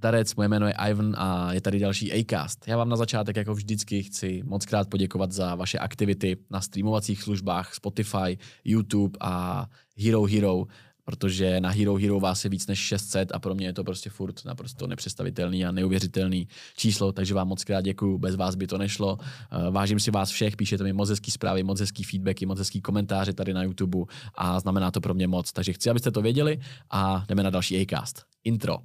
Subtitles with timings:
[0.00, 2.68] Zdarec, moje jméno je Ivan a je tady další Acast.
[2.68, 7.22] Já vám na začátek jako vždycky chci moc krát poděkovat za vaše aktivity na streamovacích
[7.22, 9.66] službách Spotify, YouTube a
[9.96, 10.64] Hero Hero
[11.04, 14.10] protože na Hero Hero vás je víc než 600 a pro mě je to prostě
[14.10, 18.78] furt naprosto nepředstavitelný a neuvěřitelný číslo, takže vám moc krát děkuju, bez vás by to
[18.78, 19.18] nešlo.
[19.20, 22.80] Eh, vážím si vás všech, píšete mi moc hezký zprávy, moc hezký feedbacky, moc hezký
[22.80, 23.98] komentáře tady na YouTube
[24.34, 25.52] a znamená to pro mě moc.
[25.52, 26.58] Takže chci, abyste to věděli
[26.90, 28.24] a jdeme na další Acast.
[28.44, 28.78] Intro.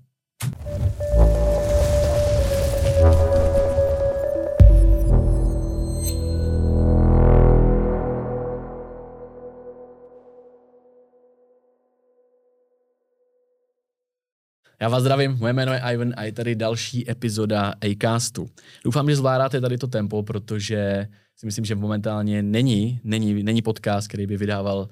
[14.80, 18.50] Já vás zdravím, moje jméno je Ivan a je tady další epizoda Acastu.
[18.86, 24.08] Doufám, že zvládáte tady to tempo, protože si myslím, že momentálně není, není, není podcast,
[24.08, 24.88] který by vydával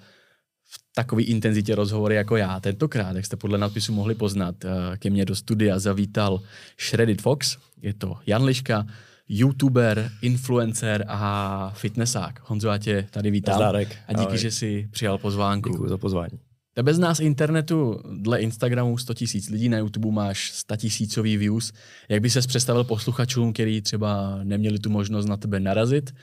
[0.73, 2.59] v takové intenzitě rozhovory jako já.
[2.59, 6.41] Tentokrát, jak jste podle nadpisu mohli poznat, eh, ke mně do studia zavítal
[6.89, 8.85] Shredded Fox, je to Jan Liška,
[9.29, 12.39] youtuber, influencer a fitnessák.
[12.49, 13.55] Honzo, já tě tady vítám.
[13.55, 13.97] Zdárek.
[14.07, 14.37] A díky, Ahoj.
[14.37, 15.69] že jsi přijal pozvánku.
[15.69, 16.39] Děkuji za pozvání.
[16.75, 21.71] Tebe z nás internetu dle Instagramu 100 tisíc lidí, na YouTube máš 100 tisícový views.
[22.09, 26.13] Jak by ses představil posluchačům, který třeba neměli tu možnost na tebe narazit?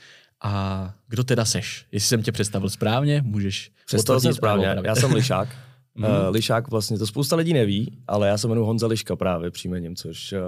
[0.43, 1.85] A kdo teda seš?
[1.91, 4.75] Jestli jsem tě představil správně, můžeš Představil jsem správně.
[4.83, 5.49] Já jsem Lišák.
[5.95, 6.11] Mhm.
[6.11, 9.95] uh, Lišák vlastně, to spousta lidí neví, ale já se jmenuji Honza Liška právě příjmením,
[9.95, 10.39] což uh,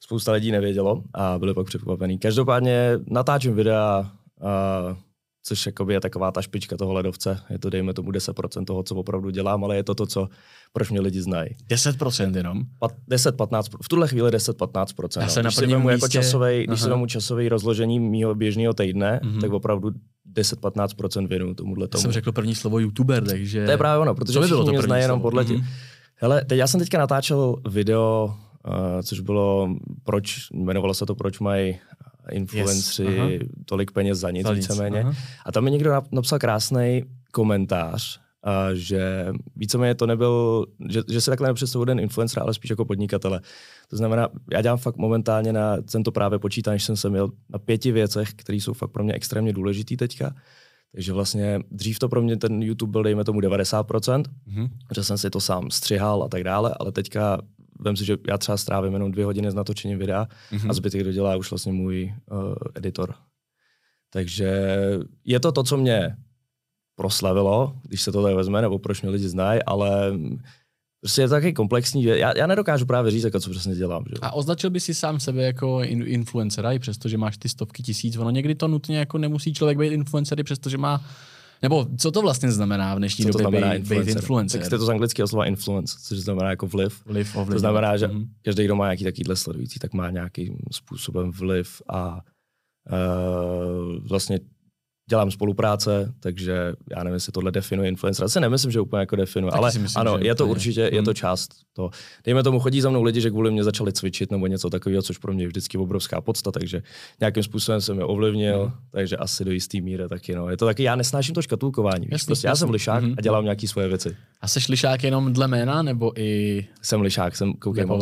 [0.00, 2.18] spousta lidí nevědělo a byli pak překvapený.
[2.18, 4.96] Každopádně natáčím videa, uh,
[5.48, 7.40] což jakoby je taková ta špička toho ledovce.
[7.50, 10.28] Je to, dejme tomu, 10% toho, co opravdu dělám, ale je to to, co,
[10.72, 11.50] proč mě lidi znají.
[11.70, 12.62] 10% jenom.
[12.82, 15.20] Pat- 10-15, v tuhle chvíli 10-15%.
[15.20, 15.30] Já no.
[15.32, 16.94] jsem na Když si vemu jako místě- časovej, když si Aha.
[16.94, 19.40] vemu časový rozložení mýho běžného týdne, Mhm.
[19.40, 19.90] tak opravdu
[20.32, 22.02] 10-15% věnuju tomuhle Já tomu.
[22.02, 23.64] jsem řekl první slovo youtuber, takže...
[23.64, 25.52] To je právě ono, protože by bylo to mě první znají jenom podle Mhm.
[25.56, 25.64] těch.
[26.16, 28.34] Hele, teď já jsem teďka natáčel video,
[28.68, 29.68] uh, což bylo,
[30.04, 31.78] proč, jmenovalo se to, proč mají
[32.30, 33.48] influenceri Yes, aha.
[33.64, 35.00] tolik peněz za nic, Za nic, víceméně.
[35.00, 35.12] aha.
[35.46, 39.26] A tam mi někdo nap- napsal krásný komentář, uh, že
[39.56, 43.40] víceméně to nebyl, že, že se takhle nepředstavuje jeden influencer, ale spíš jako podnikatele.
[43.88, 47.28] To znamená, já dělám fakt momentálně na, jsem to právě počítal, než jsem se měl
[47.50, 50.34] na pěti věcech, které jsou fakt pro mě extrémně důležitý teďka.
[50.92, 54.68] Takže vlastně dřív to pro mě ten YouTube byl, dejme tomu 90%, Mhm.
[54.94, 57.38] že jsem si to sám střihal a tak dále, ale teďka
[57.80, 60.70] vem si, že já třeba strávím jenom dvě hodiny s natočením videa Mhm.
[60.70, 63.14] a zbytek dodělá už vlastně můj uh, editor.
[64.12, 64.66] Takže
[65.24, 66.16] je to to, co mě
[66.96, 70.12] proslavilo, když se to tak vezme, nebo proč mě lidi znají, ale
[71.00, 74.04] prostě je to taky komplexní, že já, já nedokážu právě říct, jako co přesně dělám.
[74.08, 74.14] Že?
[74.22, 78.16] A označil by si sám sebe jako in- influencera, i přestože máš ty stovky tisíc.
[78.16, 81.04] Ono někdy to nutně jako nemusí člověk být influencer, i přestože má
[81.62, 84.16] nebo co to vlastně znamená v dnešní Co to době znamená být, být influencer?
[84.22, 84.60] influencer?
[84.60, 87.02] Tak jste to z anglického slova influence, což znamená jako vliv.
[87.06, 87.36] Vliv.
[87.52, 88.26] To znamená, že Mhm.
[88.44, 92.20] každý, kdo má nějaký takovýhle sledující, tak má nějakým způsobem vliv a
[92.90, 94.40] uh, vlastně
[95.08, 98.24] dělám spolupráce, takže já nevím, jestli tohle definuje influencer.
[98.24, 100.50] Asi nemyslím, že úplně jako definuje, Taky ale si myslím, ano, je to úplně.
[100.50, 101.04] určitě, je Hmm.
[101.04, 101.90] to část to.
[102.24, 105.18] Dejme tomu, chodí za mnou lidi, že kvůli mě začali cvičit nebo něco takového, což
[105.18, 106.82] pro mě je vždycky obrovská podsta, takže
[107.20, 108.72] nějakým způsobem jsem je ovlivnil, Hmm.
[108.90, 110.34] takže asi do jistý míry taky.
[110.34, 110.50] No.
[110.50, 112.00] Je to taky, já nesnáším to škatulkování.
[112.06, 112.12] víš.
[112.12, 113.14] Jasný, prostě já jsem lišák Mhm.
[113.18, 114.16] a dělám nějaké svoje věci.
[114.40, 116.66] A seš lišák jenom dle jména, nebo i...
[116.82, 117.98] Jsem lišák, jsem koukej, mám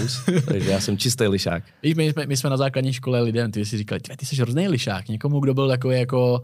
[0.00, 1.62] vůz, takže já jsem čistý lišák.
[1.96, 4.68] My, jsme, my jsme na základní škole lidem, ty si říkali, "Tve, ty jsi hrozný
[4.68, 6.42] lišák, někomu, kdo byl takový jako,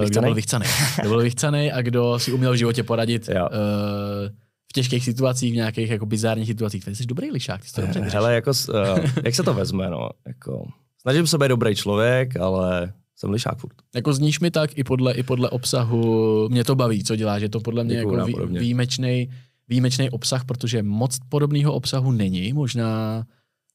[0.00, 0.68] uh, kdo byl vychcanej.
[1.00, 3.48] kdo byl vychcanej a kdo si uměl v životě poradit Jo.
[3.52, 4.28] uh,
[4.70, 6.84] v těžkých situacích, v nějakých jako bizárních situacích.
[6.84, 8.20] Ty jsi dobrý lišák, ty jsi to dobře vyřešil.
[8.20, 10.66] Hele, jako, uh, jak se to vezme, no, jako,
[11.00, 13.74] snažím se být dobrý člověk, ale jsem lišák furt.
[13.94, 17.48] Jako zníš mi tak i podle, i podle obsahu, mě to baví, co děláš, je
[17.48, 19.30] to podle mě Děkuju, jako vý, výjimečný,
[19.68, 23.24] výjimečný obsah, protože moc podobného obsahu není, možná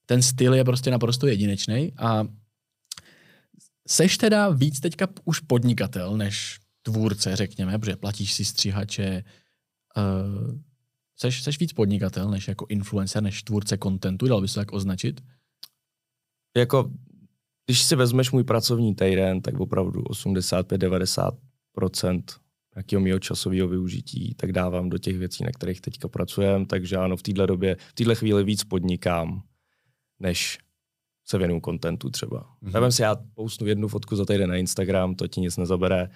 [0.06, 2.24] ten styl je prostě naprosto jedinečný a
[3.88, 9.24] seš teda víc teďka už podnikatel než tvůrce, řekněme, protože platíš si stříhače,
[9.98, 10.58] uh,
[11.16, 15.22] seš, seš víc podnikatel než jako influencer, než tvůrce kontentu, dal bys to tak označit?
[16.58, 16.92] Jako,
[17.66, 22.24] když si vezmeš můj pracovní týden, tak opravdu 85-90%
[22.76, 27.18] nějakého mého časového využití, tak dávám do těch věcí, na kterých teďka pracujeme, takže ano,
[27.18, 29.44] v téhle době, v téhle chvíli víc podnikám,
[30.20, 30.58] než
[31.26, 32.46] se věnuju kontentu třeba.
[32.62, 32.74] Mhm.
[32.74, 32.88] Mm-hmm.
[32.90, 36.10] si, já postnu jednu fotku za týden na Instagram, to ti nic nezabere,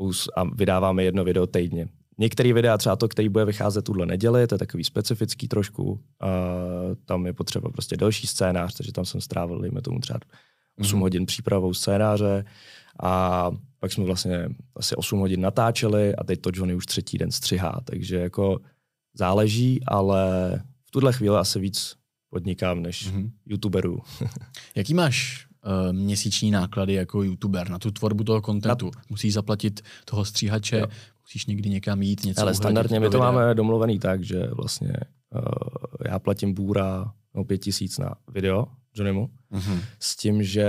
[0.00, 1.88] Pous- a vydáváme jedno video týdně.
[2.18, 6.00] Některé videa, třeba to, který bude vycházet tuhle neděli, to je takový specifický trošku.
[6.20, 6.28] A
[7.04, 10.18] tam je potřeba prostě delší scénář, takže tam jsem strávil, dejme tomu třeba
[10.80, 11.00] 8 Mhm.
[11.02, 12.44] hodin přípravou scénáře
[13.02, 17.30] a pak jsme vlastně asi 8 hodin natáčeli a teď to Johnny už třetí den
[17.30, 18.58] střihá, takže jako
[19.14, 20.52] záleží, ale
[20.86, 21.94] v tuhle chvíli asi víc
[22.32, 23.30] podnikám než mm-hmm.
[23.46, 23.98] youtuberů.
[24.74, 28.90] Jaký máš uh, měsíční náklady jako youtuber na tu tvorbu toho kontentu?
[28.96, 29.02] Na...
[29.10, 30.86] Musíš zaplatit toho stříhače, jo.
[31.22, 33.32] musíš někdy někam jít, něco Ale standardně my to videa.
[33.32, 34.92] máme domluvený tak, že vlastně
[35.34, 35.42] uh,
[36.04, 39.80] já platím bůra no, pět tisíc na video Johnnymu, mm-hmm.
[39.98, 40.66] s tím, že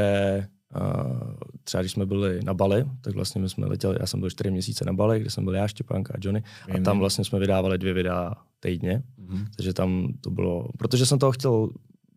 [1.63, 4.51] třeba když jsme byli na Bali, tak vlastně my jsme letěli, já jsem byl čtyři
[4.51, 6.43] měsíce na Bali, kde jsem byl já, Štěpánka a Johnny
[6.75, 9.45] a tam vlastně jsme vydávali dvě videa týdně, mm-hmm.
[9.55, 11.69] takže tam to bylo, protože jsem toho chtěl,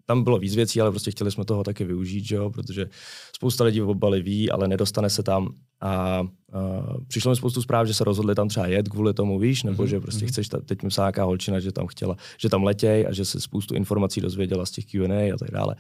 [0.06, 2.50] tam bylo víc věcí, ale prostě chtěli jsme toho taky využít, že jo?
[2.50, 2.88] protože
[3.37, 5.49] spousta lidí v Bali ví, ale nedostane se tam
[5.81, 6.29] a uh,
[7.09, 9.87] přišlo mi spoustu zpráv, že se rozhodli tam třeba jet kvůli tomu, víš, nebo mm-hmm.
[9.87, 10.29] že prostě mm-hmm.
[10.29, 13.75] chceš, teď mi nějaká holčina, že tam chtěla, že tam letěj a že se spoustu
[13.75, 15.76] informací dozvěděla z těch Q&A a tak dále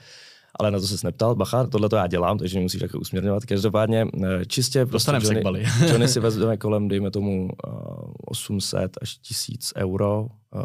[0.58, 1.34] ale na to se neptal.
[1.34, 3.44] Bacha, tohle to já dělám, takže musíš takhle usměrňovat.
[3.44, 8.98] Každopádně eh, čistě prostě Johnny, se Johnny si vezme kolem, dejme tomu, uh, eh, 800
[9.02, 10.22] až 1000 euro
[10.54, 10.62] uh,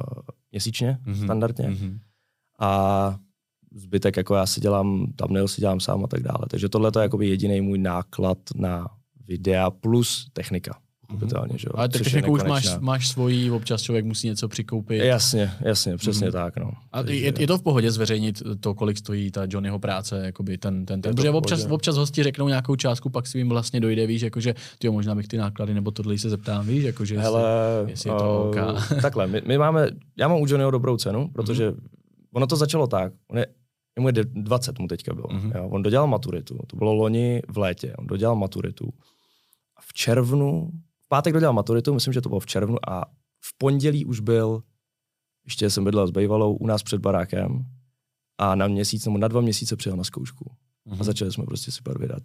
[0.51, 1.23] měsíčně, mm-hmm.
[1.23, 1.69] standardně.
[1.69, 1.99] Mm-hmm.
[2.59, 3.15] A
[3.75, 6.45] zbytek, jako já si dělám, tam si dělám sám a tak dále.
[6.49, 8.87] Takže tohle je jediný můj náklad na
[9.27, 10.77] videa plus technika
[11.11, 11.57] pochopitelně.
[11.57, 11.71] Že jo?
[11.75, 14.97] Ale tak techniku už máš, máš svoji, občas člověk musí něco přikoupit.
[14.97, 16.31] Jasně, jasně, přesně mm.
[16.31, 16.57] tak.
[16.57, 16.71] No.
[16.91, 17.19] A Takže...
[17.19, 21.01] je, je, to v pohodě zveřejnit to, kolik stojí ta Johnnyho práce, jakoby ten, ten,
[21.01, 21.15] ten.
[21.15, 24.89] Protože občas, občas hosti řeknou nějakou částku, pak si jim vlastně dojde, víš, jakože ty
[24.89, 27.43] možná bych ty náklady, nebo tohle se zeptám, víš, jakože Hele,
[27.79, 28.55] jestli, jestli je to OK.
[29.01, 29.87] takhle, my, my, máme,
[30.17, 31.77] já mám u Johnnyho dobrou cenu, protože mm.
[32.33, 33.45] ono to začalo tak, on je,
[33.99, 35.27] mu je 20 mu teďka bylo.
[35.27, 35.51] Mm-hmm.
[35.55, 35.67] Jo?
[35.67, 38.93] On dodělal maturitu, to bylo loni v létě, on dodělal maturitu.
[39.81, 40.71] V červnu
[41.11, 43.05] pátek dodělal maturitu, myslím, že to bylo v červnu a
[43.43, 44.63] v pondělí už byl,
[45.45, 47.65] ještě jsem bydlel s Bejvalou u nás před barákem
[48.37, 50.45] a na měsíc nebo na dva měsíce přijel na zkoušku.
[50.45, 50.91] Mm-hmm.
[50.91, 51.03] A mhm.
[51.03, 52.23] začali jsme prostě si vydat.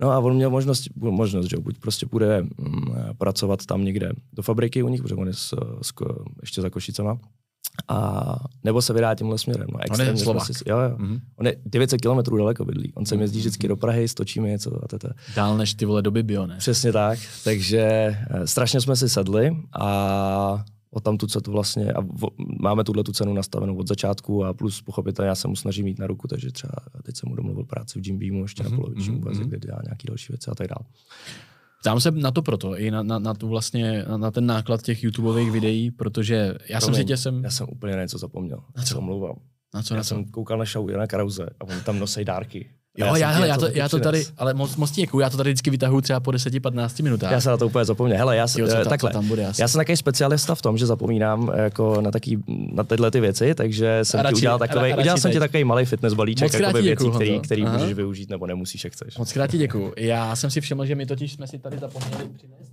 [0.00, 2.84] No a on měl možnost, možnost že buď prostě bude mm,
[3.18, 5.92] pracovat tam někde do fabriky u nich, protože on je s, s,
[6.40, 7.18] ještě za Košicama,
[7.88, 9.66] a nebo se vydá tímhle směrem.
[9.72, 10.46] No, on je Slovak.
[10.46, 10.96] Si, jo, jo.
[10.96, 11.20] Mm-hmm.
[11.36, 12.92] On je 900 km daleko bydlí.
[12.94, 13.20] On se mm-hmm.
[13.20, 15.12] jezdí vždycky do Prahy, stočíme něco a tete.
[15.36, 16.56] Dál než ty vole do Bibio, ne?
[16.58, 17.18] Přesně tak.
[17.44, 22.28] Takže eh, strašně jsme si sedli a o tam tu to vlastně, a v,
[22.60, 25.98] máme tuhle tu cenu nastavenou od začátku a plus pochopitelně já se mu snažím mít
[25.98, 26.72] na ruku, takže třeba
[27.02, 28.70] teď jsem mu domluvil práci v Jim Beamu ještě mm-hmm.
[28.70, 29.22] na poloviční mm-hmm.
[29.22, 30.84] úvazek, kde dělá nějaký další věci a tak dále.
[31.80, 34.82] Ptám se na to proto, i na, na, na, tu vlastně, na, na ten náklad
[34.82, 37.44] těch YouTubeových videí, protože já Promiň, jsem si tě jsem...
[37.44, 38.64] Já jsem úplně něco zapomněl.
[38.76, 38.98] Na co?
[38.98, 39.36] Omlouvám.
[39.74, 40.30] Na co, já na jsem co?
[40.30, 42.70] koukal na show Jana Krause a on tam nosí dárky.
[42.98, 45.36] Jo, já, já, hele, já, to, já to tady, ale moc, moc děkuju, já to
[45.36, 47.32] tady vždycky vytahuju třeba po 10-15 minutách.
[47.32, 48.18] Já se na to úplně zapomněl.
[48.18, 50.78] Hele, já, jsem, jo, ta, takhle, tam bude, já, já jsem takový specialista v tom,
[50.78, 52.38] že zapomínám jako na, taký,
[52.72, 55.84] na tyhle ty věci, takže jsem radši, ti udělal takový, udělal jsem ti takový malý
[55.84, 59.18] fitness balíček, jako věcí, který, který můžeš využít nebo nemusíš, jak chceš.
[59.18, 59.92] Moc krát děkuju.
[59.96, 62.72] Já jsem si všiml, že my totiž jsme si tady zapomněli přinést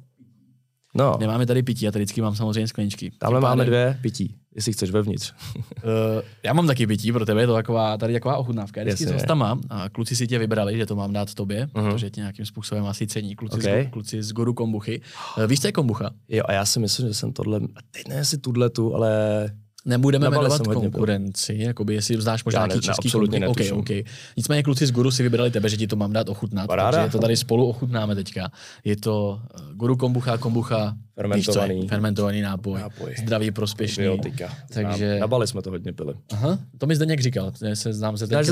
[0.95, 1.17] No.
[1.19, 3.11] Nemáme tady pití, já tady vždycky mám samozřejmě skleničky.
[3.17, 5.33] Tamhle máme dvě pití, jestli chceš vevnitř.
[5.55, 5.61] uh,
[6.43, 8.81] já mám taky pití, pro tebe je to taková, tady taková ochutnávka.
[8.81, 11.91] Já vždycky s mám a kluci si tě vybrali, že to mám dát tobě, uh-huh.
[11.91, 13.83] protože tě nějakým způsobem asi cení kluci, okay.
[13.83, 15.01] z, kluci z Goru kombuchy.
[15.37, 16.09] Uh, víš, co je kombucha?
[16.29, 17.59] Jo, a já si myslím, že jsem tohle,
[17.91, 19.49] teď ne si tuhle tu, ale
[19.85, 24.03] Nebudeme jmenovat konkurenci, jakoby jestli znáš možná nějaký český absolutně okay, okay.
[24.37, 26.97] Nicméně kluci z Guru si vybrali tebe, že ti to mám dát ochutnat, Paráda.
[26.97, 28.51] takže to tady spolu ochutnáme teďka.
[28.83, 34.03] Je to eh, Guru kombucha, kombucha, fermentovaný, víš, fermentovaný nápoj, nápoj, zdravý, prospěšný.
[34.03, 34.57] Biotika.
[34.73, 35.19] Takže...
[35.19, 36.13] Na Bali jsme to hodně pili.
[36.31, 38.47] Aha, to mi Zdeněk říkal, se znám se teď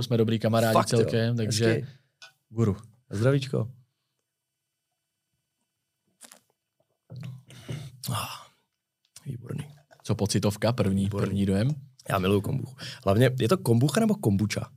[0.00, 1.34] jsme dobrý kamarádi Fakt, celkem, jo.
[1.34, 1.86] takže Hezky.
[2.48, 2.76] Guru.
[3.10, 3.68] Zdravíčko.
[8.10, 8.44] Ah,
[9.26, 9.73] výborný.
[10.04, 11.70] Co pocitovka, první, první dojem?
[12.08, 12.76] Já miluju kombuchu.
[13.04, 14.68] Hlavně, je to kombucha nebo kombucha?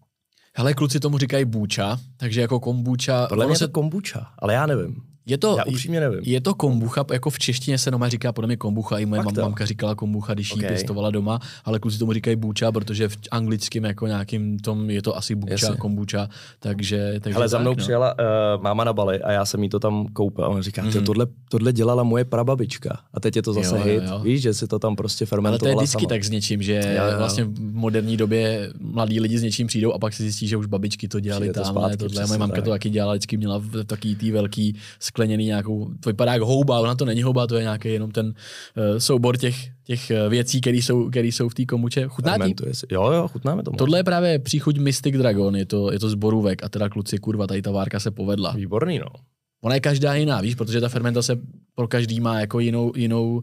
[0.56, 3.28] Hele, kluci tomu říkají bůča, takže jako kombucha...
[3.28, 3.64] Podle mě se...
[3.64, 4.96] je to kombucha, ale já nevím.
[5.28, 6.20] Je to, Já upřímně nevím.
[6.24, 9.34] Je to kombucha, jako v češtině se doma říká podle mě kombucha, i moje mam,
[9.42, 10.64] mamka říkala kombucha, když okay.
[10.64, 15.02] ji pěstovala doma, ale kluci tomu říkají bůča, protože v anglickém jako nějakým tom je
[15.02, 16.30] to asi bůča, kombucha,
[16.60, 17.84] takže, takže Hele, za mnou tak, no.
[17.84, 20.84] přijela uh, máma na Bali a já jsem jí to tam koupil a ona říká,
[20.84, 21.06] mm-hmm.
[21.06, 24.20] tohle, tohle dělala moje prababička a teď je to zase jo, hit, jo, jo.
[24.20, 26.10] víš, že si to tam prostě fermentovala Ale to je vždycky sama.
[26.10, 27.18] tak s něčím, že jo, jo.
[27.18, 30.66] vlastně v moderní době mladí lidi s něčím přijdou a pak si zjistí, že už
[30.66, 34.32] babičky to dělali tam, tohle, moje mamka to taky dělala, vždycky měla v taký tý
[34.32, 34.76] velký
[35.18, 38.26] skleněný nějakou to vypadá jako houba, ona to není houba, to je nějaký jenom ten
[38.26, 42.08] uh, soubor těch, těch eh, věcí, které jsou, který jsou v té komuče.
[42.08, 42.54] Chutná ti?
[42.92, 43.72] Jo, jo, chutnáme to.
[43.72, 47.48] Tohle je právě příchuť Mystic Dragon, je to, je to zborůvek a teda kluci, kurva,
[47.48, 48.52] tady ta várka se povedla.
[48.52, 49.10] Výborný, no.
[49.64, 51.40] Ona je každá jiná, víš, protože ta fermentace
[51.76, 53.42] pro každý má jako jinou, jinou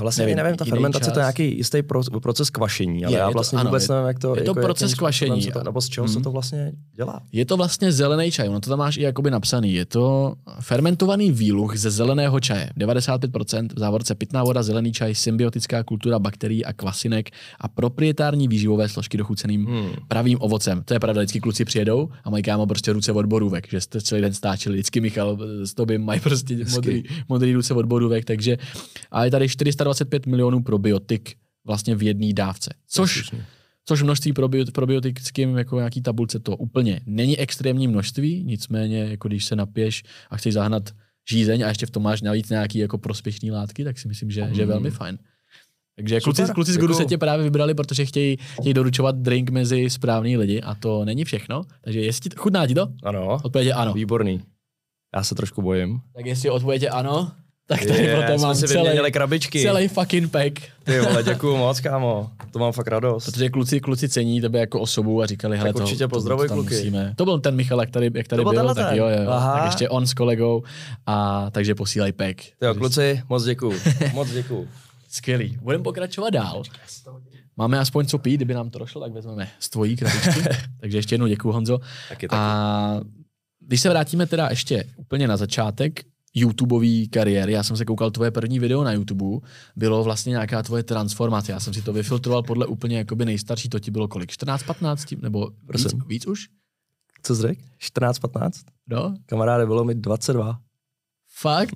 [0.00, 1.12] Vlastně nevím, nevím ta fermentace čas.
[1.12, 4.06] to je nějaký jistý pro, proces kvašení, ale je, já vlastně to, ano, vůbec nevím,
[4.06, 4.42] jak to je.
[4.42, 5.46] to jako, proces kvašení.
[5.52, 6.14] To, nebo z čeho hmm.
[6.14, 7.20] se to vlastně dělá?
[7.32, 9.72] Je to vlastně zelený čaj, ono to tam máš i jakoby napsaný.
[9.72, 12.70] Je to fermentovaný výluch ze zeleného čaje.
[12.78, 18.88] 95% v závorce pitná voda, zelený čaj, symbiotická kultura bakterií a kvasinek a proprietární výživové
[18.88, 19.90] složky dochuceným hmm.
[20.08, 20.82] pravým ovocem.
[20.84, 24.00] To je pravda, vždycky kluci přijedou a mají kámo prostě ruce od borůvek, že jste
[24.00, 24.74] celý den stáčeli.
[24.74, 28.58] Vždycky Michal s tobě mají prostě modrý, modrý ruce od borůvek, takže
[29.10, 29.48] a je tady
[29.94, 32.74] 425 milionů probiotik vlastně v jedné dávce.
[32.88, 33.30] Což,
[33.84, 34.32] což množství
[34.72, 40.36] probiotickým jako nějaký tabulce to úplně není extrémní množství, nicméně jako když se napiješ a
[40.36, 40.90] chceš zahnat
[41.30, 44.44] žízeň a ještě v tom máš navíc nějaký jako prospěšné látky, tak si myslím, že,
[44.44, 44.54] mm.
[44.54, 45.18] že je velmi fajn.
[45.96, 46.94] Takže kluci, kluci z jako...
[46.94, 51.24] se tě právě vybrali, protože chtějí, chtějí doručovat drink mezi správný lidi a to není
[51.24, 51.62] všechno.
[51.80, 52.88] Takže jestli chutná ti to?
[53.02, 53.38] Ano.
[53.44, 53.92] Odpověď ano.
[53.92, 54.40] Výborný.
[55.16, 56.00] Já se trošku bojím.
[56.14, 57.32] Tak jestli odpověď ano,
[57.68, 59.62] tak tady je, pro to mám si celý, krabičky.
[59.62, 60.52] celý fucking pack.
[60.84, 62.30] Ty vole, děkuju moc, kámo.
[62.50, 63.24] To mám fakt radost.
[63.24, 66.74] Protože kluci, kluci cení tebe jako osobu a říkali, hele, tak určitě pozdravuj kluky.
[66.74, 67.14] Musíme.
[67.16, 69.30] To byl ten Michal, jak tady, jak tady to byl, tak jo, jo.
[69.30, 69.52] Aha.
[69.52, 70.62] Tak ještě on s kolegou,
[71.06, 72.42] a takže posílej pack.
[72.62, 73.80] Jo, kluci, moc děkuju.
[74.12, 74.68] moc děkuju.
[75.08, 75.58] Skvělý.
[75.62, 76.62] Budeme pokračovat dál.
[77.56, 80.42] Máme aspoň co pít, kdyby nám to došlo, tak vezmeme z tvojí krabičky.
[80.80, 81.78] takže ještě jednou děkuji, Honzo.
[82.08, 82.40] Taky, taky.
[82.40, 83.00] A
[83.60, 86.00] když se vrátíme teda ještě úplně na začátek,
[86.34, 87.52] YouTubeový kariéry.
[87.52, 91.52] Já jsem se koukal tvoje první video na YouTube, bylo vlastně nějaká tvoje transformace.
[91.52, 94.30] Já jsem si to vyfiltroval podle úplně jakoby nejstarší, to ti bylo kolik?
[94.30, 95.14] 14, 15?
[95.22, 96.48] Nebo víc, víc už?
[97.22, 97.62] Co jsi řekl?
[97.78, 98.64] 14, 15?
[98.88, 99.14] No.
[99.26, 100.60] Kamaráde, bylo mi 22.
[101.40, 101.74] Fakt?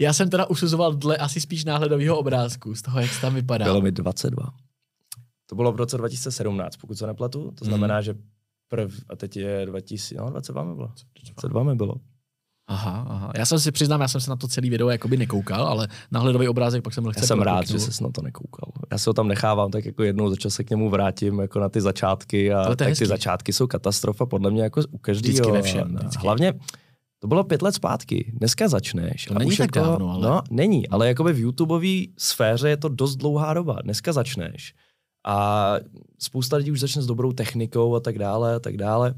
[0.00, 3.64] Já jsem teda usuzoval dle asi spíš náhledového obrázku, z toho, jak tam vypadá.
[3.64, 4.50] Bylo mi 22.
[5.46, 7.50] To bylo v roce 2017, pokud se nepletu.
[7.50, 8.02] To znamená, hmm.
[8.02, 8.14] že
[8.68, 10.92] prv, a teď je 2000, no 22 mi bylo.
[11.24, 11.94] 22 mi bylo.
[12.68, 13.32] Aha, aha.
[13.36, 16.20] Já jsem si přiznám, já jsem se na to celý video jakoby nekoukal, ale na
[16.20, 18.72] hledový obrázek pak jsem lehce Já jsem rád, že se na to nekoukal.
[18.92, 21.60] Já se ho tam nechávám, tak jako jednou za čas se k němu vrátím, jako
[21.60, 23.04] na ty začátky a tak hezký.
[23.04, 25.32] ty začátky jsou katastrofa podle mě jako u každého.
[25.32, 25.96] Vždycky ve všem.
[25.96, 26.22] Vždycky.
[26.22, 26.54] Hlavně
[27.20, 28.32] to bylo pět let zpátky.
[28.36, 29.24] Dneska začneš.
[29.24, 30.28] To a není už tak jako, dávno, ale...
[30.28, 33.78] No, není, ale jakoby v YouTubeové sféře je to dost dlouhá doba.
[33.82, 34.74] Dneska začneš
[35.26, 35.74] a
[36.18, 39.14] spousta lidí už začne s dobrou technikou a tak dále a tak dále.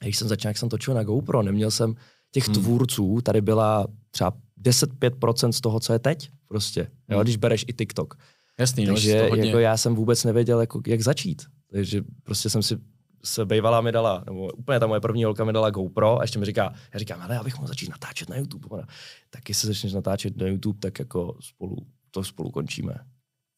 [0.00, 1.94] A když jsem začal, jak jsem točil na GoPro, neměl jsem
[2.30, 2.54] těch hmm.
[2.54, 4.32] tvůrců, tady byla třeba
[4.62, 7.18] 10-5% z toho, co je teď prostě, hmm.
[7.18, 8.14] jo, když bereš i TikTok.
[8.58, 9.46] Jasný, no, Takže no, hodně...
[9.46, 11.42] jako já jsem vůbec nevěděl, jako, jak začít.
[11.72, 12.78] Takže prostě jsem si
[13.24, 16.38] se bejvala mi dala, nebo úplně ta moje první holka mi dala GoPro a ještě
[16.38, 18.68] mi říká, já říkám, ale já bych mohl začít natáčet na YouTube.
[18.70, 18.86] Ona,
[19.30, 21.76] taky se začneš natáčet na YouTube, tak jako spolu,
[22.10, 22.94] to spolu končíme.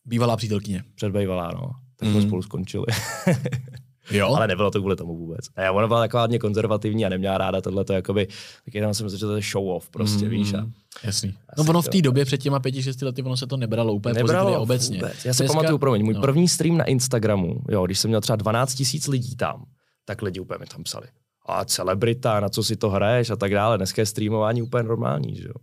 [0.05, 0.85] Bývalá přítelkyně.
[0.95, 1.71] Předbejvalá, no.
[1.97, 2.23] Tak mm.
[2.23, 2.87] spolu skončili.
[4.19, 4.35] Jo?
[4.35, 5.47] Ale nebylo to kvůli tomu vůbec.
[5.57, 8.29] A já, ona byla taková hodně konzervativní a neměla ráda tohle, to jakoby,
[8.65, 10.55] tak jenom jsem že to je show off prostě, mm, víš.
[10.55, 10.67] A,
[11.05, 11.35] jasný.
[11.59, 14.15] No ono v té době před těma pěti, šesti lety, ono se to nebralo úplně
[14.15, 14.97] nebralo obecně.
[14.97, 15.25] Vůbec.
[15.25, 15.57] Já si Dneska...
[15.57, 16.21] pamatuju, promiň, můj no.
[16.21, 19.65] první stream na Instagramu, jo, když jsem měl třeba 12 tisíc lidí tam,
[20.05, 21.07] tak lidi úplně mi tam psali.
[21.47, 23.77] A celebrita, na co si to hraješ a tak dále.
[23.77, 25.55] Dneska je streamování úplně normální, že jo.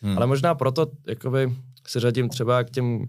[0.00, 0.16] Hmm.
[0.16, 3.06] Ale možná proto jakoby, se řadím třeba k těm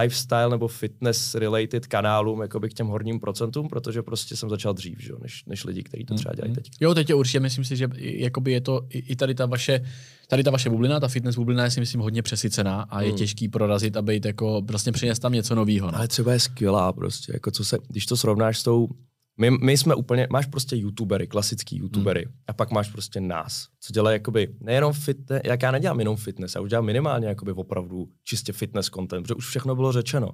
[0.00, 5.00] lifestyle nebo fitness related kanálům jakoby k těm horním procentům, protože prostě jsem začal dřív,
[5.00, 5.12] že?
[5.22, 6.54] Než, než lidi, kteří to třeba dělají mm-hmm.
[6.54, 6.70] teď.
[6.80, 9.84] Jo, teď je určitě, myslím si, že jakoby je to i, i tady ta vaše
[10.28, 13.16] tady ta vaše bublina, ta fitness bublina je si myslím hodně přesycená a je mm.
[13.16, 15.90] těžký prorazit a být jako, vlastně přinést tam něco nového.
[15.90, 15.96] No.
[15.98, 18.88] Ale třeba je skvělá prostě, jako co se, když to srovnáš s tou
[19.40, 22.34] my, my jsme úplně, máš prostě youtubery, klasický youtubery hmm.
[22.46, 26.54] a pak máš prostě nás, co dělají jakoby nejenom fitness, jak já nedělám jenom fitness,
[26.54, 30.30] já už dělám minimálně jakoby opravdu čistě fitness content, protože už všechno bylo řečeno.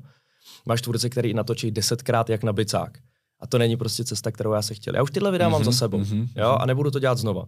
[0.66, 2.98] Máš tvůrce, který natočí desetkrát jak na bicák.
[3.40, 4.96] A to není prostě cesta, kterou já se chtěl.
[4.96, 6.28] Já už tyhle videa mm-hmm, mám za mhm, sebou, mm-hmm.
[6.36, 7.46] jo, a nebudu to dělat znova.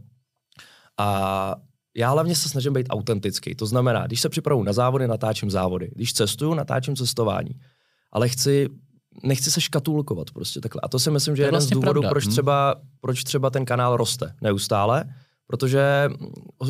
[0.98, 1.56] A
[1.96, 3.54] já hlavně se snažím být autentický.
[3.54, 5.90] To znamená, když se připravu na závody, natáčím závody.
[5.94, 7.50] Když cestuju, natáčím cestování.
[8.12, 8.68] Ale chci
[9.22, 10.80] nechci se škatulkovat prostě takhle.
[10.84, 12.10] A to si myslím, že je jeden vlastně z důvodů, pravda.
[12.10, 12.30] proč hm.
[12.30, 15.04] třeba, proč třeba ten kanál roste neustále,
[15.46, 16.08] protože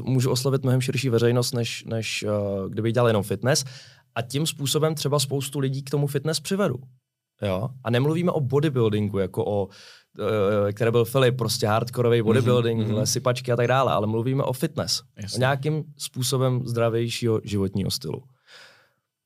[0.03, 3.65] můžu oslovit mnohem širší veřejnost, než, než uh, kdyby dělal jenom fitness.
[4.15, 6.77] A tím způsobem třeba spoustu lidí k tomu fitness přivedu.
[7.43, 7.69] Jo?
[7.85, 9.73] A nemluvíme o bodybuildingu, jako o uh,
[10.73, 13.03] které byl Filip, prostě hardkorový mhm, bodybuilding, mm-hmm.
[13.03, 15.03] sypačky a tak dále, ale mluvíme o fitness.
[15.17, 15.37] Jasně.
[15.37, 18.23] O nějakým způsobem zdravějšího životního stylu.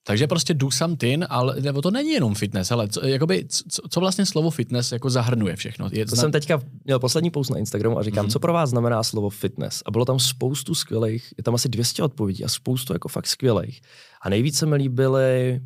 [0.06, 4.00] Takže prostě do something, ale nebo to není jenom fitness, ale co, jakoby, co, co
[4.00, 5.88] vlastně slovo fitness jako zahrnuje všechno?
[5.92, 6.20] Je, to zna...
[6.20, 8.30] jsem teďka měl poslední post na Instagramu a říkám, mm.
[8.30, 9.82] co pro vás znamená slovo fitness?
[9.86, 13.80] A bylo tam spoustu skvělých, je tam asi 200 odpovědí a spoustu jako fakt skvělých.
[14.22, 15.60] A nejvíce mi líbily,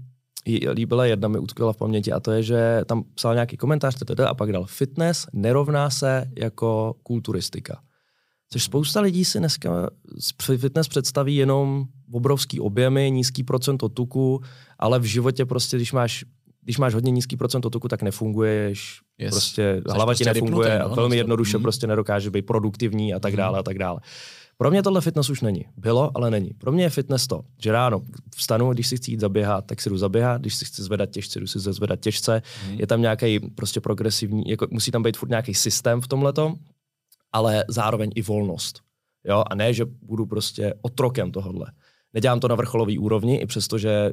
[0.72, 4.34] líbila jedna mi utkvěla v paměti a to je, že tam psal nějaký komentář a
[4.34, 7.80] pak dal fitness nerovná se jako kulturistika.
[8.52, 9.90] Což spousta lidí si dneska
[10.56, 14.40] fitness představí jenom obrovský objemy, nízký procento tuku,
[14.78, 16.24] ale v životě prostě, když máš
[16.62, 19.30] když máš hodně nízký procent tuku, tak nefunguješ, yes.
[19.30, 21.62] prostě Jsi hlava ti prostě nefunguje no, a velmi jednoduše mm.
[21.62, 23.38] prostě nedokáže být produktivní a tak mhm.
[23.38, 24.00] dále a tak dále.
[24.56, 25.64] Pro mě tohle fitness už není.
[25.76, 26.50] Bylo, ale není.
[26.58, 28.02] Pro mě je fitness to, že ráno
[28.36, 31.40] vstanu, když si chci jít zaběhat, tak si jdu zaběhat, když si chci zvedat těžce,
[31.40, 32.42] jdu si zvedat těžce.
[32.68, 32.80] Mm.
[32.80, 36.54] Je tam nějaký prostě progresivní, jako musí tam být furt nějaký systém v tomhletom,
[37.32, 38.80] ale zároveň i volnost.
[39.24, 39.44] Jo?
[39.50, 41.66] A ne, že budu prostě otrokem tohohle.
[42.14, 44.12] Nedělám to na vrcholové úrovni, i přesto, že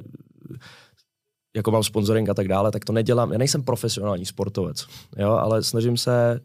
[1.55, 3.31] jako mám sponsoring a tak dále, tak to nedělám.
[3.31, 4.87] Já nejsem profesionální sportovec,
[5.17, 6.39] jo, ale snažím se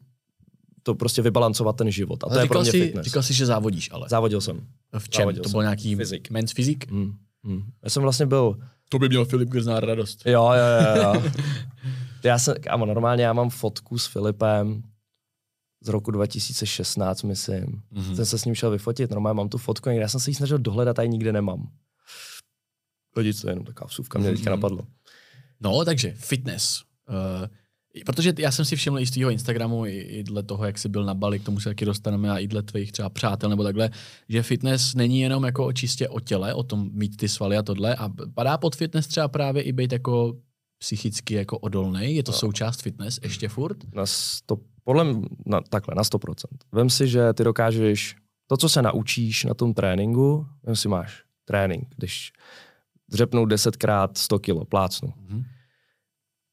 [0.82, 2.24] to prostě vybalancovat ten život.
[2.24, 3.04] A to ale je pro mě jsi, fitness.
[3.06, 4.08] Říkal jsi, že závodíš, ale.
[4.08, 4.60] Závodil jsem.
[4.98, 5.22] V čem?
[5.22, 6.30] Závodil to byl nějaký fyzik.
[6.30, 6.90] men's fyzik?
[6.90, 7.14] Hmm.
[7.44, 7.62] Hmm.
[7.82, 8.56] Já jsem vlastně byl...
[8.88, 10.26] To by měl Filip Grznár radost.
[10.26, 11.02] Jo, jo, jo.
[11.02, 11.22] jo.
[12.24, 14.82] já jsem, kámo, normálně já mám fotku s Filipem
[15.82, 17.82] z roku 2016, myslím.
[17.92, 18.14] Mm-hmm.
[18.14, 20.58] Jsem se s ním šel vyfotit, normálně mám tu fotku, já jsem se ji snažil
[20.58, 21.68] dohledat a ji nikde nemám.
[23.16, 24.36] Hodit to jenom taková vsuvka, mě mm-hmm.
[24.36, 24.86] teďka napadlo.
[25.60, 26.82] No, takže fitness.
[27.08, 27.46] Uh,
[28.06, 30.88] protože já jsem si všiml i z tvého Instagramu, i, i dle toho, jak jsi
[30.88, 33.62] byl na Bali, k tomu se taky dostaneme, a i dle tvých třeba přátel nebo
[33.62, 33.90] takhle,
[34.28, 37.96] že fitness není jenom jako čistě o těle, o tom mít ty svaly a tohle,
[37.96, 40.36] a padá pod fitness třeba právě i být jako
[40.78, 42.16] psychicky jako odolný?
[42.16, 42.38] Je to no.
[42.38, 43.76] součást fitness ještě furt?
[43.94, 44.06] Na
[44.84, 45.04] podle
[45.46, 46.34] na, takhle, na 100%.
[46.72, 51.24] Vem si, že ty dokážeš to, co se naučíš na tom tréninku, vem si máš
[51.44, 52.32] trénink, když
[53.10, 55.08] dřepnou desetkrát 100 kilo, plácnu.
[55.08, 55.44] Mm-hmm.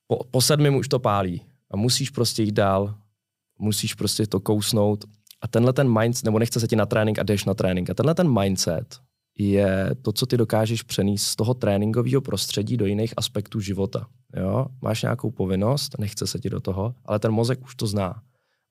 [0.07, 2.95] Po, po sedmi už to pálí a musíš prostě jít dál,
[3.59, 5.05] musíš prostě to kousnout
[5.41, 7.93] a tenhle ten mindset, nebo nechce se ti na trénink a jdeš na trénink a
[7.93, 8.99] tenhle ten mindset
[9.39, 14.07] je to, co ty dokážeš přenést z toho tréninkového prostředí do jiných aspektů života.
[14.35, 14.65] Jo?
[14.81, 18.21] Máš nějakou povinnost, nechce se ti do toho, ale ten mozek už to zná.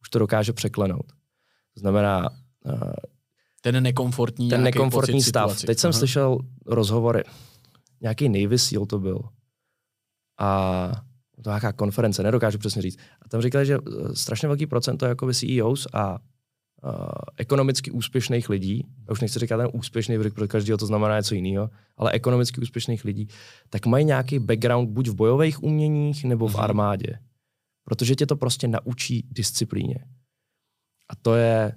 [0.03, 1.07] Už to dokáže překlenout.
[1.75, 2.31] To znamená...
[2.65, 2.93] Uh,
[3.63, 5.51] ten nekomfortní, ten nekomfortní stav.
[5.51, 5.67] Situaci.
[5.67, 5.99] Teď jsem Aha.
[5.99, 7.23] slyšel rozhovory.
[8.01, 9.21] Nějaký Navy SEAL to byl.
[10.39, 10.93] A
[11.45, 12.99] to nějaká konference, nedokážu přesně říct.
[13.23, 16.19] A tam říkali, že eh, strašně velký procento jako CEOs a
[16.85, 21.17] uh, ekonomicky úspěšných lidí, já už nechci říkat ten úspěšný, protože pro každého to znamená
[21.17, 23.29] něco jiného, ale ekonomicky úspěšných lidí,
[23.71, 26.61] tak mají nějaký background buď v bojových uměních nebo v mhm.
[26.61, 27.19] armádě.
[27.85, 30.05] Protože tě to prostě naučí disciplíně.
[31.09, 31.73] A to je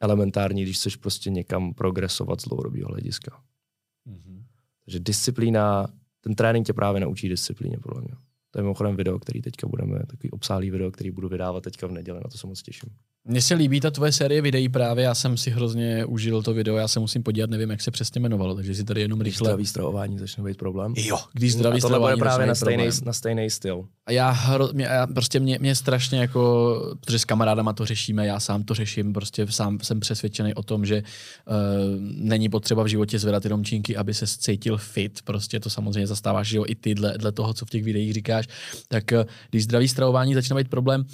[0.00, 3.42] elementární, když chceš prostě někam progresovat z dlouhodobého hlediska.
[4.06, 4.44] Mm-hmm.
[4.84, 5.86] Takže disciplína,
[6.20, 8.14] ten trénink tě právě naučí disciplíně, podle mě.
[8.50, 11.92] To je mimochodem video, který teďka budeme, takový obsálý video, který budu vydávat teďka v
[11.92, 12.90] neděli, na to se moc těším.
[13.30, 16.76] Mně se líbí ta tvoje série videí právě, já jsem si hrozně užil to video,
[16.76, 19.46] já se musím podívat, nevím, jak se přesně jmenovalo, takže si tady jenom rychle.
[19.46, 20.94] Zdraví stravování začne být problém.
[20.96, 23.84] Jo, když zdraví stravování bude právě na stejný, na stejný styl.
[24.06, 28.26] A já, hro, mě, já prostě mě, mě, strašně jako, protože s kamarádama to řešíme,
[28.26, 31.54] já sám to řeším, prostě sám jsem přesvědčený o tom, že uh,
[32.00, 36.48] není potřeba v životě zvedat jenom čínky, aby se cítil fit, prostě to samozřejmě zastáváš,
[36.48, 38.48] že jo, i ty dle, dle toho, co v těch videích říkáš,
[38.88, 41.04] tak uh, když zdraví stravování začne být problém,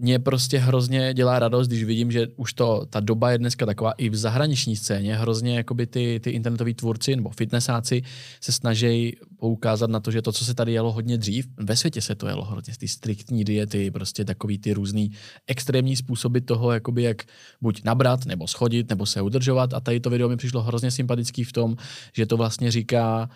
[0.00, 3.92] mě prostě hrozně dělá radost, když vidím, že už to, ta doba je dneska taková
[3.92, 8.02] i v zahraniční scéně, hrozně jakoby ty, ty internetoví tvůrci nebo fitnessáci
[8.40, 12.00] se snaží poukázat na to, že to, co se tady jelo hodně dřív, ve světě
[12.00, 15.12] se to jelo hodně, ty striktní diety, prostě takový ty různý
[15.46, 17.22] extrémní způsoby toho, jakoby jak
[17.60, 19.74] buď nabrat, nebo schodit, nebo se udržovat.
[19.74, 21.76] A tady to video mi přišlo hrozně sympatický v tom,
[22.14, 23.28] že to vlastně říká,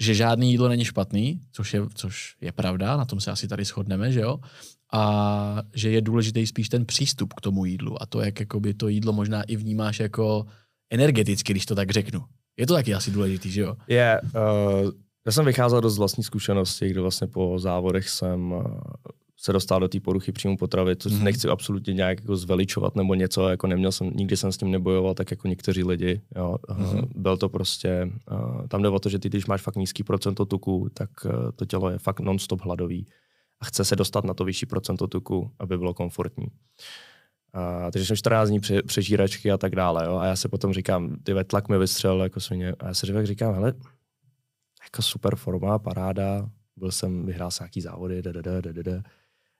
[0.00, 3.64] že žádný jídlo není špatný, což je, což je pravda, na tom se asi tady
[3.64, 4.38] shodneme, že jo,
[4.92, 8.88] a že je důležitý spíš ten přístup k tomu jídlu a to, jak jakoby to
[8.88, 10.46] jídlo možná i vnímáš jako
[10.90, 12.24] energeticky, když to tak řeknu.
[12.56, 13.76] Je to taky asi důležitý, že jo?
[13.88, 14.90] Je, yeah, uh,
[15.26, 18.64] já jsem vycházel dost vlastní zkušenosti, kdy vlastně po závodech jsem uh,
[19.40, 21.22] se dostal do té poruchy příjmu potravy, což mm-hmm.
[21.22, 25.14] nechci absolutně nějak jako zveličovat nebo něco, jako neměl jsem, nikdy jsem s tím nebojoval,
[25.14, 26.56] tak jako někteří lidi, jo.
[26.68, 27.08] Mm-hmm.
[27.14, 30.46] Byl to prostě, uh, tam jde o to, že ty, když máš fakt nízký procento
[30.46, 33.06] tuku, tak uh, to tělo je fakt non-stop hladový
[33.60, 36.46] a chce se dostat na to vyšší procento tuku, aby bylo komfortní.
[37.52, 40.04] A, takže jsem 14 dní pře, přežíračky a tak dále.
[40.06, 40.16] Jo?
[40.16, 42.74] A já se potom říkám, ty tlak mi vystřelil jako svině.
[42.78, 43.74] A já se říkám, říkám, hele,
[44.84, 49.02] jako super forma, paráda, byl jsem, vyhrál se nějaký závody, da, da, da, da, da.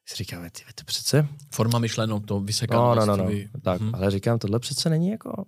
[0.08, 1.28] Si říkám, ty, ty přece...
[1.50, 2.76] Forma myšleno, to vyseká.
[2.76, 3.30] No, no, no, no.
[3.62, 3.94] tak, hmm.
[3.94, 5.44] ale říkám, tohle přece není jako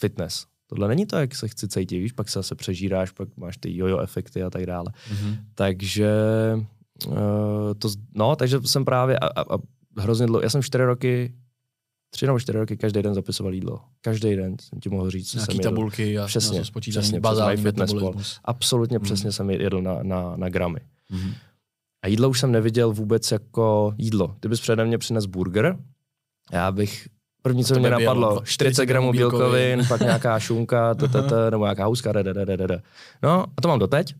[0.00, 0.46] fitness.
[0.66, 3.76] Tohle není to, jak se chci cítit, víš, pak se zase přežíráš, pak máš ty
[3.76, 4.86] jojo efekty a tak dále.
[5.12, 5.36] Mm-hmm.
[5.54, 6.10] Takže
[7.06, 7.16] uh,
[7.78, 9.58] to, no, takže jsem právě a, a, a
[9.98, 11.34] hrozně dlouho, já jsem čtyři roky,
[12.10, 13.80] tři nebo čtyři roky každý den zapisoval jídlo.
[14.00, 16.24] Každý den jsem ti mohl říct, co Nějaký jsem tabulky jedl.
[16.24, 17.92] a přesně, přesně, bazál, fitness
[18.44, 19.02] Absolutně mm-hmm.
[19.02, 20.80] přesně jsem jedl na, na, na gramy.
[21.10, 21.34] Mm-hmm.
[22.04, 24.36] A jídlo už jsem neviděl vůbec jako jídlo.
[24.40, 25.76] Ty bys přede mě přines burger,
[26.52, 27.08] já bych
[27.42, 30.94] První, co mě napadlo, dva- 40 gramů bílkovin, pak nějaká šunka,
[31.50, 32.12] nebo nějaká houska.
[33.22, 34.14] No a to mám doteď,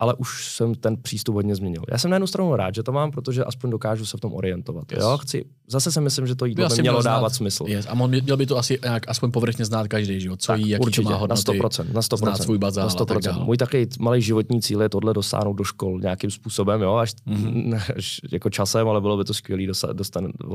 [0.00, 1.82] ale už jsem ten přístup hodně změnil.
[1.90, 4.32] Já jsem na jednu stranu rád, že to mám, protože aspoň dokážu se v tom
[4.32, 4.92] orientovat.
[4.92, 5.00] Yes.
[5.00, 5.18] Jo?
[5.18, 7.64] Chci, zase si myslím, že to jídlo By mělo měl znát- dávat smysl.
[7.68, 7.86] Yes.
[7.86, 10.36] A on, měl by to asi nějak aspoň povrchně znát každý, že jo?
[10.36, 11.42] Co Tak, jí, jaký určitě, má na hodnoty.
[11.42, 12.16] 100%, na 100%.
[12.18, 13.20] znát svůj bazál na a tak 100%.
[13.36, 13.44] dál.
[13.44, 17.44] Můj takový malý životní cíl je tohle dosáhnout do škol nějakým způsobem, jo, až, Mhm.
[17.46, 17.80] mm-hmm.
[17.96, 19.96] až jako časem, ale bylo by to skvělé dostat,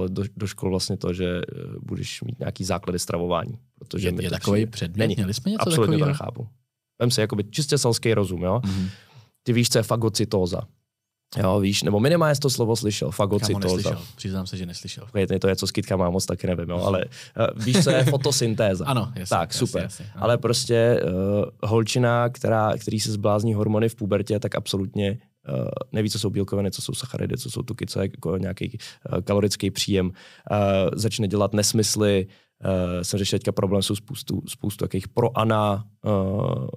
[0.08, 3.54] do, do, škol vlastně to, že eh, budeš mít nějaký základy stravování.
[3.80, 5.08] Protože Je, je takový předmět?
[5.08, 6.48] Měli jsme něco Absolutně to nechápu.
[7.00, 8.62] Vem si jakoby čistě selský rozum, jo.
[8.66, 8.88] Mhm.
[9.46, 10.62] Ty víš, co je fagocytóza.
[11.38, 13.68] Jo, víš, nebo minimálně to slovo slyšel, Kámo, fagocytóza.
[13.68, 14.02] neslyšel.
[14.16, 15.04] Přiznám se, že neslyšel.
[15.04, 18.04] Okay, to je, co s kytkama moc taky nevím, jo, ale uh, víš, co je
[18.10, 18.86] fotosyntéza.
[18.86, 19.36] Ano, jasně.
[19.38, 19.84] Tak, jasně, super.
[19.84, 20.24] Jasně, ano.
[20.24, 25.18] Ale prostě uh, holčina, která, který se zblázní hormony v pubertě, tak absolutně
[25.50, 28.78] uh, neví, co jsou bílkoviny, co jsou sacharidy, co jsou tuky, co je jako nějaký
[29.14, 30.06] uh, kalorický příjem.
[30.06, 30.14] Uh,
[30.94, 32.28] začne dělat nesmysly.
[32.66, 36.68] Uh, jsem řešil teďka problém, jsou spoustu, spoustu takových proana uh,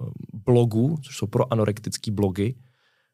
[0.46, 2.54] blogů, což jsou proanorektický blogy,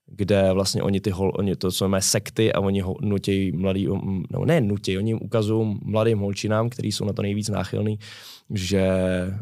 [0.07, 3.87] kde vlastně oni ty hol, oni to jsou mé sekty a oni ho nutí mladý,
[4.31, 7.99] no ne nutí, oni jim ukazují mladým holčinám, kteří jsou na to nejvíc náchylný,
[8.51, 9.41] že eh,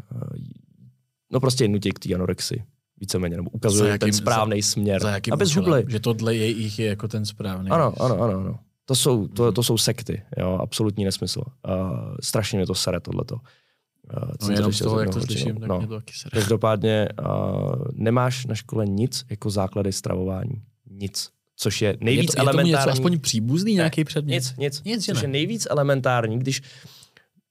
[1.31, 2.63] no prostě nutí k té anorexii
[2.99, 5.01] víceméně, nebo ukazují jakým- ten správný směr.
[5.01, 5.65] Za jakým aby účelem?
[5.65, 5.85] zhubli.
[5.87, 7.69] Že tohle je jich je jako ten správný.
[7.69, 8.59] Ano, ano, ano, ano.
[8.85, 11.41] To jsou, to, to jsou sekty, jo, absolutní nesmysl.
[11.67, 13.35] Uh, strašně mě to sere, tohleto.
[13.35, 15.77] Uh, No jenom z toho, jak to slyším, tak no.
[15.77, 16.29] mě to taky sere.
[16.33, 20.61] Každopádně uh, nemáš na škole nic jako základy stravování.
[20.89, 21.29] Nic.
[21.55, 22.91] Což je nejvíc je to, je tomu něco elementární.
[22.91, 24.35] aspoň příbuzný nějaký předmět?
[24.35, 24.83] Nic, nic.
[24.83, 25.23] Nic, což ne.
[25.23, 26.61] je nejvíc elementární, když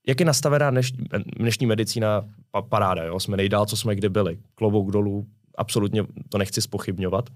[0.06, 0.98] jak je nastavená dnešní,
[1.38, 3.20] dnešní medicína pa, paráda, jo?
[3.20, 4.38] jsme nejdál, co jsme kdy byli.
[4.54, 5.26] Klobouk dolů,
[5.58, 7.30] absolutně to nechci spochybňovat.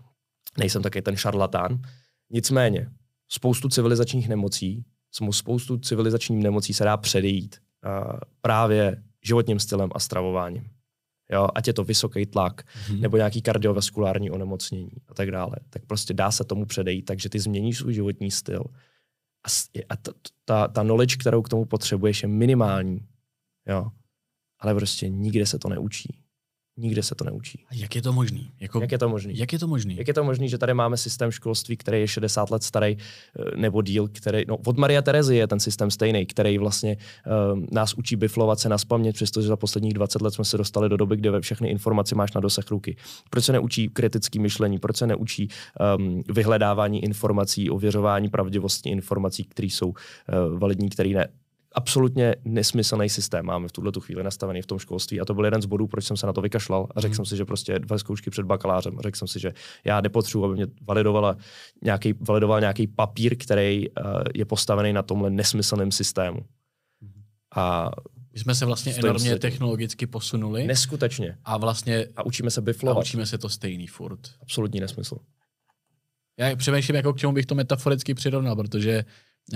[0.58, 1.78] Nejsem taky ten šarlatán.
[2.30, 2.88] Nicméně,
[3.28, 4.84] spoustu civilizačních nemocí,
[5.30, 10.70] spoustu civilizačních nemocí se dá předejít uh, právě životním stylem a stravováním.
[11.32, 13.00] Jo, ať je to vysoký tlak, Mhm.
[13.00, 17.40] nebo nějaký kardiovaskulární onemocnění a tak dále, tak prostě dá se tomu předejít, takže ty
[17.40, 18.64] změníš svůj životní styl.
[19.44, 19.48] A,
[19.88, 20.12] a ta,
[20.44, 23.00] ta, ta knowledge, kterou k tomu potřebuješ, je minimální.
[23.68, 23.86] Jo.
[24.60, 26.18] Ale prostě nikde se to neučí.
[26.78, 27.64] Nikde se to neučí.
[27.70, 28.50] A jak je to možný?
[28.60, 29.32] Jako, Jak je to možné?
[29.36, 29.96] jak je to možný?
[29.96, 33.56] Jak je to možné, že tady máme systém školství, který je 60 let starý, eh,
[33.56, 36.96] nebo díl, který, no od Maria Terezy je ten systém stejný, který vlastně
[37.52, 40.88] um, nás učí biflovat se na spaměť, přestože za posledních 20 let jsme se dostali
[40.88, 42.96] do doby, kde ve všechny informace máš na dosah ruky.
[43.30, 45.48] Proč se neučí kritické myšlení, proč se neučí
[45.98, 49.94] um, vyhledávání informací, ověřování pravdivosti informací, které jsou uh,
[50.58, 51.28] validní, které ne
[51.76, 55.20] absolutně nesmyslný systém máme v tuhle tu chvíli nastavený v tom školství.
[55.20, 56.86] A to byl jeden z bodů, proč jsem se na to vykašlal.
[56.94, 57.16] A řekl Mhm.
[57.16, 58.98] jsem si, že prostě dva zkoušky před bakalářem.
[58.98, 59.52] A řekl jsem si, že
[59.84, 61.36] já nepotřebuji, aby mě validovala
[61.84, 66.38] nějaký, validoval nějaký papír, který uh, je postavený na tomhle nesmyslném systému.
[67.00, 67.22] Mhm.
[67.56, 67.90] A
[68.32, 69.38] My jsme se vlastně enormě si.
[69.38, 71.38] technologicky posunuli neskutečně.
[71.44, 73.04] a vlastně A učíme se a biflovat.
[73.04, 74.20] učíme se to stejný furt.
[74.42, 75.16] Absolutní nesmysl.
[76.38, 79.04] Já přemýšlím, jako k čemu bych to metaforicky přirovnal, protože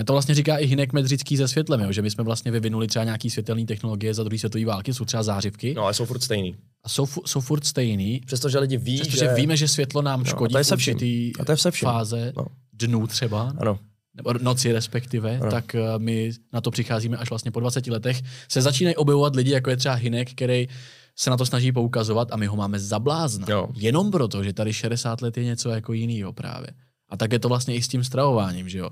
[0.05, 1.93] to vlastně říká i Hinek Medřický se světlem, jo?
[1.93, 5.23] že my jsme vlastně vyvinuli třeba nějaký světelné technologie za druhé světové války, jsou třeba
[5.23, 6.57] zářivky No ale jsou furt stejný.
[6.85, 9.35] a jsou, jsou furt stejný, Přestože lidi ví, přestože že...
[9.35, 11.71] víme, že světlo nám No, a škodí to je v určitý A to je se
[11.71, 12.45] fáze No.
[12.73, 13.79] dnů třeba, Ano.
[14.15, 15.51] nebo noci respektive, Ano.
[15.51, 18.21] tak eh, my na to přicházíme až vlastně po 20 letech.
[18.49, 20.69] Se začínají objevovat lidi, jako je třeba Hinek, který
[21.17, 23.47] se na to snaží poukazovat a my ho máme za blázna.
[23.51, 23.69] Jo.
[23.75, 26.69] Jenom proto, že tady 60 let je něco jako jinýho právě.
[27.09, 28.91] A tak je to vlastně i s tím stravováním, že jo.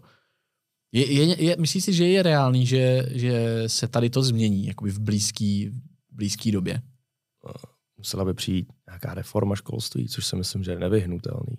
[0.92, 4.90] Je, je, je, myslíš si, že je reálný, že, že se tady to změní jakoby
[4.90, 5.70] v blízký,
[6.12, 6.82] blízký době?
[7.98, 11.56] musela by přijít nějaká reforma školství, což si myslím, že je nevyhnutelný.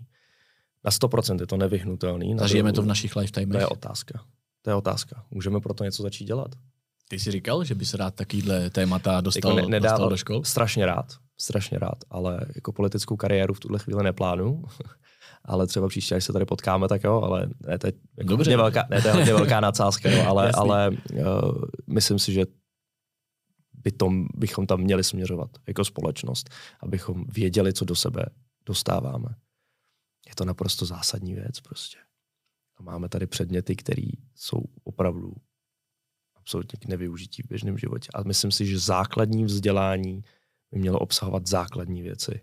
[0.86, 2.36] Na 100% je to nevyhnutelný.
[2.40, 3.60] Zažijeme to v našich To lifetimech.
[3.62, 4.24] je otázka.
[4.62, 5.26] To je otázka.
[5.32, 6.56] Můžeme proto něco začít dělat.
[7.08, 10.18] Ty jsi říkal, že by se rád takovýhle témata dostal, Jako ne- nedával- dostal do
[10.18, 10.44] škol?
[10.44, 11.06] Strašně rád,
[11.38, 14.64] strašně rád, ale jako politickou kariéru v tuhle chvíli neplánu.
[15.50, 18.52] Ale třeba příště, až se tady potkáme, tak jo, ale ne, to je jako Dobře.
[18.52, 20.60] hodně velká, ne, to je hodně velká nadsázka, jo, ale, Jasný.
[20.62, 22.46] ale uh, myslím si, že
[23.74, 28.26] by tom, bychom tam měli směřovat jako společnost, abychom věděli, co do sebe
[28.66, 29.36] dostáváme.
[30.28, 31.98] Je to naprosto zásadní věc prostě.
[32.78, 35.34] A máme tady předměty, které jsou opravdu
[36.36, 38.10] absolutně k nevyužití v běžném životě.
[38.14, 40.24] A myslím si, že základní vzdělání
[40.72, 42.42] by mělo obsahovat základní věci.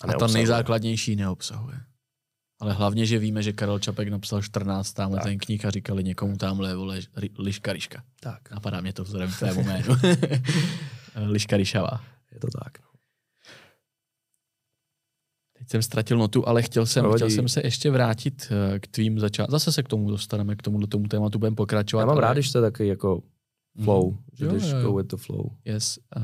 [0.00, 0.34] A to neobsahuje.
[0.34, 1.80] nejzákladnější neobsahuje.
[2.60, 5.24] Ale hlavně, že víme, že Karel Čapek napsal 14 tamhle Tak.
[5.24, 7.00] ten knih a říkali někomu tamhle, vole,
[7.38, 8.02] liška ryška.
[8.20, 9.94] Tak, Napadá mě to vzhledem k tvému jménu.
[11.26, 12.04] liška ryšavá.
[12.32, 12.78] je to tak.
[12.78, 12.84] No.
[15.58, 19.18] Teď jsem ztratil notu, ale chtěl jsem, chtěl jsem se ještě vrátit eh, k tvým
[19.18, 19.52] začátkům.
[19.52, 22.00] Zase se k tomu dostaneme, k tomuhle tomu tématu budeme pokračovat.
[22.00, 23.22] Já mám ale- rád, když jste taky jako
[23.84, 24.82] flow, že Jo, jdeš jo, jo.
[24.82, 25.44] go with the flow.
[25.64, 25.98] Yes.
[26.16, 26.22] Uh,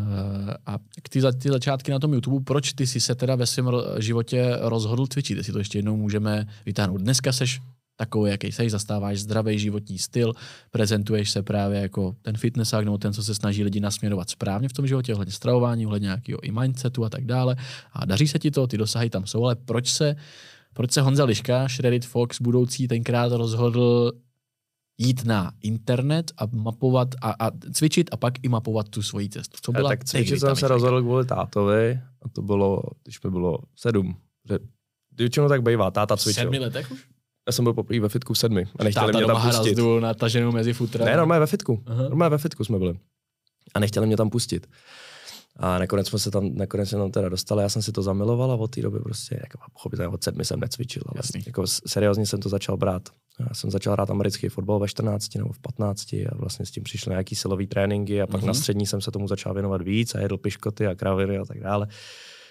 [0.67, 3.71] a k ty, ty začátky na tom YouTube, proč ty jsi se teda ve svém
[3.99, 5.37] životě rozhodl cvičit?
[5.37, 7.01] Jestli to ještě jednou můžeme vytáhnout.
[7.01, 7.61] Dneska seš
[7.97, 10.33] takový, jaký seš, zastáváš zdravý životní styl,
[10.71, 14.73] prezentuješ se právě jako ten fitnessák nebo ten, co se snaží lidi nasměrovat správně v
[14.73, 17.57] tom životě, ohledně stravování, ohledně nějakého i mindsetu a tak dále.
[17.93, 20.17] A daří se ti to, ty dosahy tam jsou, ale proč se,
[20.73, 24.13] proč se Honza Liška, Shredded Fox budoucí tenkrát rozhodl
[24.99, 29.59] jít na internet a mapovat a, a cvičit a pak i mapovat tu svoji cestu.
[29.63, 33.59] Co byla tak cvičit jsem se rozhodl kvůli tátovi a to bylo, když mi bylo
[33.77, 34.17] sedm.
[35.19, 36.43] Většinou tak bývá, táta V cvičil.
[36.43, 37.07] sedmi letech už?
[37.49, 39.63] Já jsem byl poprvé ve fitku v sedmi a nechtěli Táta mě tam pustit.
[39.63, 41.05] hrazdu nataženou mezi futra.
[41.05, 41.83] Ne, normálně ve fitku.
[41.87, 42.03] Aha.
[42.03, 42.99] Normálně ve fitku jsme byli.
[43.75, 44.67] A nechtěli mě tam pustit.
[45.59, 48.51] A nakonec jsme se tam, nakonec jsme tam teda dostali, já jsem si to zamiloval
[48.53, 51.43] a od té doby prostě, jako pochopitelně od sedmi jsem necvičil, ale Jasný.
[51.47, 53.03] jako seriózně jsem to začal brát.
[53.41, 56.83] Já jsem začal hrát americký fotbal ve 14 nebo v 15 a vlastně s tím
[56.83, 58.47] přišly nějaký silový tréninky a pak Mhm.
[58.49, 61.61] na střední jsem se tomu začal věnovat víc a jedl piškoty a kraviny a tak
[61.61, 61.87] dále.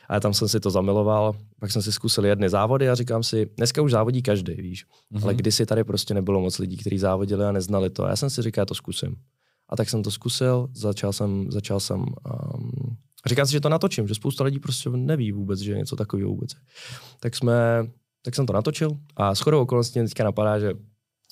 [0.10, 3.50] A tam jsem si to zamiloval, pak jsem si zkusil jedny závody a říkám si,
[3.58, 4.86] dneska už závodí každý, víš.
[5.10, 5.24] Mhm.
[5.24, 8.06] Ale kdysi tady prostě nebylo moc lidí, kteří závodili a neznali to.
[8.06, 9.16] A já jsem si říkal, já to zkusím.
[9.70, 14.08] A tak jsem to zkusil, začal jsem, začal jsem, um, říkám si, že to natočím,
[14.08, 16.52] že spousta lidí prostě neví vůbec, že něco takového vůbec.
[17.20, 17.88] Tak jsme,
[18.22, 20.74] tak jsem to natočil a shodou okolností mě teďka napadá, že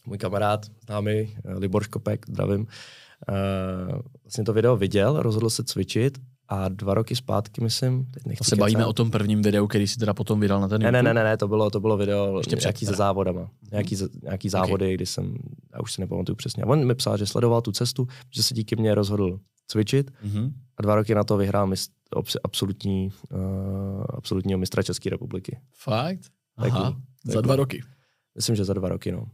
[0.05, 6.17] můj kamarád, známý, eh, Libor Škopek, zdravím, uh, vlastně to video viděl, rozhodl se cvičit
[6.49, 9.87] a dva roky zpátky, myslím, teď nechci To se bavíme o tom prvním videu, který
[9.87, 11.13] si teda potom vydal na ten Ne, ne, YouTube.
[11.13, 13.49] ne, ne, ne, to bylo, to bylo video Ještě před nějaký se závodama.
[13.71, 14.93] Nějaký, z- nějaký závody, okay.
[14.93, 15.35] kdy jsem,
[15.73, 16.63] já už si nepamatuju přesně.
[16.63, 20.53] A on mi psal, že sledoval tu cestu, že se díky mně rozhodl cvičit Mhm.
[20.77, 21.91] a dva roky na to vyhrál mist,
[22.43, 23.39] absolutní, uh,
[24.09, 25.59] absolutního mistra České republiky.
[25.83, 26.19] Fakt?
[26.57, 27.81] Aha, je za dva roky.
[28.35, 29.25] Myslím, že za dva roky, no.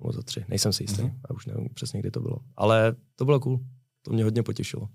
[0.00, 1.10] Nebo za tři, nejsem si jistý, Mhm.
[1.10, 1.20] mm-hmm.
[1.24, 2.38] a už nevím přesně, kdy to bylo.
[2.56, 3.60] Ale to bylo cool,
[4.02, 4.88] to mě hodně potěšilo.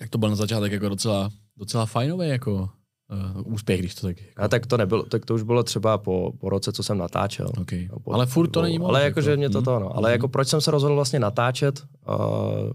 [0.00, 4.20] Jak to byl na začátek jako docela, docela fajnový jako uh, úspěch, když to tak...
[4.22, 6.98] Jako, A tak to nebylo, tak to už bylo třeba po, po roce, co jsem
[6.98, 7.50] natáčel.
[7.60, 7.88] okay.
[7.92, 8.88] No, po- Ale furt to není moc.
[8.88, 9.64] Ale jakože mě to hm.
[9.64, 9.96] to, no.
[9.96, 10.12] Ale Mhm.
[10.12, 11.82] jako proč jsem se rozhodl vlastně natáčet?
[12.08, 12.70] Uh,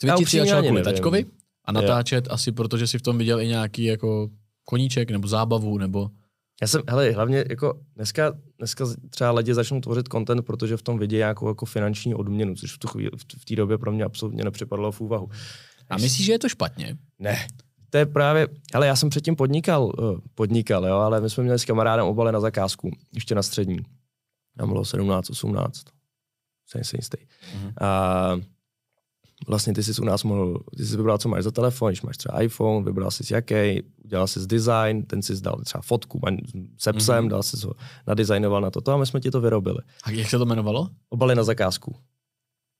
[0.00, 0.84] Cvičit si začal kvůli nevím.
[0.84, 1.26] taťkovi
[1.64, 4.28] a natáčet asi protože si v tom viděl i nějaký jako
[4.64, 6.10] koníček nebo zábavu nebo...
[6.62, 10.98] já jsem, hele, hlavně jako dneska, dneska třeba lidi začnou tvořit content, protože v tom
[10.98, 14.04] vidí nějakou jako finanční odměnu, což v, tu chvíli, v, v té době pro mě
[14.04, 15.28] absolutně nepřipadlo v úvahu.
[15.92, 16.96] A myslíš, že je to špatně?
[17.18, 17.46] Ne.
[17.90, 21.58] To je právě, ale já jsem předtím podnikal, uh, podnikal, jo, ale my jsme měli
[21.58, 23.78] s kamarádem obaly na zakázku, ještě na střední.
[24.58, 25.82] Tam bylo 17, 18.
[26.66, 27.16] Jsem si jistý.
[27.54, 27.72] Mhm.
[27.80, 28.40] A
[29.46, 32.16] vlastně ty jsi u nás mohl, ty jsi vybral, co máš za telefon, když máš
[32.16, 36.20] třeba iPhone, vybral jsi jaký, udělal jsi design, ten si dal třeba fotku
[36.78, 37.24] se psem, Mhm.
[37.24, 37.30] mm-hmm.
[37.30, 37.74] dal si ho,
[38.06, 39.78] nadizajnoval na toto a my jsme ti to vyrobili.
[40.04, 40.88] A jak se to jmenovalo?
[41.08, 41.96] Obaly na zakázku.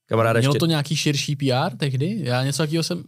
[0.05, 2.19] Kamarád Mělo ještě, to nějaký širší PR tehdy?
[2.23, 3.03] Já něco takového jsem...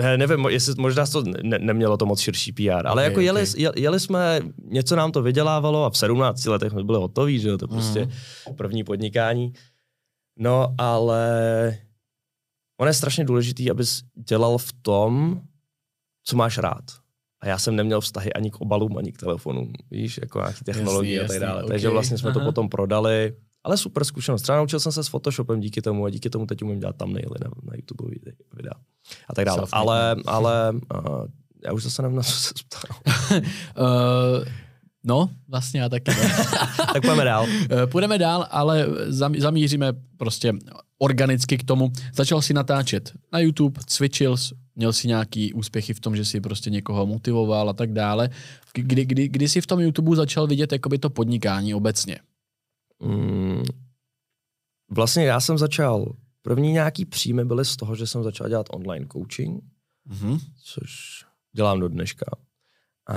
[0.00, 3.42] He, nevím, jestli možná to ne, nemělo to moc širší PR, ale Okay, jako jeli,
[3.42, 3.62] okay.
[3.62, 7.48] je- jeli, jsme, něco nám to vydělávalo a v 17 letech jsme byli hotoví, že
[7.48, 8.00] jo, to prostě
[8.46, 8.56] Mhm.
[8.56, 9.52] první podnikání.
[10.38, 11.78] No, ale
[12.80, 15.40] ono je strašně důležitý, abys dělal v tom,
[16.24, 16.84] co máš rád.
[17.40, 21.20] A já jsem neměl vztahy ani k obalům, ani k telefonům, víš, jako nějaký technologie
[21.22, 21.62] Jasný, a tak jasný, dále.
[21.64, 22.48] ok, Takže vlastně jsme to aha.
[22.48, 24.42] potom prodali, ale super zkušenost.
[24.42, 27.36] Třeba naučil jsem se s Photoshopem díky tomu a díky tomu teď umím dělat thumbnaily
[27.40, 28.14] na, na YouTube
[28.56, 28.72] videa
[29.28, 29.58] a tak dále.
[29.62, 31.26] Self-made Ale, ale uh,
[31.64, 33.14] já už zase nevím, na co se ptal.
[33.78, 34.44] Uh,
[35.04, 36.10] no, vlastně já taky.
[36.92, 37.46] Tak pojďme dál.
[37.70, 40.52] Eh, Půjdeme dál, ale zam- zamíříme prostě
[40.98, 41.92] organicky k tomu.
[42.14, 44.36] Začal si natáčet na YouTube, cvičil,
[44.76, 48.30] měl si nějaký úspěchy v tom, že si prostě někoho motivoval a tak dále.
[48.74, 52.18] Kdy, kdy, kdy jsi v tom YouTube začal vidět jakoby to podnikání obecně?
[53.04, 53.62] Mm,
[54.90, 59.06] vlastně já jsem začal, první nějaký příjmy byly z toho, že jsem začal dělat online
[59.12, 59.64] coaching,
[60.04, 60.38] Mhm.
[60.64, 60.90] což
[61.52, 62.26] dělám do dneška.
[63.08, 63.16] A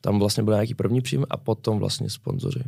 [0.00, 2.64] tam vlastně byl nějaký první příjmy a potom vlastně sponzoři.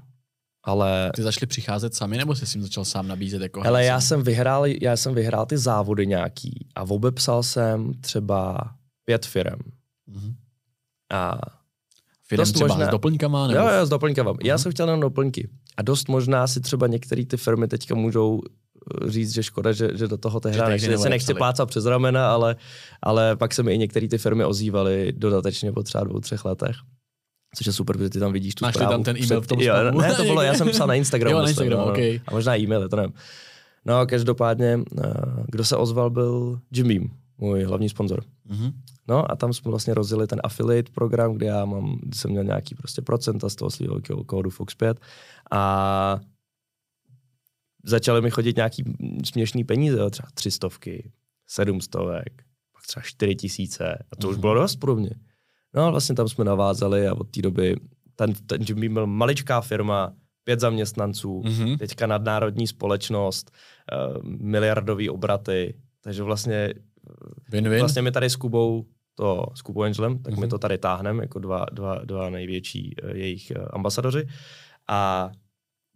[0.62, 3.42] Ale Ty začali přicházet sami, nebo jsi tím začal sám nabízet?
[3.42, 4.22] Jako hele, já jsem...
[4.22, 8.70] vyhrál, já jsem vyhrál ty závody nějaký a obepsal jsem třeba
[9.04, 9.58] pět firem.
[10.06, 10.34] Mhm.
[11.12, 11.38] A
[12.36, 13.46] dost třeba možná- s doplňkama?
[13.46, 13.60] Nebo...
[13.60, 14.32] Jo, jo, s doplňkama.
[14.42, 14.62] Já Mhm.
[14.62, 15.48] jsem chtěl jenom doplňky.
[15.78, 19.90] A dost možná si třeba některé ty firmy teďka můžou eh, říct, že škoda, že,
[19.94, 22.56] že do toho Že tehdy nechci, se nechci plácat přes ramena, ale,
[23.02, 26.76] ale pak se mi i některé ty firmy ozývaly dodatečně po třeba dvou, třech letech.
[27.56, 28.92] Což je super, protože ty tam vidíš tu Máš zprávu.
[28.92, 29.74] tam ten e-mail v tom jo?
[30.00, 31.36] Ne, to bylo, já jsem psal na Instagramu.
[31.36, 31.92] Jo, na myslím, Instagramu, no, no.
[31.92, 32.20] okej.
[32.26, 33.12] A možná e-maily, to nevím.
[33.84, 35.12] No, každopádně, eh,
[35.46, 38.24] kdo se ozval, byl Jim Beam, můj hlavní sponzor.
[38.44, 38.72] Mhm.
[39.08, 42.44] No a tam jsme vlastně rozjeli ten affiliate program, kde já mám, kde jsem měl
[42.44, 45.00] nějaký prostě procenta z toho svého kódu Fox 5
[45.50, 46.20] a
[47.84, 48.84] začaly mi chodit nějaký
[49.24, 51.12] směšný peníze, třeba třistovky,
[51.46, 54.40] sedmstovek, pak třeba čtyři tisíce a to už Mhm.
[54.40, 55.10] bylo dost pro mě.
[55.74, 57.76] No a vlastně tam jsme navázali a od té doby
[58.16, 60.12] ten, ten Jimmy byl maličká firma,
[60.44, 61.78] pět zaměstnanců, Mhm.
[61.78, 63.50] teďka nadnárodní společnost,
[64.16, 66.74] uh, miliardový obraty, takže vlastně,
[67.50, 67.78] Win-win.
[67.80, 70.40] vlastně my tady s Kubou, to, s Kubou Angelem, tak Mhm.
[70.40, 74.26] my to tady táhneme jako dva, dva, dva největší uh, jejich uh, ambasadoři
[74.88, 75.30] a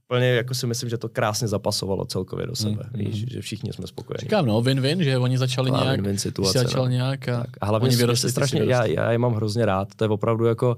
[0.06, 3.04] plně jako si myslím, že to krásně zapasovalo celkově do sebe, Mhm.
[3.04, 4.20] víš, že všichni jsme spokojení.
[4.20, 6.90] Říkám, no, win-win, že oni začali Taková nějak, win-win situace, začal no.
[6.90, 7.50] nějak a, Tak.
[7.60, 10.76] A hlavně oni vyrostli, strašně, já, já je mám hrozně rád, to je opravdu jako,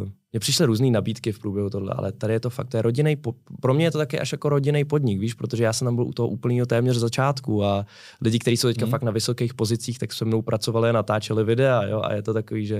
[0.00, 2.82] uh, mně přišly různé nabídky v průběhu tohle, ale tady je to fakt, to je
[2.82, 3.16] rodinný,
[3.60, 6.04] pro mě je to taky až jako rodinný podnik, víš, protože já jsem tam byl
[6.04, 7.86] u toho úplného téměř začátku a
[8.20, 8.90] lidi, kteří jsou teďka Mhm.
[8.90, 12.32] fakt na vysokých pozicích, tak se mnou pracovali a natáčeli videa, jo, a je to
[12.34, 12.74] takový, že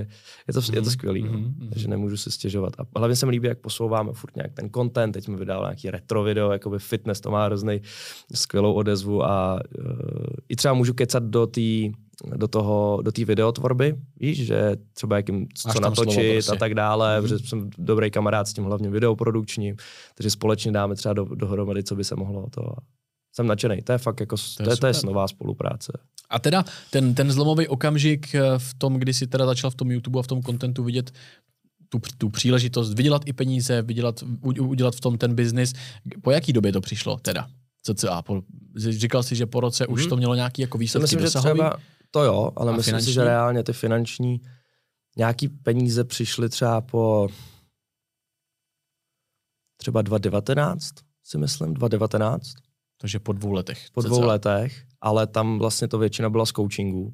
[0.47, 1.29] je to, je to Mhm, skvělý, no.
[1.31, 1.69] mhm.
[1.69, 2.73] takže nemůžu se stěžovat.
[2.79, 5.89] A hlavně se mi líbí, jak posouváme furt nějak ten content, teď jsme vydali nějaký
[5.91, 7.81] retro video, jakoby fitness, to má hrozný
[8.33, 9.85] skvělou odezvu a uh,
[10.49, 11.61] i třeba můžu kecat do té
[12.35, 16.51] do toho, do té videotvorby, víš, že třeba jakým, Máš co slovo natočit prostě.
[16.51, 17.25] a tak dále, Mhm.
[17.25, 17.29] mm-hmm.
[17.35, 19.75] protože jsem dobrý kamarád s tím hlavně videoprodukčním,
[20.15, 22.61] takže společně dáme třeba do, dohromady, co by se mohlo to.
[23.35, 25.07] Jsem nadšený, to je fakt jako, to je je, to je, super.
[25.07, 25.91] nová spolupráce.
[26.29, 29.91] A teda ten, ten zlomový okamžik eh, v tom, kdy jsi teda začal v tom
[29.91, 31.11] YouTube a v tom kontentu vidět
[31.89, 35.73] tu, tu příležitost vydělat i peníze, vydělat, udělat v tom ten biznis.
[36.21, 37.47] Po jaký době to přišlo teda?
[37.83, 38.41] CCA, po,
[38.77, 40.09] říkal jsi, že po roce už Mhm.
[40.09, 41.53] to mělo nějaký jako To výsledky myslím, že dosahový?
[41.59, 41.73] třeba,
[42.15, 43.05] to jo, ale A myslím finanční?
[43.07, 44.41] si, že reálně ty finanční,
[45.17, 47.27] nějaký peníze přišly třeba po
[49.77, 52.53] třeba 2019, si myslím, 2019,
[52.97, 53.87] Takže po dvou letech.
[53.93, 54.07] po cca.
[54.07, 57.13] dvou letech, ale tam vlastně to většina byla z coachingu.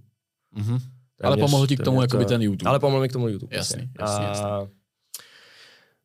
[0.51, 0.79] Mhm.
[1.23, 2.69] Ale pomohl ti k tomu jakoby ten YouTube.
[2.69, 3.55] Ale pomohl mi k tomu YouTube.
[3.55, 4.25] Jasný, přesně.
[4.25, 4.67] jasný, a.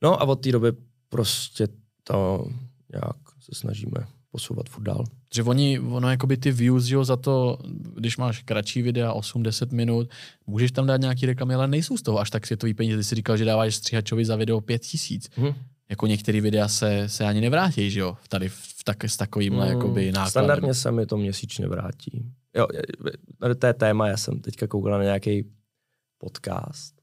[0.03, 0.73] No a od té doby
[1.09, 1.69] prostě
[2.05, 2.47] to
[2.93, 5.05] nějak se snažíme posouvat furt dál.
[5.35, 7.59] Že oni, ono jakoby ty views, že jo, za to,
[7.95, 10.11] když máš kratší videa, 8-10 minut,
[10.47, 12.97] můžeš tam dát nějaký reklamy, ale nejsou z toho až tak světový peníze.
[12.97, 15.31] Ty jsi říkal, že dáváš stříhačovi za video 5 tisíc.
[15.37, 15.55] Mhm.
[15.89, 19.73] Jako některé videa se, se ani nevrátí, že jo, tady v, tak, s takovýmhle Mm,
[19.73, 20.31] jakoby nákladem.
[20.31, 22.33] Standardně se mi to měsíčně vrátí.
[22.57, 22.67] Jo,
[23.59, 25.45] to je téma, já jsem teďka koukal na nějaký
[26.19, 26.95] podcast,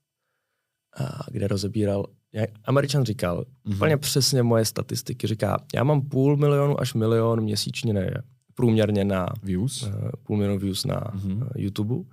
[0.97, 3.75] a kde rozebíral, jak Američan říkal, Mhm.
[3.75, 9.25] úplně přesně moje statistiky, říká, já mám půl milionu až milion měsíčně ne, průměrně na
[9.43, 9.83] Views?
[9.83, 11.41] eh, půl milionu views na Mhm.
[11.41, 11.95] uh, YouTube.
[11.95, 12.05] Uh,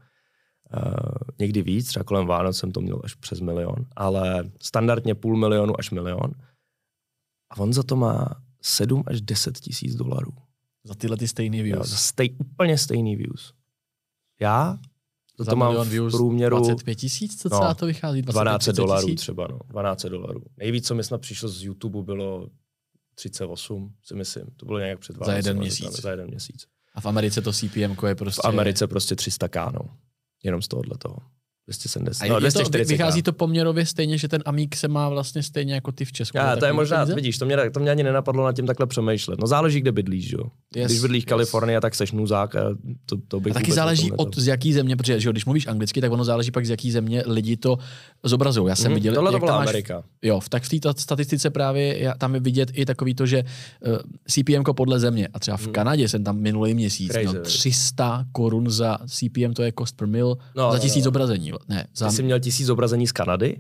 [1.38, 5.74] někdy víc, třeba kolem Vánoc jsem to měl až přes milion, ale standardně půl milionu
[5.78, 6.33] až milion.
[7.50, 8.28] A on za to má
[8.62, 10.33] 7 až 10 tisíc dolarů.
[10.85, 11.88] Za tyhle ty stejný Jo, views.
[11.88, 13.52] za stej, úplně stejný views.
[14.40, 14.78] Já
[15.40, 18.22] to, za to mám v průměru 25 tisíc, co No, to vychází?
[18.22, 19.59] 25, 12 30 dolarů třeba, no.
[19.68, 20.42] 12 dolarů.
[20.57, 22.48] Nejvíc, co mi snad přišlo z YouTube, bylo
[23.14, 24.46] 38, si myslím.
[24.57, 26.00] To bylo nějak před Za 12 jeden lety, měsíc.
[26.00, 26.66] Za jeden měsíc.
[26.94, 28.40] A v Americe to CPM je prostě...
[28.44, 29.81] V Americe prostě 300 k, no.
[30.42, 31.16] Jenom z tohohle toho.
[31.66, 32.25] 270.
[32.25, 35.42] A no, je to, 240 vychází to poměrově stejně, že ten Amík se má vlastně
[35.42, 36.37] stejně jako ty v Česku.
[36.37, 37.14] Já, to je možná, peníze?
[37.14, 39.40] vidíš, to mě, to mě ani nenapadlo nad tím takhle přemýšlet.
[39.40, 40.44] No záleží, kde bydlíš, jo.
[40.77, 41.29] Yes, Když bydlíš v yes.
[41.29, 42.64] Kalifornii, tak seš nuzák a
[43.07, 45.66] to, to bych A taky záleží od z jaký země, protože že jo, když mluvíš
[45.66, 47.79] anglicky, tak ono záleží pak z jaký země lidi to
[48.22, 48.68] zobrazují.
[48.68, 50.02] Já jsem Mhm, viděl, Tohle to byla máš, Amerika.
[50.22, 53.26] jo, v- tak v té ta- statistice právě já- tam je vidět i takový to,
[53.26, 53.42] že
[53.87, 53.96] uh,
[54.28, 55.28] CPM podle země.
[55.35, 55.72] A třeba v Mhm.
[55.72, 57.42] Kanadě jsem tam minulý měsíc Crazy, měl viď?
[57.42, 61.04] 300 korun za CPM, to je cost per mil, No, za no, tisíc no.
[61.04, 61.52] zobrazení.
[61.68, 63.56] Ne, za, Ty jsi měl tisíc zobrazení z Kanady?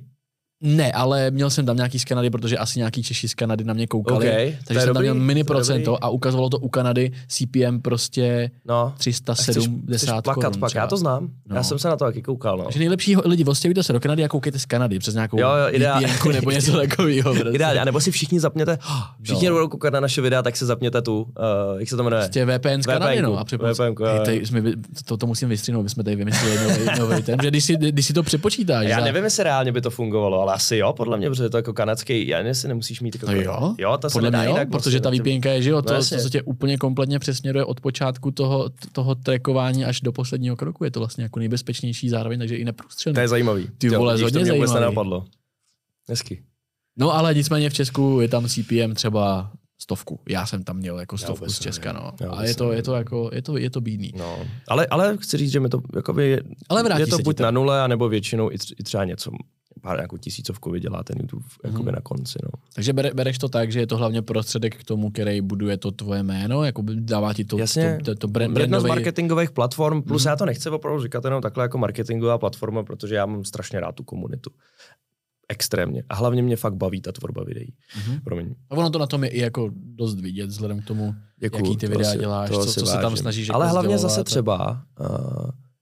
[0.62, 3.74] Ne, ale měl jsem tam nějaký z Kanady, protože asi nějaký Češi z Kanady na
[3.74, 4.26] mě koukali.
[4.28, 6.00] OK, to je takže jsem tam dobrý, měl mini procento dobrý.
[6.02, 8.74] a ukazovalo to u Kanady CPM prostě No.
[8.76, 10.60] A chceš, 370 chceš plakat korun.
[10.60, 11.28] pak, já to znám.
[11.48, 11.56] No.
[11.56, 12.64] Já jsem se na to taky koukal, no.
[12.64, 15.66] Takže nejlepší lidi, ostěhujte se do Kanady a koukejte z Kanady přes nějakou Jo, jo,
[15.70, 17.34] ideál- VPN nebo něco takového.
[17.34, 17.50] Prostě.
[17.54, 18.78] Ideálně, a nebo si všichni zapněte,
[19.22, 19.54] všichni No.
[19.54, 22.22] budou koukat na naše videa, tak se zapněte tu, uh, jak se to jmenuje?
[22.22, 23.38] Prostě VPN z Kanady, no.
[23.38, 23.74] A jo,
[24.06, 24.62] Hej, tady jsme,
[25.04, 28.06] to, to, musím vystřihnout, my jsme tady vymysleli nový, nový ten, že když si, když
[28.06, 28.86] si to přepočítáš.
[28.88, 31.56] Já nevím, jestli reálně by to fungovalo, ale asi jo, podle mě, protože je to
[31.56, 33.26] jako kanadský, já nevím, jestli nemusíš mít jako...
[33.26, 35.62] No jo, jo to se podle nedá mě jo, jinak protože ta vlastně, VPN je,
[35.62, 39.84] že jo, to, No to, co tě úplně kompletně přesměruje od počátku toho, toho trackování
[39.84, 40.84] až do posledního kroku.
[40.84, 43.14] Je to vlastně jako nejbezpečnější zároveň, takže i neprůstřelný.
[43.14, 43.68] To je zajímavý.
[43.78, 44.80] Ty Jo, vole, hodně to mě vůbec zajímavý.
[44.80, 45.24] nenapadlo.
[46.08, 46.42] Hezky.
[46.96, 50.20] No ale nicméně v Česku je tam CPM třeba stovku.
[50.28, 52.06] Já jsem tam měl jako stovku vůbec z Česka, no.
[52.06, 54.12] A vůbec je to, je to jako, je to, je to bídný.
[54.16, 54.38] No.
[54.68, 57.42] Ale, ale chci říct, že mi to jakoby je, Ale je to se buď to.
[57.42, 59.30] na nule, anebo většinou i, tř- i třeba něco,
[59.82, 61.72] pár nějakou tisícovku vydělá ten YouTube Mhm.
[61.72, 62.38] jakoby na konci.
[62.44, 62.50] No.
[62.74, 65.90] Takže bere, bereš to tak, že je to hlavně prostředek k tomu, který buduje to
[65.90, 67.98] tvoje jméno, jako dává ti to, Jasně.
[67.98, 68.88] to, to, to brand, Jedna z brandový...
[68.88, 70.30] marketingových platform, plus Mhm.
[70.30, 73.94] já to nechci opravdu říkat jenom takhle jako marketingová platforma, protože já mám strašně rád
[73.94, 74.50] tu komunitu.
[75.48, 76.02] extrémně.
[76.08, 77.74] A hlavně mě fakt baví ta tvorba videí.
[77.98, 78.20] Mm-hmm.
[78.24, 78.54] Promiň.
[78.70, 81.76] A ono to na tom je i jako dost vidět, vzhledem k tomu, Děkuju, jaký
[81.76, 85.06] ty videa si, děláš, co, co se tam snažíš Ale jako hlavně zase třeba, uh,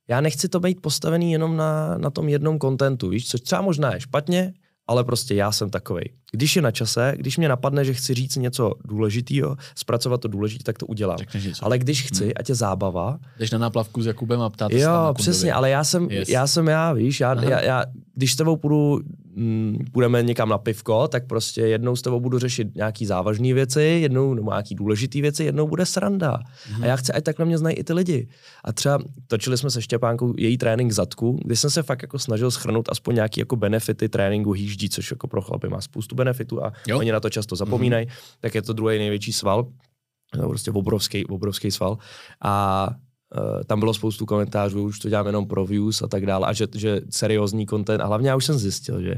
[0.08, 3.94] já nechci to být postavený jenom na, na tom jednom kontentu, víš, což třeba možná
[3.94, 4.52] je špatně,
[4.88, 6.02] ale prostě já jsem takový.
[6.32, 10.64] Když je na čase, když mě napadne, že chci říct něco důležitého, zpracovat to důležité,
[10.64, 11.18] tak to udělám.
[11.62, 12.32] Ale když chci, hmm.
[12.36, 13.18] ať je zábava.
[13.38, 16.28] Jdeš na náplavku s Jakubem a ptát Jo, přesně, ale já jsem, yes.
[16.28, 17.84] já jsem já, víš, já, já, já,
[18.18, 19.00] když s tebou půjdu
[19.34, 23.82] mm, půjdeme někam na pivko, tak prostě jednou s tebou budu řešit nějaký závažné věci,
[23.82, 26.38] jednou nebo nějaký důležité věci, jednou bude sranda.
[26.76, 26.82] Mm.
[26.82, 28.28] A já chci, ať takhle mě znají i ty lidi.
[28.64, 32.50] A třeba točili jsme se Štěpánkou její trénink zadku, kdy jsem se fakt jako snažil
[32.50, 36.72] schrnout aspoň nějaký jako benefity tréninku hýždí, což jako pro chlapy má spoustu benefitů a
[36.88, 36.98] jo.
[36.98, 38.12] oni na to často zapomínají, mm.
[38.40, 39.66] tak je to druhý největší sval,
[40.36, 41.98] no, prostě obrovský, obrovský sval.
[42.44, 42.90] A
[43.66, 46.66] tam bylo spoustu komentářů, už to dělám jenom pro views a tak dále, a že,
[46.74, 49.14] že seriózní content, a hlavně já už jsem zjistil, že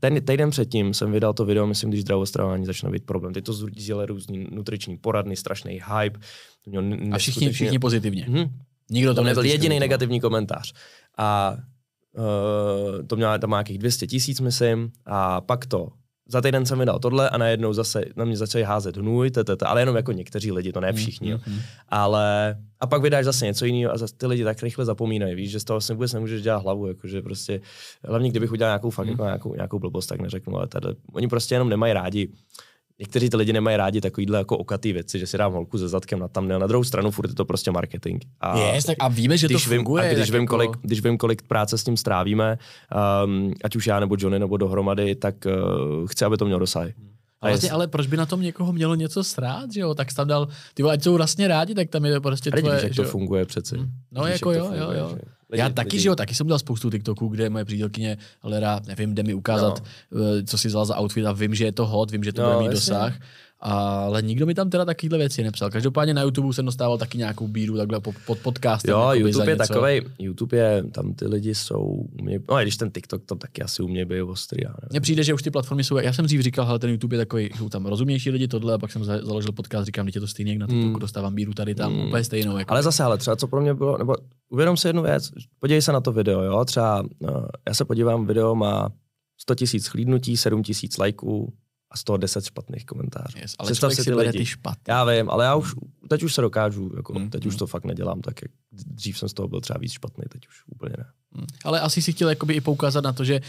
[0.00, 3.34] ten týden předtím jsem vydal to video, myslím, když zdravostravování začne být problém.
[3.34, 6.18] Teď to zdělali různý nutriční poradny, strašný hype.
[6.64, 8.24] To mělo a všichni, všichni pozitivně.
[8.24, 8.44] Hmm.
[8.90, 10.72] Nikdo to, to nebyl jediný negativní komentář.
[11.18, 11.56] A
[12.12, 15.88] uh, to mělo tam nějakých 200 tisíc, myslím, a pak to
[16.28, 19.80] za týden jsem vydal tohle a najednou zase na mě začali házet hnůj, tete, ale
[19.80, 21.34] jenom jako někteří lidi, to ne všichni.
[21.34, 21.60] Mm-hmm.
[21.88, 25.50] Ale a pak vydáš zase něco jiného a zase ty lidi tak rychle zapomínají, víš,
[25.50, 27.60] že z toho si vůbec nemůžeš dělat hlavu, jakože prostě,
[28.04, 29.10] hlavně kdybych udělal nějakou fakt, mm.
[29.10, 32.28] jako nějakou, nějakou blbost, tak neřeknu, ale tady, oni prostě jenom nemají rádi
[32.98, 36.18] někteří ty lidi nemají rádi takovýhle jako okatý věci, že si dám holku ze zadkem
[36.18, 38.22] na tam, Na druhou stranu furt je to prostě marketing.
[38.40, 40.02] A, yes, tak a víme, že to funguje.
[40.02, 40.50] Vím, a když, vím, jako...
[40.50, 42.58] kolik, když vím, kolik práce s tím strávíme,
[43.24, 46.88] um, ať už já nebo Johnny nebo dohromady, tak uh, chci, aby to mělo dosah.
[47.40, 49.94] A vlastně, ale proč by na tom někoho mělo něco srát, že jo?
[49.94, 52.94] Tak tam dal, ty ať jsou vlastně rádi, tak tam je prostě tvoje, víš, jak
[52.94, 53.76] to funguje přeci.
[53.76, 53.90] Hmm.
[54.12, 55.18] No víš, jako jo, funguje, jo, jo.
[55.52, 56.02] Lidi, Já taky, lidi.
[56.02, 59.82] že jo, taky jsem dělal spoustu TikToků, kde moje přítelkyně Lera, nevím, jde mi ukázat,
[60.10, 60.18] no.
[60.46, 62.48] Co si vzal za outfit a vím, že je to hot, vím, že to no,
[62.48, 62.92] bude mít jasně.
[62.94, 63.14] dosah
[63.62, 65.70] ale nikdo mi tam teda takovýhle věci nepsal.
[65.70, 68.92] Každopádně na YouTube jsem dostával taky nějakou bíru takhle pod, pod podcastem.
[68.92, 72.90] Jo, YouTube je takový, YouTube je, tam ty lidi jsou, mě, no a když ten
[72.90, 74.62] TikTok tam taky asi umějí být ostrý.
[74.90, 77.18] Mně přijde, že už ty platformy jsou, já jsem dřív říkal, ale ten YouTube je
[77.18, 80.26] takový, jsou tam rozumnější lidi tohle, a pak jsem založil podcast, říkám, že je to
[80.26, 80.98] stejný, jak na TikToku, hmm.
[80.98, 82.06] dostávám bíru tady tam, hmm.
[82.06, 82.58] úplně stejnou.
[82.58, 84.14] Jako ale zase, ale třeba co pro mě bylo, nebo
[84.50, 88.26] uvědom si jednu věc, podívej se na to video, jo, třeba uh, já se podívám,
[88.26, 88.88] video má
[89.40, 91.52] 100 tisíc chlídnutí, 7 tisíc lajků,
[91.92, 93.38] a z toho deset špatných komentářů.
[93.38, 94.38] Yes, ale Představ si ty lidi.
[94.38, 94.84] Ty špatný.
[94.88, 95.74] Já vím, ale já už,
[96.08, 97.48] teď už se dokážu, jako, mm, teď mm.
[97.48, 100.48] už to fakt nedělám tak, jak dřív jsem z toho byl třeba víc špatný, teď
[100.48, 101.04] už úplně ne.
[101.34, 101.46] Mm.
[101.64, 103.40] Ale asi si chtěl jakoby i poukázat na to, že,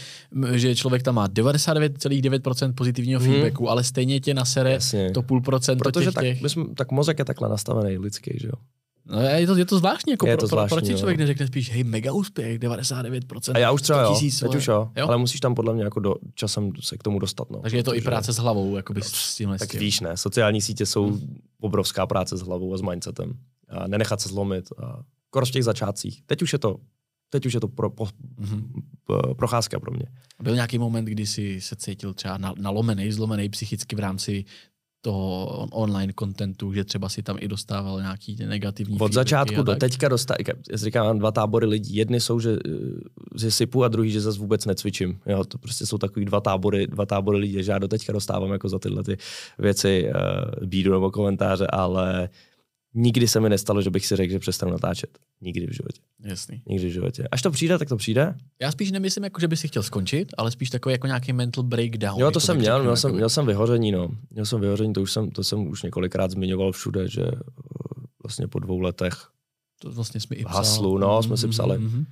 [0.52, 3.26] že člověk tam má 99,9% pozitivního mm.
[3.26, 5.10] feedbacku, ale stejně tě nasere Jasně.
[5.10, 6.40] to půl procent Protože těch, tak, těch...
[6.40, 8.54] Jsme, tak mozek je takhle nastavený lidský, že jo.
[9.06, 11.46] No je to, je to zvláštní, jako je pro, to zvláštní, proč si člověk neřekne
[11.46, 13.52] spíš, hej, mega úspěch, 99%.
[13.54, 16.00] A já už třeba jo, teď už jo, jo, ale musíš tam podle mě jako
[16.00, 17.50] do, časem se k tomu dostat.
[17.50, 19.58] No, Takže je to protože, i práce s hlavou, jakoby no, s tímhle.
[19.58, 21.36] Tak víš, ne, sociální sítě jsou hmm.
[21.60, 23.32] obrovská práce s hlavou a s mindsetem.
[23.68, 24.68] A nenechat se zlomit.
[24.82, 25.02] A
[25.44, 26.22] v těch začátcích.
[26.26, 26.76] Teď už je to
[27.34, 29.34] teď už je to pro, po, mm-hmm.
[29.34, 30.06] procházka pro mě.
[30.42, 34.44] Byl nějaký moment, kdy jsi se cítil třeba nalomený, zlomený psychicky v rámci
[35.04, 40.08] toho online kontentu, že třeba si tam i dostával nějaký negativní Od začátku do teďka
[40.08, 41.96] dostal, já říkám, dva tábory lidí.
[41.96, 42.56] Jedny jsou, že,
[43.36, 45.18] že sypu a druhý, že zase vůbec necvičím.
[45.26, 48.52] Jo, to prostě jsou takový dva tábory, dva tábory lidí, že já do teďka dostávám
[48.52, 49.16] jako za tyhle ty
[49.58, 52.28] věci uh, bídu nebo komentáře, ale
[52.94, 55.18] nikdy se mi nestalo, že bych si řekl, že přestanu natáčet.
[55.40, 56.00] Nikdy v životě.
[56.20, 56.62] Jasný.
[56.66, 57.28] Nikdy v životě.
[57.32, 58.34] Až to přijde, tak to přijde.
[58.60, 61.64] Já spíš nemyslím, jako, že by si chtěl skončit, ale spíš takový jako nějaký mental
[61.64, 62.20] breakdown.
[62.20, 64.08] Jo, to jsem měl, měl, jsem, měl jsem vyhoření, no.
[64.30, 67.40] Měl jsem vyhoření, to už jsem, to jsem už několikrát zmiňoval všude, že eh,
[68.22, 69.14] vlastně po dvou letech
[69.80, 70.56] to vlastně jsme i psal.
[70.56, 71.78] haslu, no, jsme si psali.
[71.78, 72.04] Mm-hmm.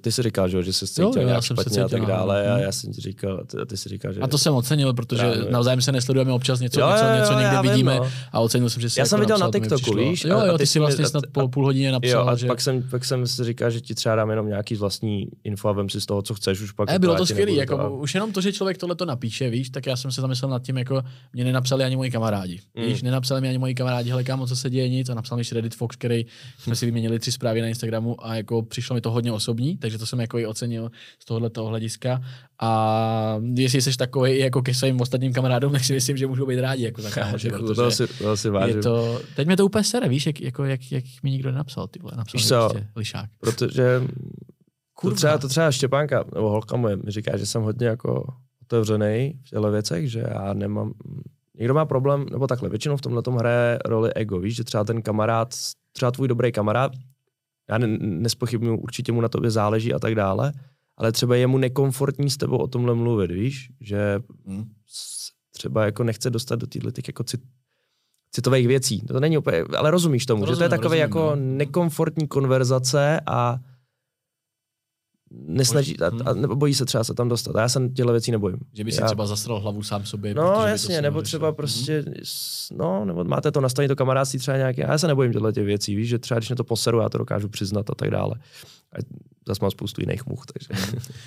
[0.00, 2.50] Ty jsi říkal, že, že jsi cítil jo, jo, nějak špatně cítil, a tak dále
[2.50, 4.20] a já jsem ti říkal, ty, ty jsi říkal, že...
[4.20, 5.50] A to jsem ocenil, protože právě.
[5.50, 8.10] navzájem se nesledujeme občas něco, jo, něco, něco někde vím, vidíme no.
[8.32, 10.24] a ocenil jsem, že jsi Já jsem jako viděl na TikToku, víš?
[10.24, 12.46] Jo, jo, ty, ty jsi vlastně snad půl, půl hodině napsal, jo, a že...
[12.46, 15.72] pak jsem, pak jsem si říkal, že ti třeba dám jenom nějaký vlastní info a
[15.72, 16.90] vem si z toho, co chceš, už pak...
[16.90, 19.86] E, bylo to skvělé, jako už jenom to, že člověk tohle to napíše, víš, tak
[19.86, 21.02] já jsem se zamyslel nad tím, jako
[21.32, 22.60] mě nenapsali ani moji kamarádi.
[22.74, 22.84] Mm.
[22.84, 25.42] Víš, nenapsali mi ani moji kamarádi, hele kámo, co se děje nic, a napsal mi
[25.52, 26.26] Reddit Fox, který
[26.58, 29.32] jsme si vyměnili tři zprávy na Instagramu a jako přišlo mi to hodně
[29.62, 32.20] osobní, takže to jsem jako i ocenil z tohoto hlediska.
[32.60, 36.60] A jestli jsi takový jako ke svým ostatním kamarádům, tak si myslím, že můžou být
[36.60, 36.84] rádi.
[36.84, 37.02] Jako
[37.36, 38.76] že, to, to, si, to si vážím.
[38.76, 41.88] Je to, teď mě to úplně sere, víš, jak, jako, jak, jak mi nikdo nenapsal,
[41.88, 43.30] ty vole, napsal co, prostě lišák.
[43.40, 44.02] Protože
[45.02, 48.26] to třeba, to třeba Štěpánka, nebo holka moje, mi říká, že jsem hodně jako
[48.62, 50.92] otevřený v těchto věcech, že já nemám,
[51.58, 54.84] někdo má problém, nebo takhle, většinou v tomhle tom hraje roli ego, víš, že třeba
[54.84, 55.54] ten kamarád,
[55.92, 56.92] třeba tvůj dobrý kamarád,
[57.70, 60.52] já ne, nespochybnuju, určitě mu na tobě záleží a tak dále,
[60.96, 63.70] ale třeba je mu nekomfortní s tebou o tomhle mluvit, víš?
[63.80, 64.64] Že Hmm.
[65.54, 67.40] třeba jako nechce dostat do těchto těch jako cit,
[68.32, 69.00] citových věcí.
[69.00, 71.36] To není úplně, ale rozumíš tomu, To že to je takové rozumím, jako no.
[71.36, 73.58] nekomfortní konverzace a
[75.46, 77.56] nesnaží, a, a, nebo bojí se třeba se tam dostat.
[77.56, 78.58] A já se těchto věcí nebojím.
[78.72, 80.34] Že by si já, třeba zasral hlavu sám sobě.
[80.34, 81.54] No jasně, nebo třeba Mhm.
[81.56, 85.32] prostě, s- no, nebo máte to nastavení to kamarádství třeba nějaké, a já se nebojím
[85.32, 87.94] těchto těch věcí, víš, že třeba když mě to poseru, já to dokážu přiznat a
[87.94, 88.34] tak dále.
[88.92, 88.96] A
[89.48, 90.68] zase mám spoustu jiných much, takže.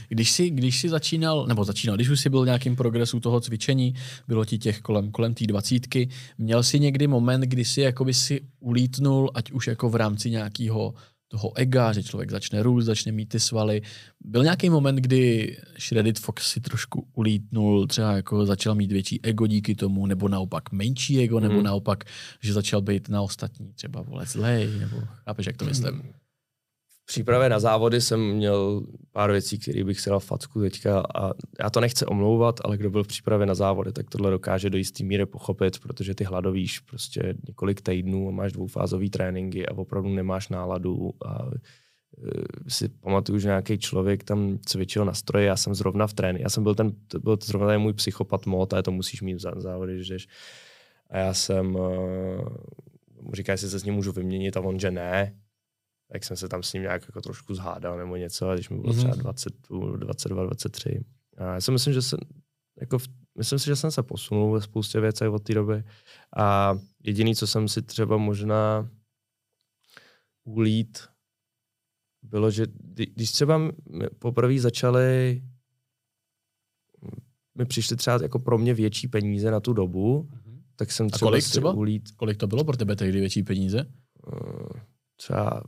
[0.10, 3.39] Když jsi, když jsi začínal, nebo začínal, když už jsi byl v nějakým progresu toho
[3.41, 3.93] cvičení,
[4.28, 8.41] bylo ti těch kolem, kolem té dvacítky, měl jsi někdy moment, kdy jsi jakoby si
[8.60, 10.93] ulítnul, ať už jako v rámci nějakého
[11.28, 13.82] toho ega, že člověk začne růst, začne mít ty svaly.
[14.23, 19.47] Byl nějaký moment, kdy Shredded Fox si trošku ulítnul, třeba jako začal mít větší ego
[19.47, 21.63] díky tomu, nebo naopak menší ego, nebo Mhm.
[21.63, 22.03] naopak,
[22.41, 26.01] že začal být na ostatní třeba vole zlej, nebo chápeš, jak to myslím?
[27.06, 28.82] V přípravě na závody jsem měl
[29.12, 32.89] pár věcí, které bych si dal facku teďka a já to nechci omlouvat, ale kdo
[32.89, 36.80] byl v přípravě na závody, tak tohle dokáže do jistý míry pochopit, protože ty hladovíš
[36.80, 43.39] prostě několik týdnů a máš dvoufázové tréninky a opravdu nemáš náladu a e, si pamatuju,
[43.39, 46.76] že nějaký člověk tam cvičil na stroji, já jsem zrovna v tréninku, já jsem byl
[46.76, 50.18] ten, to byl zrovna ten můj psychopat mod, a to musíš mít zá- závody, že.
[51.10, 51.78] A já jsem,
[53.22, 55.34] mu říká, jestli se s ním můžu vyměnit a on, že ne,
[56.12, 58.78] tak jsem se tam s ním nějak jako trošku zhádal nebo něco, a když mi
[58.80, 59.01] bylo Mhm.
[59.01, 59.53] třeba 20,
[59.97, 60.99] 22, 23.
[61.38, 62.20] A já si myslím, že jsem,
[62.82, 62.97] jako
[63.38, 65.84] myslím si, že jsem se posunul ve spoustě věcech od té doby.
[66.38, 68.89] A jediný, co jsem si třeba možná
[70.43, 70.99] ulít,
[72.24, 73.62] bylo, že kdy- když třeba
[74.20, 75.41] poprvé začaly
[77.58, 80.30] mi přišly třeba jako pro mě větší peníze na tu dobu,
[80.76, 81.72] tak jsem třeba kolik si třeba?
[81.74, 83.80] ulít Kolik to bylo pro tebe tehdy větší peníze?
[84.34, 84.80] eh,
[85.16, 85.64] třeba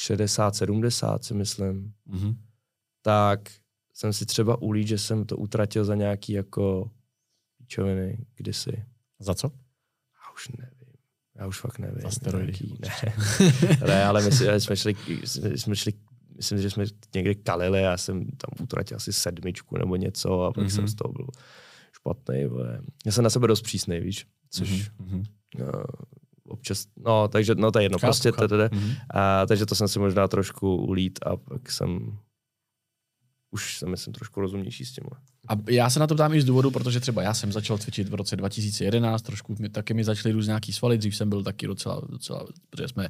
[0.00, 2.36] 60, 70 si myslím, Mhm.
[3.02, 3.40] tak
[3.94, 6.90] jsem si třeba ulít, že jsem to utratil za nějaký jako
[7.58, 8.84] píčoviny kdysi.
[9.18, 9.48] Za co?
[10.14, 10.94] Já už nevím.
[11.34, 12.00] Já už fakt nevím.
[12.02, 12.52] Za steroidy.
[12.52, 12.88] Nějaký- Ne,
[13.86, 14.96] ne ale my si- jsme šli,
[15.56, 15.92] jsme šli
[16.36, 16.84] myslím, že jsme
[17.14, 20.70] někde kalili já jsem tam utratil asi sedmičku nebo něco a pak Mhm.
[20.70, 21.26] jsem z toho byl
[21.92, 22.46] špatný.
[23.06, 25.24] Já jsem na sebe dost přísnej, víš, což Mhm, mhm.
[26.50, 28.48] Občas, no, takže, no to je jedno, Chápu, prostě chápu.
[28.48, 28.72] td.
[28.72, 28.92] Mhm.
[29.14, 32.18] A, takže to jsem si možná trošku ulít a pak jsem
[33.50, 35.20] už jsem, myslím, trošku rozumnější s tímhle.
[35.50, 38.08] A já se na to ptám i z důvodu, protože třeba já jsem začal cvičit
[38.08, 41.66] v roce 2011, trošku mi, taky mi začaly růst nějaký svaly, dřív jsem byl taky
[41.66, 43.08] docela, docela protože jsme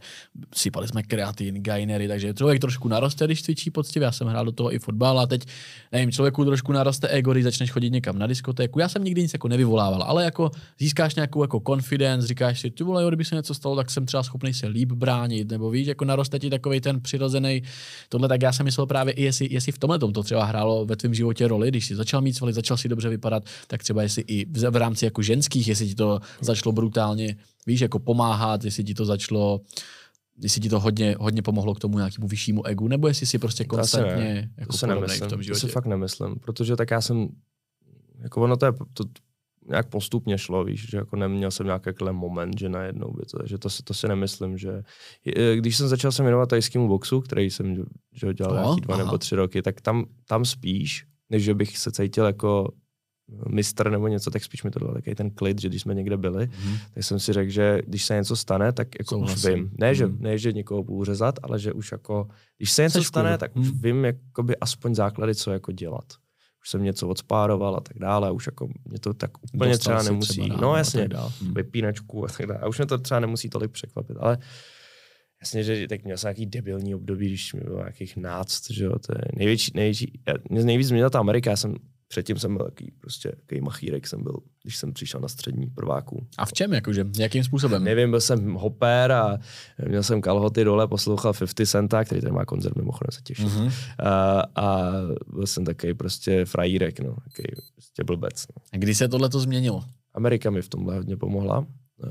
[0.54, 4.52] sypali jsme kreatin, gainery, takže člověk trošku naroste, když cvičí poctivě, já jsem hrál do
[4.52, 5.46] toho i fotbal a teď,
[5.92, 8.78] nevím, člověku trošku naroste ego, když začneš chodit někam na diskotéku.
[8.78, 12.84] Já jsem nikdy nic jako nevyvolával, ale jako získáš nějakou jako confidence, říkáš si, ty
[12.84, 15.86] vole, jo, kdyby se něco stalo, tak jsem třeba schopný se líp bránit, nebo víš,
[15.86, 17.62] jako naroste ti takový ten přirozený
[18.08, 20.96] tohle, tak já jsem myslel právě i jestli, jestli v tomhle to třeba hrálo ve
[20.96, 24.22] tvém životě roli, když jsi začal mít svaly, začal si dobře vypadat, tak třeba jestli
[24.26, 28.94] i v, rámci jako ženských, jestli ti to začalo brutálně, víš, jako pomáhat, jestli ti
[28.94, 29.60] to začalo
[30.42, 33.64] jestli ti to hodně, hodně pomohlo k tomu nějakému vyššímu egu, nebo jestli si prostě
[33.64, 34.50] To konstantně ne.
[34.58, 35.26] jako to se nemyslím.
[35.26, 35.60] v tom to životě.
[35.60, 37.28] si fakt nemyslím, protože tak já jsem,
[38.18, 39.04] jako ono to je, to
[39.68, 43.38] nějak postupně šlo, víš, že jako neměl jsem nějaký takový moment, že najednou by to,
[43.46, 44.82] že to, si- to si nemyslím, že
[45.54, 49.04] když jsem začal se věnovat tajskému boxu, který jsem že dělal Aha, nějaký dva aha.
[49.04, 52.72] nebo tři roky, tak tam, tam spíš, než že bych se cítil jako
[53.48, 56.16] mistr nebo něco, tak spíš mi to dalo takový ten klid, že když jsme někde
[56.16, 56.76] byli, Mhm.
[56.94, 59.54] tak jsem si řekl, že když se něco stane, tak jako už Souhlasím.
[59.54, 59.70] vím.
[59.78, 60.16] Ne, že, Mhm.
[60.20, 62.28] ne, že někoho budu řezat, ale že už jako,
[62.58, 63.80] když se něco Seš stane, tak už Mhm.
[63.82, 66.04] vím jakoby aspoň základy, co jako dělat.
[66.62, 69.98] Už jsem něco odspároval a tak dále, a už jako mě to tak úplně Dostal
[70.00, 71.32] třeba nemusí, třeba ráno no jasně, dál.
[71.42, 71.54] Mhm.
[71.54, 72.60] vypínačku a tak dále.
[72.60, 74.38] A už mě to třeba nemusí tolik překvapit, ale
[75.42, 78.98] jasně, že tak měl jsem nějaký debilní období, když mi bylo nějakých náct, že jo,
[78.98, 81.74] to je největší, největší, já, mě nejvíc změnila ta Amerika, já jsem
[82.10, 86.26] Předtím jsem byl takový, prostě, takový machírek jsem byl, když jsem přišel na střední prváků.
[86.38, 87.06] A v čem, jakože?
[87.18, 87.84] Jakým způsobem?
[87.84, 89.38] Nevím, byl jsem hopper a
[89.88, 93.46] měl jsem kalhoty dole, poslouchal 50 Centa, který tady má koncert, mimochodem se těším.
[93.46, 93.70] Mhm.
[93.98, 94.92] A, a,
[95.32, 98.46] byl jsem takový prostě frajírek, no, takový prostě blbec.
[98.56, 98.62] No.
[98.72, 99.84] A Kdy se tohle to změnilo?
[100.14, 101.66] Amerika mi v tomhle hodně pomohla.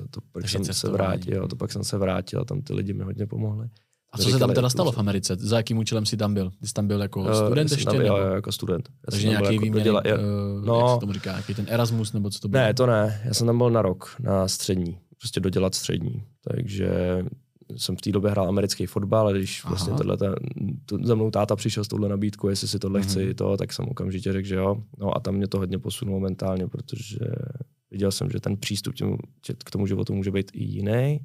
[0.10, 0.98] To pak Takže jsem se cestování.
[0.98, 3.68] vrátil, jo, to pak jsem se vrátil a tam ty lidi mi hodně pomohli.
[4.12, 5.36] A co se tam teda stalo v Americe?
[5.40, 6.52] Za jakým účelem jsi tam byl?
[6.62, 7.86] Ty jsi tam byl jako Eh, student jsem ještě?
[7.92, 8.18] tam, nebo?
[8.18, 8.90] jo, jako student.
[8.90, 9.96] Já Takže nějaký jako výměný, jo.
[9.96, 10.80] uh, no.
[10.80, 12.64] jak se tomu říká, jaký ten Erasmus, nebo co to bylo?
[12.64, 13.22] Ne, to ne.
[13.26, 15.00] Já jsem tam byl na rok, na střední.
[15.20, 16.24] Prostě dodělat střední.
[16.44, 17.22] Takže
[17.78, 19.70] jsem v té době hrál americký fotbal, ale když Aha.
[19.70, 20.18] vlastně tohle,
[20.86, 23.10] to, za mnou táta přišel s touhle nabídkou, jestli si tohle Mhm.
[23.10, 24.76] chci, to, tak jsem okamžitě řekl, že jo.
[25.00, 27.18] No a tam mě to hodně posunulo mentálně, protože
[27.92, 29.18] Viděl jsem, že ten přístup těm,
[29.66, 31.20] k tomu životu může být i jiný.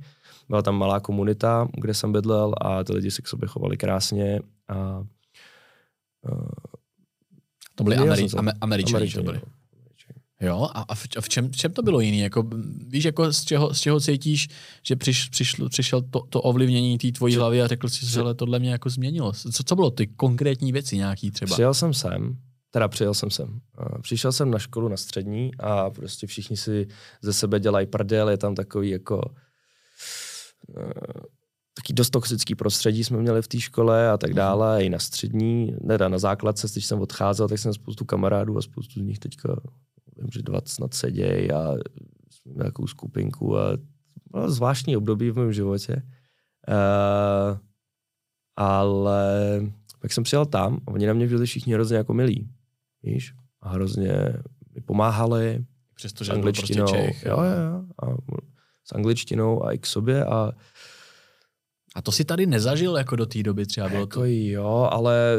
[0.49, 4.41] Byla tam malá komunita, kde jsem bydlel a ty lidi se k sobě chovali krásně.
[4.69, 5.05] A, a,
[7.75, 9.41] to byli Ameri- se, Američani, Američani to byli.
[10.41, 12.19] Jo, a, v, v, čem, v čem to bylo jiný?
[12.19, 12.51] Jako,
[12.89, 14.49] víš, jako z čeho, z čeho cítíš,
[14.83, 18.59] že přiš, přišlo, přišel to, to ovlivnění té tvojí hlavy a řekl si, že tohle
[18.59, 19.33] mě jako změnilo.
[19.33, 21.55] Co, co bylo ty konkrétní věci nějaký třeba?
[21.55, 22.37] Přijel jsem sem,
[22.75, 23.61] teda přijel jsem sem.
[24.03, 26.87] Přišel jsem na školu na střední a prostě všichni si
[27.23, 29.17] ze sebe dělají prdel, je tam takový jako
[30.69, 31.25] uh,
[31.75, 34.37] taky dost toxický prostředí jsme měli v té škole a tak mhm.
[34.37, 38.63] dále, i na střední, teda na základce, když jsem odcházel, tak jsem spoustu kamarádů a
[38.63, 39.61] spoustu z nich teďka
[40.17, 41.75] vím, že dva snad sedějí a
[42.47, 43.79] nějakou skupinku a
[44.31, 46.03] bylo zvláštní období v mém životě.
[46.69, 47.59] Uh,
[48.57, 49.61] ale
[50.01, 52.49] pak jsem přijel tam a oni na mě byli všichni hrozně jako milí.
[53.05, 53.35] Víš?
[53.61, 54.13] A hrozně
[54.75, 55.65] mi pomáhali.
[55.95, 56.87] Přestože s prostě angličtinou.
[56.87, 57.85] Čech, jo, jo.
[58.03, 58.17] A
[58.85, 60.25] s angličtinou a i k sobě.
[60.25, 60.53] A,
[61.95, 63.89] a to si tady nezažil jako do té doby třeba?
[63.89, 64.25] Bylo jako to...
[64.25, 65.37] jo, ale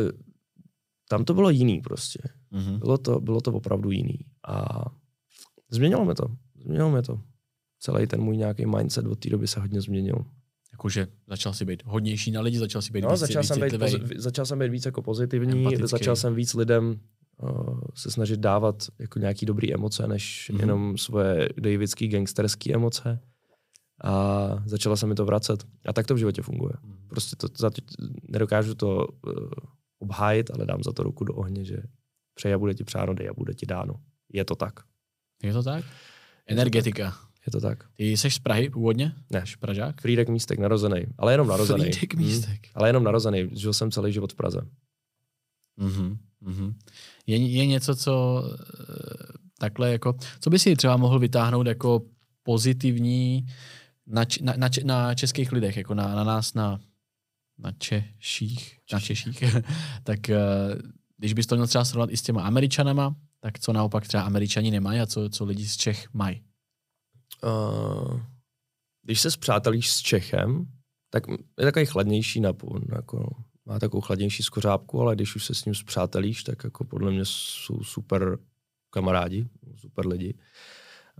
[1.09, 2.19] tam to bylo jiný prostě.
[2.51, 2.79] Mm-hmm.
[2.79, 4.19] Bylo, to, bylo to opravdu jiný.
[4.47, 4.85] A
[5.69, 6.25] změnilo mi to.
[6.61, 7.21] Změnilo mi to.
[7.79, 10.25] Celý ten můj nějaký mindset od té doby se hodně změnil.
[10.71, 13.61] Jakože začal si být hodnější na lidi, začal si být no, víc, začal, víc jsem
[13.61, 13.73] být,
[14.17, 15.87] začal jsem být víc jako pozitivní, Empatický.
[15.87, 16.99] začal jsem víc lidem
[17.93, 20.59] se snažit dávat jako nějaký dobrý emoce, než mm-hmm.
[20.59, 23.19] jenom svoje davidský gangsterský emoce.
[24.03, 25.65] A začala se mi to vracet.
[25.85, 26.73] A tak to v životě funguje.
[26.73, 27.07] Mm-hmm.
[27.07, 27.81] Prostě to, za to,
[28.29, 29.33] nedokážu to uh,
[29.99, 31.77] obhájit, ale dám za to ruku do ohně, že
[32.33, 33.93] přeji a bude ti přáno, dej a bude ti dáno.
[34.33, 34.79] Je to tak.
[35.43, 35.83] Je to tak?
[36.47, 37.13] Energetika.
[37.45, 37.83] Je to tak.
[37.95, 39.13] Ty jsi z Prahy původně?
[39.29, 39.45] Ne.
[39.45, 40.01] Jsi Pražák?
[40.01, 41.05] Frídek Místek, narozený.
[41.17, 41.83] Ale jenom narozený.
[41.83, 42.25] Frídek hmm.
[42.25, 42.49] Místek.
[42.49, 42.71] Hmm.
[42.75, 43.49] Ale jenom narozený.
[43.51, 44.61] Žil jsem celý život v Praze.
[45.79, 46.17] Mm-hmm.
[46.45, 46.73] Mm-hmm.
[47.27, 52.01] Je, je něco, co eh, takhle jako, co by si třeba mohl vytáhnout jako
[52.43, 53.47] pozitivní
[54.07, 56.79] na, na, na, na českých lidech, jako na, na nás, na,
[57.57, 59.43] na Češích, na Češích,
[60.03, 60.39] tak eh,
[61.17, 64.71] když bys to měl třeba srovnat i s těma Američanama, tak co naopak třeba Američani
[64.71, 66.41] nemají a co, co lidi z Čech mají?
[67.43, 68.19] Uh,
[69.03, 70.65] když se zpřátelíš s Čechem,
[71.09, 71.23] tak
[71.59, 72.53] je takový chladnější na,
[72.95, 77.11] jako, má takovou chladnější skořápku, ale když už se s ním zpřátelíš, tak jako podle
[77.11, 78.37] mě jsou super
[78.89, 80.37] kamarádi, super lidi.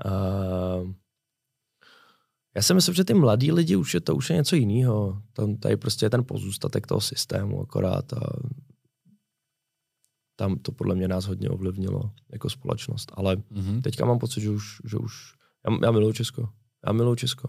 [0.06, 0.92] Uh,
[2.56, 5.22] já si myslím, že ty mladí lidi už je to už je něco jiného.
[5.34, 8.20] Tam tady prostě je ten pozůstatek toho systému akorát a
[10.36, 13.12] tam to podle mě nás hodně ovlivnilo jako společnost.
[13.16, 13.82] Ale mm-hmm.
[13.82, 15.34] teďka mám pocit, že už, že už
[15.68, 16.50] já, já miluji Česko.
[16.88, 17.48] Já miluji Česko.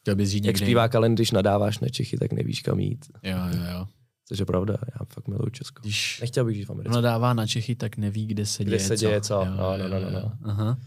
[0.00, 3.06] Chtěl bys žít Jak zpívá Kalen, když nadáváš na Čechy, tak nevíš, kam jít.
[3.22, 3.86] Jo, jo, jo.
[4.28, 5.80] Což je pravda, já fakt miluji Česko.
[5.82, 6.94] Když Nechtěl bych žít v Americe.
[6.94, 9.28] nadává na Čechy, tak neví, kde se kde děje se děje co.
[9.28, 9.34] co.
[9.34, 10.32] Jo, no, no, no, no, no.
[10.42, 10.78] Aha.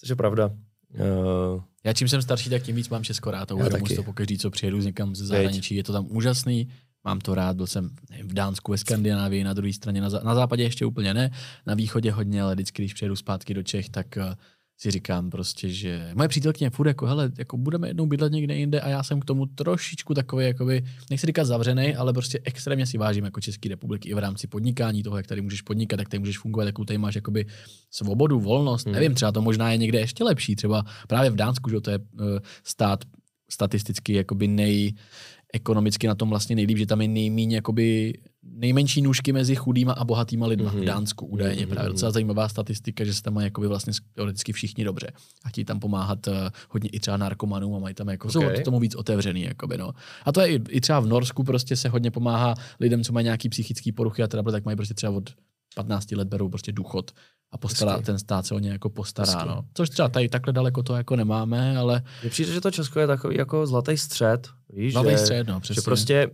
[0.00, 0.50] Což je pravda.
[0.94, 4.38] Uh, já čím jsem starší, tak tím víc mám Česko rád a uvědomuji to pokaždý,
[4.38, 5.74] co přijedu z někam ze zahraničí.
[5.74, 6.68] Je to tam úžasný,
[7.04, 10.34] mám to rád, byl jsem nevím, v Dánsku, ve Skandinávii, na druhé straně, na, na
[10.34, 11.30] západě ještě úplně ne,
[11.66, 14.22] na východě hodně, ale vždycky, když přijedu zpátky do Čech, tak uh,
[14.82, 18.80] si říkám prostě, že moje přítelkyně furt jako, hele, jako budeme jednou bydlet někde jinde
[18.80, 22.98] a já jsem k tomu trošičku takový, jakoby, nechci říkat zavřený, ale prostě extrémně si
[22.98, 26.18] vážím jako České republiky i v rámci podnikání toho, jak tady můžeš podnikat, jak tady
[26.18, 27.46] můžeš fungovat, jakou tady máš jakoby
[27.90, 28.86] svobodu, volnost.
[28.86, 28.94] Hmm.
[28.94, 31.98] Nevím, třeba to možná je někde ještě lepší, třeba právě v Dánsku, že to je
[31.98, 32.24] uh,
[32.64, 33.04] stát
[33.50, 34.94] statisticky jakoby nej,
[35.52, 40.04] ekonomicky na tom vlastně nejlíp, že tam je nejméně jakoby nejmenší nůžky mezi chudýma a
[40.04, 40.74] bohatýma lidma mm-hmm.
[40.74, 40.84] v mhm.
[40.84, 41.66] Dánsku údajně.
[41.66, 41.70] Mm-hmm.
[41.70, 45.12] Právě docela zajímavá statistika, že se tam mají jakoby vlastně teoreticky všichni dobře.
[45.44, 46.34] A chtějí tam pomáhat uh,
[46.68, 48.56] hodně i třeba narkomanům a mají tam jako, okay.
[48.56, 49.42] jsou tomu víc otevřený.
[49.42, 49.92] Jakoby, no.
[50.24, 53.24] A to je i, i, třeba v Norsku prostě se hodně pomáhá lidem, co mají
[53.24, 55.30] nějaký psychický poruchy a teda tak mají prostě třeba od
[55.74, 57.10] 15 let berou prostě důchod
[57.52, 59.44] a postará, ten stát se o ně jako postará.
[59.44, 59.64] No.
[59.74, 62.02] Což třeba tady takhle daleko to jako nemáme, ale...
[62.22, 64.48] Mně přijde, že to Česko je takový jako zlatý střed.
[64.72, 65.80] Víš, zlatý že, střed, no, přesně.
[65.80, 66.30] Že prostě,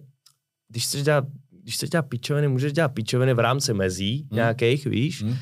[0.69, 1.25] když chceš dělat
[1.69, 4.29] když chceš dělat pičoviny, můžeš dělat pičoviny v rámci mezí hmm.
[4.33, 5.23] nějakých, víš.
[5.23, 5.31] Hmm.
[5.31, 5.37] Uh,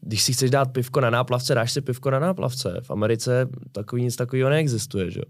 [0.00, 2.80] když si chceš dát pivko na náplavce, dáš si pivko na náplavce.
[2.82, 5.10] V Americe takový nic takového neexistuje.
[5.10, 5.20] Že?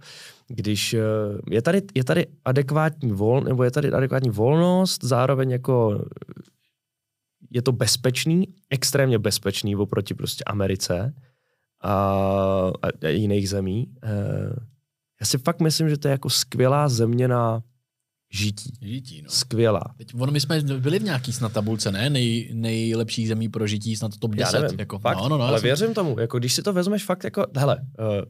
[0.49, 1.01] Když uh,
[1.51, 6.05] je, tady, je tady adekvátní vol, nebo je tady adekvátní volnost, zároveň jako
[7.55, 11.15] je to bezpečný, extrémně bezpečný oproti prostě Americe
[11.83, 11.93] a,
[13.03, 13.87] a jiných zemí.
[14.05, 14.57] Uh,
[15.21, 17.63] já si fakt myslím, že to je jako skvělá země na
[18.33, 18.73] žití.
[18.83, 19.31] Žití, no.
[19.31, 19.95] Skvělá.
[19.97, 22.11] Teď, ono, my jsme byli v nějaký snad tabulce, ne?
[22.11, 24.57] Nej, nejlepších zemí pro žití, snad top 10.
[24.57, 25.67] Já nevím, jako, fakt, no, no, no, ale jsem...
[25.67, 28.25] věřím tomu, jako když si to vezmeš fakt jako, hele, uh,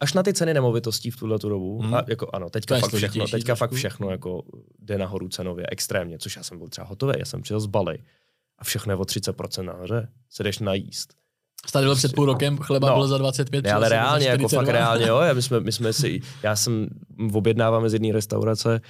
[0.00, 1.94] až na ty ceny nemovitostí v tuhle tu dobu, hmm.
[1.94, 4.42] a jako ano, teďka fakt všechno, teďka fakt všechno jako
[4.78, 7.98] jde nahoru cenově extrémně, což já jsem byl třeba hotový, já jsem přijel z Bali
[8.60, 11.14] a všechno je o 30% nahoře, se jdeš najíst.
[11.72, 12.94] Tady byl před půl rokem, chleba No.
[12.94, 13.64] byl za 25.
[13.64, 14.60] Ne, ale reálně, jako 42.
[14.62, 15.18] fakt reálně, jo.
[15.26, 16.86] Já, my jsme, my jsme si, já jsem
[17.32, 18.80] objednávám z jedné restaurace,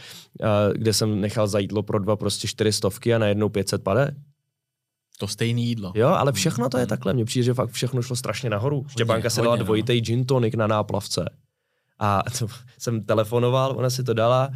[0.44, 4.14] a, kde jsem nechal za jídlo pro dva prostě čtyři stovky a najednou 500 pade.
[5.18, 5.92] To stejné jídlo.
[5.94, 7.12] Jo, ale všechno to je takhle.
[7.14, 8.84] Mně přijde, že fakt všechno šlo strašně nahoru.
[8.88, 9.64] Štěpánka si dala hodně, no.
[9.64, 11.24] dvojitý gin tonic na náplavce.
[11.98, 12.46] A to,
[12.78, 14.50] jsem telefonoval, ona si to dala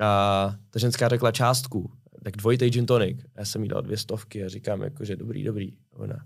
[0.00, 1.90] a ta ženská řekla částku.
[2.22, 3.18] Tak dvojitý gin tonic.
[3.38, 5.72] Já jsem jí dal dvě stovky a říkám jako, že dobrý, dobrý.
[5.92, 6.16] Ona,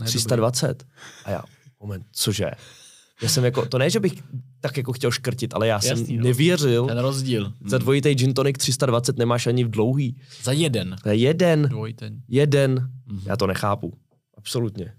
[0.00, 0.84] Ne, 320.
[1.24, 1.42] A já,
[1.80, 2.50] moment, cože?
[3.22, 4.22] Já jsem jako, to ne, že bych
[4.60, 6.24] tak jako chtěl škrtit, ale já jsem Jasný, no.
[6.24, 6.86] nevěřil.
[6.86, 7.52] Ten rozdíl.
[7.66, 10.20] Za dvojitý gin tonic 320 nemáš ani v dlouhý.
[10.42, 10.96] Za jeden.
[11.06, 12.22] Je jeden, Dvojten.
[12.28, 12.90] jeden.
[13.06, 13.20] Mhm.
[13.26, 13.92] Já to nechápu.
[14.36, 14.94] Absolutně.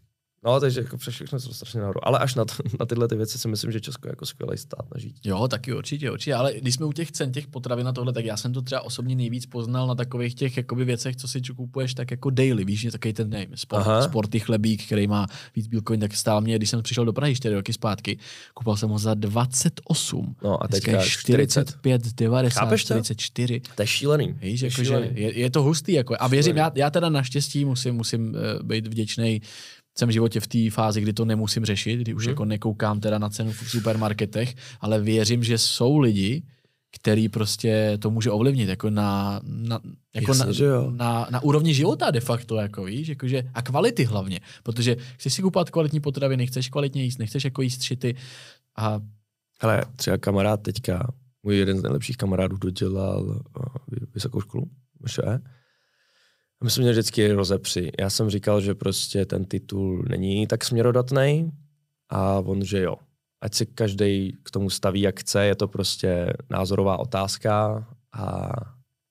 [0.46, 2.08] No, takže jako přes všechno jsou strašně nahoru.
[2.08, 4.58] Ale až na, to, na tyhle ty věci si myslím, že Česko je jako skvělý
[4.58, 5.16] stát na žít.
[5.24, 8.26] Jo, taky určitě, určitě, ale když jsme u těch cen, těch potravin na tohle, tak
[8.26, 11.94] já jsem to třeba osobně nejvíc poznal na takových těch jakoby věcech, co si kupuješ
[11.94, 14.02] tak jako daily, víš, že takový ten nevím, sport, Aha.
[14.02, 17.56] sporty chlebík, který má víc bílkovin, tak stál mě, když jsem přišel do Prahy 4
[17.56, 18.20] roky zpátky,
[18.54, 20.36] kupoval jsem ho za 28.
[20.44, 21.68] No a teďka je 40.
[21.68, 22.94] 45, 90, Chápeš to?
[22.94, 23.62] 44.
[23.76, 24.36] To je šílený.
[24.42, 25.08] Víš, To je jakože šílený.
[25.14, 25.94] je, je, to hustý.
[25.94, 29.42] Jako, a věřím, já, já teda naštěstí musím, musím uh, být vděčný.
[30.00, 32.30] Jsem v životě v té fázi, kdy to nemusím řešit, kdy už Mhm.
[32.32, 36.44] jako nekoukám teda na cenu v supermarketech, ale věřím, že jsou lidi,
[36.92, 39.80] který prostě to může ovlivnit jako na, na,
[40.16, 44.40] jako Jasně, na, na, na, úrovni života de facto, jako víš, jakože, a kvality hlavně,
[44.64, 48.16] protože chceš si kupovat kvalitní potraviny, chceš kvalitně jíst, nechceš jako jíst šity
[48.78, 49.00] a
[49.62, 51.12] Hele, třeba kamarád teďka,
[51.44, 53.38] můj jeden z nejlepších kamarádů dodělal uh,
[54.14, 54.64] vysokou školu,
[55.04, 55.40] MŠE.
[56.64, 57.92] My jsme měli vždycky rozepři.
[58.00, 61.52] Já jsem říkal, že prostě ten titul není tak směrodatný
[62.10, 62.96] a on, že jo.
[63.42, 68.52] Ať si každý k tomu staví, jak chce, je to prostě názorová otázka a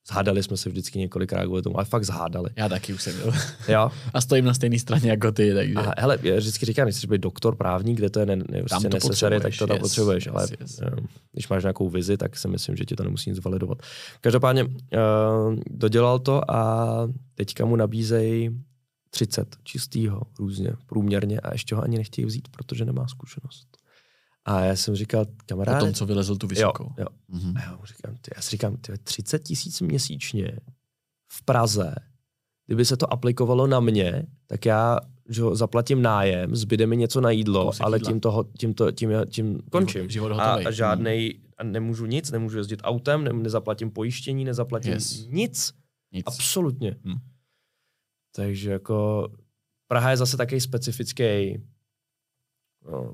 [0.09, 2.51] zhádali jsme se vždycky několikrát kvůli tomu, ale fakt zhádali.
[2.57, 3.33] já taky už jsem byl.
[3.69, 3.91] Jo.
[4.15, 5.75] a stojím na stejné straně jako ty, takže...
[5.75, 8.89] A hele, já vždycky říkám, když být doktor, právník, kde to je ne, ne, prostě
[8.89, 10.27] to necessary, tak to tam yes, potřebuješ.
[10.27, 10.81] yes, ale yes.
[11.33, 13.79] když máš nějakou vizi, tak si myslím, že ti to nemusí nic validovat.
[14.21, 14.71] Každopádně uh,
[15.71, 16.89] dodělal to a
[17.35, 18.51] teďka mu nabízejí
[19.11, 23.78] 30 čistýho různě, průměrně a ještě ho ani nechtějí vzít, protože nemá zkušenost.
[24.45, 26.93] A já jsem říkal, Po kamaráde, tom, co vylezl tu jo, vysokou.
[26.99, 27.07] jo.
[27.29, 27.57] Mhm.
[27.57, 30.59] A já, mu říkám, ty, já si říkám, ty, 30 tisíc měsíčně
[31.33, 31.95] v Praze,
[32.67, 34.99] kdyby se to aplikovalo na mě, tak já
[35.31, 38.11] že jo, zaplatím nájem, zbyde mi něco na jídlo, Kousek ale jídla.
[38.11, 40.11] tím, toho, tím, to, tím, tím končím.
[40.11, 45.27] život a, a žádnej, a nemůžu nic, nemůžu jezdit autem, ne, nezaplatím pojištění, nezaplatím Yes.
[45.27, 45.73] nic.
[46.13, 46.23] Nic.
[46.27, 46.97] Absolutně.
[47.05, 47.19] Hm.
[48.37, 49.29] Takže jako
[49.91, 51.63] Praha je zase takový specifický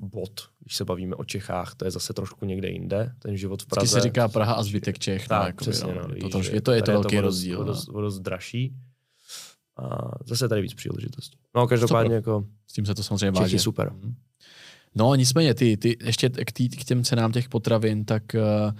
[0.00, 3.64] bod, když se bavíme o Čechách, to je zase trošku někde jinde, ten život v
[3.64, 3.92] Vždycky Praze.
[3.92, 5.28] se říká Praha a zbytek Čech.
[5.28, 5.94] Tak, no, jakoby, přesně.
[5.94, 7.60] no, No, to, to, je to, je to velký rozdíl.
[7.60, 8.00] O no.
[8.02, 8.74] dost, dražší.
[9.76, 11.38] A zase je tady víc příležitostí.
[11.54, 13.58] No, každopádně jako S tím se to samozřejmě Čechy váže.
[13.58, 13.90] super.
[13.92, 14.14] Mhm.
[14.94, 18.72] No nicméně, ty, ty ještě k, tý, k těm cenám těch potravin, tak uh,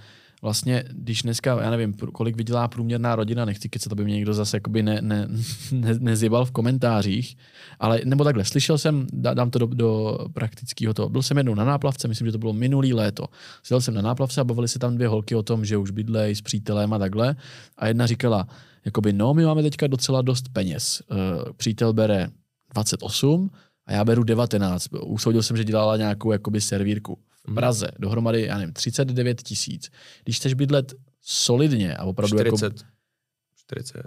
[0.45, 4.57] vlastně, když dneska, já nevím, kolik vydělá průměrná rodina, nechci kecat, aby mě někdo zase
[4.57, 5.29] jakoby ne, ne,
[5.73, 7.37] ne, nezjebal v komentářích,
[7.81, 11.55] ale nebo takhle, slyšel jsem, dá, dám to do, do praktického toho, byl jsem jednou
[11.55, 13.25] na náplavce, myslím, že to bylo minulý léto.
[13.63, 16.35] Sjel jsem na náplavce a bavili se tam dvě holky o tom, že už bydlej
[16.35, 17.37] s přítelem a takhle
[17.77, 18.47] a jedna říkala,
[18.85, 21.03] jakoby no, my máme teďka docela dost peněz.
[21.11, 22.29] Uh, přítel bere
[22.75, 23.51] 28
[23.87, 24.89] a já beru 19.
[25.05, 27.19] Usoudil jsem, že dělala nějakou jakoby servírku
[27.49, 27.89] v Praze.
[27.99, 29.91] Dohromady, já nevím, 39 tisíc.
[30.25, 32.77] Když chceš bydlet solidně a opravdu 40, jako...
[33.57, 34.03] 40,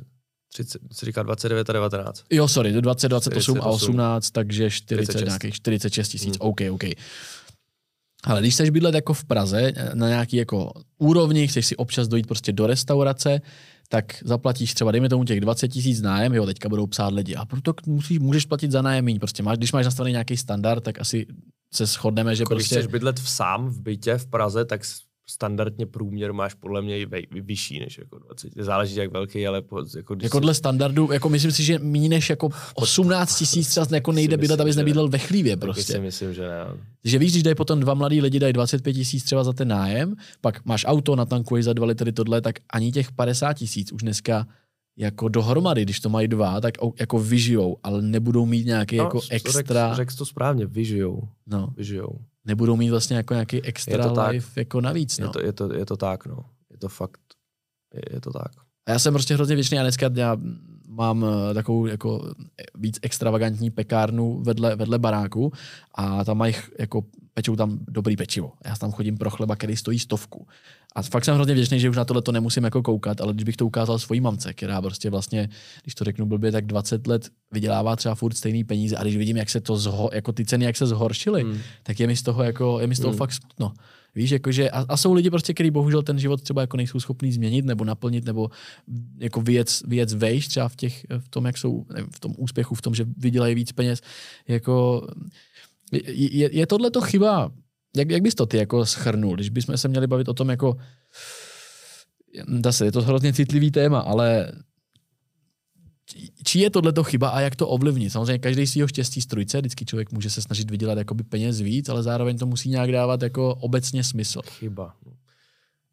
[0.53, 2.23] 30, se říká 29 a 19.
[2.31, 5.27] Jo, sorry, 20, 28 a 48, 18, takže 40, 46.
[5.27, 6.37] nějakých 46 tisíc.
[6.39, 6.49] Hmm.
[6.49, 6.83] OK, OK.
[8.23, 12.27] Ale když chceš bydlet jako v Praze, na nějaký jako úrovni, chceš si občas dojít
[12.27, 13.41] prostě do restaurace,
[13.89, 17.35] tak zaplatíš třeba, dejme tomu těch 20 tisíc nájem, jo, teďka budou psát lidi.
[17.35, 19.19] A proto musíš, můžeš platit za nájem míň.
[19.19, 21.25] Prostě máš, když máš nastavený nějaký standard, tak asi
[21.73, 22.75] se shodneme, že Jako Když prostě...
[22.75, 24.81] chceš bydlet v sám v bytě v Praze, tak
[25.29, 27.07] standardně průměr máš podle mě i
[27.41, 28.53] vyšší než jako 20.
[28.57, 32.09] Záleží jak velký, ale po, jako když Jako dle standardu, jako myslím si, že méně
[32.09, 35.93] než jako 18 tisíc třeba jako nejde bydlet, abys nebydlel ve chlívě prostě.
[35.93, 36.65] si myslím, že ne.
[37.03, 40.15] Že víš, když dají potom dva mladí lidi, dají 25 tisíc třeba za ten nájem,
[40.41, 44.47] pak máš auto, natankuješ za dva litry tohle, tak ani těch 50 tisíc už dneska
[44.97, 49.27] jako dohromady, když to mají dva, tak jako vyžijou, ale nebudou mít nějaký jako řek-
[49.31, 51.21] extra, Řekl jsi to správně, vyžijou.
[51.47, 52.09] no, vyžijou.
[52.47, 54.31] Nebudou mít vlastně jako nějaký extra Je to tak.
[54.31, 55.25] life jako navíc, no.
[55.25, 56.45] Je, to, je, to, je to tak, no.
[56.71, 57.21] Je to fakt,
[57.93, 58.51] je, je to tak.
[58.87, 60.37] A já jsem prostě hrozně věčný a dneska já
[60.87, 62.33] mám eh, takovou jako
[62.75, 65.53] víc extravagantní pekárnu vedle, vedle baráku
[65.95, 68.51] a tam mají jako pečou tam dobrý pečivo.
[68.65, 70.47] Já tam chodím pro chleba, který stojí stovku.
[70.97, 73.43] A fakt jsem hrozně vděčný, že už na tohle to nemusím jako koukat, ale když
[73.43, 75.49] bych to ukázal svojí mamce, která prostě vlastně,
[75.83, 79.37] když to řeknu blbě, tak 20 let vydělává třeba furt stejný peníze a když vidím,
[79.37, 81.57] jak se to zho, jako ty ceny, jak se zhoršily, hmm.
[81.83, 83.17] tak je mi z toho jako, je mi z toho hmm.
[83.17, 83.73] fakt smutno.
[84.15, 87.31] Víš, jakože, a, a, jsou lidi prostě, kteří bohužel ten život třeba jako nejsou schopní
[87.31, 88.49] změnit nebo naplnit, nebo
[89.17, 92.75] jako věc, věc vejš třeba v, těch, v tom, jak jsou, nevím, v tom úspěchu,
[92.75, 94.01] v tom, že vydělají víc peněz.
[94.47, 95.07] Jako,
[95.91, 97.51] je, je tohle to chyba
[97.95, 100.77] jak, jak bys to ty jako schrnul, když bychom se měli bavit o tom jako,
[102.63, 104.51] zase je to hrozně citlivý téma, ale
[106.43, 108.11] či je tohle chyba a jak to ovlivnit?
[108.11, 112.03] Samozřejmě každý svýho štěstí strujce, vždycky člověk může se snažit vydělat jakoby peněz víc, ale
[112.03, 114.41] zároveň to musí nějak dávat jako obecně smysl.
[114.45, 114.95] Chyba.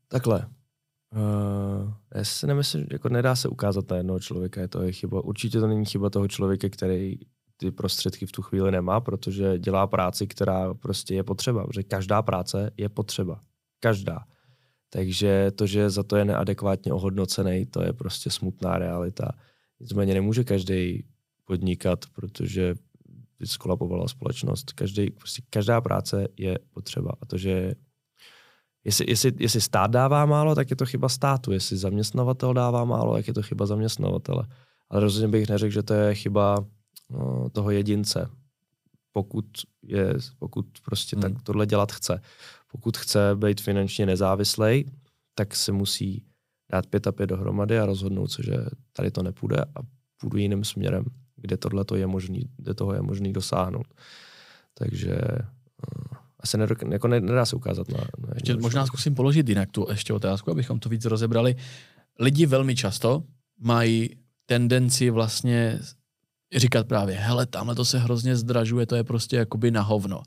[0.08, 0.46] Takhle.
[1.14, 5.24] Uh, já si nemyslím, jako nedá se ukázat na jednoho člověka, je to je chyba.
[5.24, 7.18] Určitě to není chyba toho člověka, který
[7.56, 12.22] ty prostředky v tu chvíli nemá, protože dělá práci, která prostě je potřeba, protože každá
[12.22, 13.40] práce je potřeba.
[13.80, 14.24] Každá.
[14.90, 19.30] Takže to, že za to je neadekvátně ohodnocený, to je prostě smutná realita.
[19.80, 21.04] Nicméně nemůže každý
[21.44, 22.74] podnikat, protože
[23.38, 24.72] by skolapovala společnost.
[24.72, 27.12] Každý, prostě každá práce je potřeba.
[27.20, 27.74] A to, že
[28.84, 31.52] jestli, jestli, jestli stát dává málo, tak je to chyba státu.
[31.52, 34.46] Jestli zaměstnavatel dává málo, tak je to chyba zaměstnavatele.
[34.90, 36.66] Ale rozhodně bych neřekl, že to je chyba
[37.52, 38.30] toho jedince,
[39.12, 39.46] pokud,
[39.82, 41.22] je, pokud prostě hmm.
[41.22, 42.20] tak tohle dělat chce.
[42.72, 44.90] Pokud chce být finančně nezávislý,
[45.34, 46.24] tak se musí
[46.72, 48.56] dát pět a pět dohromady a rozhodnout se, že
[48.92, 49.80] tady to nepůjde a
[50.20, 51.04] půjdu jiným směrem,
[51.36, 53.86] kde tohle to je možný, kde toho je možný dosáhnout.
[54.74, 59.70] Takže uh, asi nedok, jako nedá se ukázat na, na ještě možná zkusím položit jinak
[59.70, 61.56] tu ještě otázku, abychom to víc rozebrali.
[62.20, 63.22] Lidi velmi často
[63.58, 64.10] mají
[64.46, 65.80] tendenci vlastně
[66.56, 70.22] říkat právě, hele, tamhle to se hrozně zdražuje, to je prostě jakoby na hovno.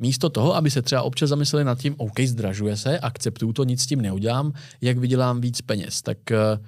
[0.00, 3.82] Místo toho, aby se třeba občas zamysleli nad tím, OK, zdražuje se, akceptuju to, nic
[3.82, 6.58] s tím neudělám, jak vydělám víc peněz, tak eh,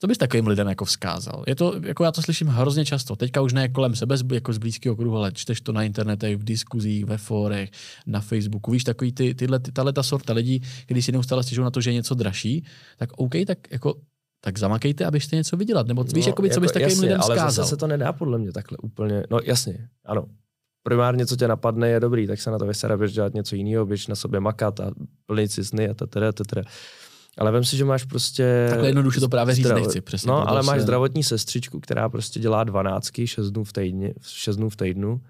[0.00, 1.44] co bys takovým lidem jako vzkázal?
[1.46, 4.58] Je to, jako já to slyším hrozně často, teďka už ne kolem sebe, jako z
[4.58, 7.70] blízkého kruhu, ale čteš to na internetech, v diskuzích, ve fórech,
[8.06, 11.64] na Facebooku, víš, takový ty, tyhle, ty, tahle ta sorta lidí, když si neustále stěžují
[11.64, 12.64] na to, že je něco dražší,
[12.96, 13.94] tak OK, tak jako
[14.44, 15.86] tak zamakejte, abyste něco vydělat.
[15.86, 17.62] Nebo víš, no, jakoby, co jako, bys takovým jasně, lidem ale zkázal.
[17.62, 19.22] Ale se to nedá podle mě takhle úplně.
[19.30, 20.24] No jasně, ano.
[20.82, 23.86] Primárně, co tě napadne, je dobrý, tak se na to vysera, běž dělat něco jiného,
[23.86, 24.90] běž na sobě makat a
[25.26, 26.62] plnit si sny a teda, teda.
[27.38, 28.66] Ale vem si, že máš prostě...
[28.68, 30.28] Takhle jednoduše to právě říct nechci, přesně.
[30.28, 30.82] No, ale máš se...
[30.82, 35.20] zdravotní sestřičku, která prostě dělá dvanáctky, šest dnů v týdnu, šest dnů v týdnu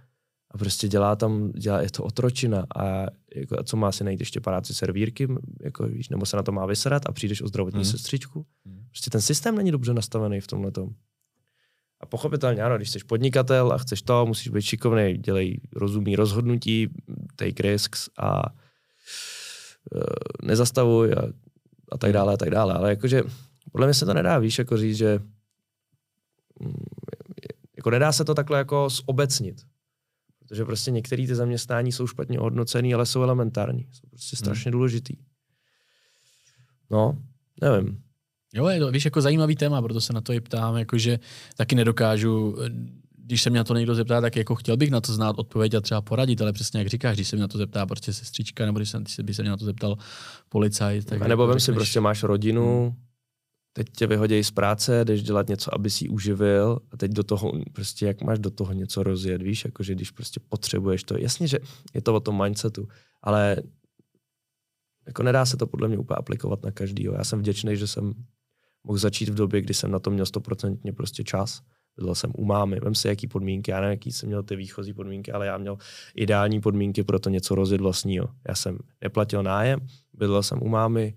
[0.55, 4.21] a prostě dělá tam, dělá, je to otročina a, jako, a co má si najít
[4.21, 5.29] ještě paráci servírky,
[5.61, 7.91] jako, víš, nebo se na to má vyserat a přijdeš o zdravotní hmm.
[7.91, 8.47] sestřičku.
[8.67, 8.85] Hmm.
[8.89, 10.91] Prostě ten systém není dobře nastavený v tomhle tom.
[12.01, 16.89] A pochopitelně, ano, když jsi podnikatel a chceš to, musíš být šikovný, dělej rozumný rozhodnutí,
[17.37, 20.03] take risks a uh,
[20.43, 21.23] nezastavuj a,
[21.93, 22.75] a tak dále, a tak dále.
[22.75, 23.23] Ale jakože,
[23.73, 25.19] podle mě se to nedá, víš, jako říct, že
[26.61, 26.85] mm,
[27.77, 29.74] jako nedá se to takhle jako zobecnit.
[30.49, 33.87] Protože prostě některé ty zaměstnání jsou špatně hodnocený, ale jsou elementární.
[33.93, 34.73] Jsou prostě strašně hmm.
[34.73, 35.17] důležitý.
[36.91, 37.19] No,
[37.63, 37.99] nevím.
[38.55, 41.19] Jo, je to, víš, jako zajímavý téma, proto se na to i ptám, jakože
[41.57, 42.57] taky nedokážu,
[43.17, 45.75] když se mě na to někdo zeptá, tak jako chtěl bych na to znát odpověď
[45.75, 48.67] a třeba poradit, ale přesně jak říkáš, když se mě na to zeptá prostě sestřička,
[48.67, 49.99] nebo když, se, když by se mě na to zeptal
[50.49, 51.05] policajt.
[51.05, 53.05] Tak a nebo jako vem si, prostě máš rodinu, hmm
[53.77, 57.53] teď tě vyhodí z práce, jdeš dělat něco, aby si uživil a teď do toho,
[57.73, 61.19] prostě jak máš do toho něco rozjet, víš, jakože když prostě potřebuješ to.
[61.19, 61.59] Jasně, že
[61.95, 62.89] je to o tom mindsetu,
[63.23, 63.57] ale
[65.07, 67.15] jako nedá se to podle mě úplně aplikovat na každýho.
[67.15, 68.15] Já jsem vděčný, že jsem
[68.85, 71.61] mohl začít v době, kdy jsem na to měl stoprocentně prostě čas.
[71.97, 74.93] Byl jsem u mámy, vem si, jaký podmínky, já nevím, jaký jsem měl ty výchozí
[74.93, 75.79] podmínky, ale já měl
[76.15, 78.29] ideální podmínky pro to něco rozjet vlastního.
[78.49, 79.81] Já jsem neplatil nájem,
[80.13, 81.15] bydlel jsem u mámy,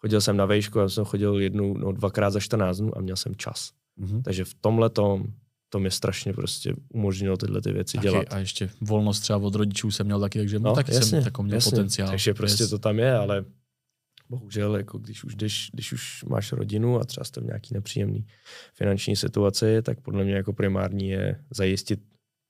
[0.00, 3.16] chodil jsem na vejšku, a jsem chodil jednou, no, dvakrát za 14 dnů a měl
[3.16, 3.70] jsem čas.
[4.00, 4.22] Mm-hmm.
[4.22, 5.24] Takže v tomhle tom
[5.68, 8.26] to mi strašně prostě umožnilo tyhle ty věci Ach dělat.
[8.30, 11.46] A ještě volnost třeba od rodičů jsem měl taky, takže no, taky jasně, jsem takový
[11.46, 11.70] měl jasně.
[11.70, 12.08] potenciál.
[12.08, 12.70] Takže prostě yes.
[12.70, 13.44] to tam je, ale
[14.28, 18.26] bohužel, jako když už, když, když už máš rodinu a třeba jste v nějaký nepříjemný
[18.74, 22.00] finanční situaci, tak podle mě jako primární je zajistit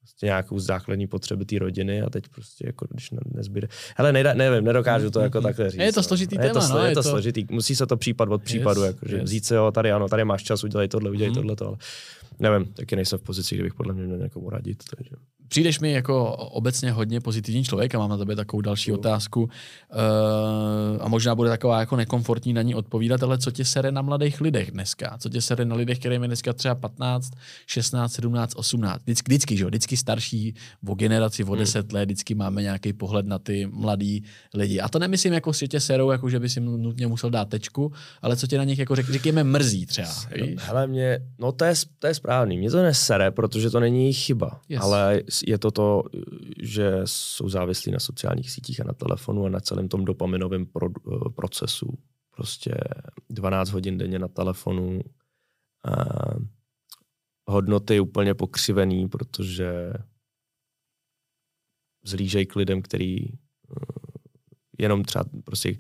[0.01, 3.69] prostě nějakou základní potřeby té rodiny a teď prostě jako když nezbyde.
[3.97, 5.81] Hele, nejda, nevím, nedokážu to jako takhle říct.
[5.81, 6.05] Je to no.
[6.05, 6.43] složitý no.
[6.43, 7.47] téma, je to, no, je to, to složitý.
[7.51, 9.25] Musí se to případ od případu, yes, jako, že yes.
[9.25, 11.35] vzít se, jo, tady ano, tady máš čas, udělej tohle, udělej mm.
[11.35, 11.77] tohle, ale
[12.39, 14.83] nevím, taky nejsem v pozici, kde bych podle mě měl někomu radit.
[14.97, 15.17] Takže.
[15.51, 19.43] Přijdeš mi jako obecně hodně pozitivní člověk a mám na tebe takovou další otázku.
[19.43, 19.49] Uh,
[21.01, 24.41] a možná bude taková jako nekomfortní na ní odpovídat, ale co tě sere na mladých
[24.41, 25.17] lidech dneska?
[25.19, 27.33] Co tě sere na lidech, kterým je dneska třeba 15,
[27.67, 29.03] 16, 17, 18?
[29.03, 29.69] Vždycky, vždycky, že jo?
[29.69, 30.55] vždycky starší
[30.89, 31.95] o generaci, o 10 hmm.
[31.95, 34.25] let, vždycky máme nějaký pohled na ty mladý
[34.55, 34.81] lidi.
[34.81, 37.93] A to nemyslím jako si tě serou, jako že by si nutně musel dát tečku,
[38.23, 40.15] ale co tě na nich jako řek, řekněme mrzí třeba.
[40.35, 40.55] Víš?
[40.59, 42.59] Hele, mě, no to je, to je správný.
[42.59, 44.61] Mě to nesere, protože to není jejich chyba.
[44.69, 44.83] Yes.
[44.83, 46.03] Ale je to to,
[46.63, 50.91] že jsou závislí na sociálních sítích a na telefonu a na celém tom dopaminovém pro,
[51.35, 51.99] procesu.
[52.37, 52.75] Prostě
[53.31, 55.01] 12 hodin denně na telefonu.
[55.85, 56.05] A
[57.53, 59.93] hodnoty úplně pokřivený, protože
[62.05, 63.35] zlížej k lidem, který eh,
[64.79, 65.77] jenom třeba prostě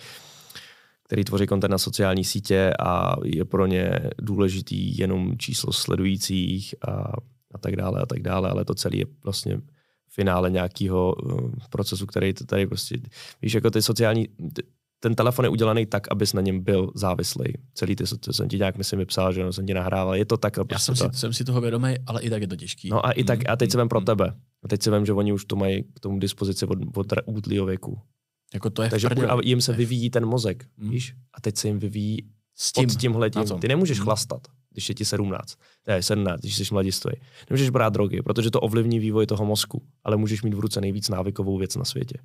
[1.10, 7.12] který tvoří kontent na sociální sítě a je pro ně důležitý jenom číslo sledujících a,
[7.54, 9.60] a tak dále a tak dále, ale to celé je vlastně
[10.08, 12.98] finále nějakého uh, procesu, který to tady prostě,
[13.42, 14.28] víš, jako ty sociální,
[15.00, 17.44] ten telefon je udělaný tak, abys na něm byl závislý.
[17.74, 20.14] Celý ty, to jsem ti nějak, myslím, vypsal, že no, jsem ti nahrával.
[20.14, 20.56] Je to tak.
[20.72, 21.10] Já jsem, to...
[21.12, 22.88] si, jsem si toho vědomý, ale i tak je to těžký.
[22.88, 24.06] No a i tak, a teď se vem pro mm.
[24.06, 24.34] tebe.
[24.64, 27.66] A teď se vem, že oni už to mají k tomu dispozici od, od útlýho
[27.66, 27.98] věku.
[28.54, 30.90] Jako to je Takže a jim se vyvíjí ten mozek, mm.
[30.90, 31.14] víš?
[31.34, 32.30] A teď se jim vyvíjí
[32.60, 33.44] s tím, pod tímhle tím.
[33.60, 35.54] Ty nemůžeš chlastat, když je ti 17,
[35.86, 37.12] ne, 17, když jsi mladistvý.
[37.50, 41.08] Nemůžeš brát drogy, protože to ovlivní vývoj toho mozku, ale můžeš mít v ruce nejvíc
[41.08, 42.18] návykovou věc na světě.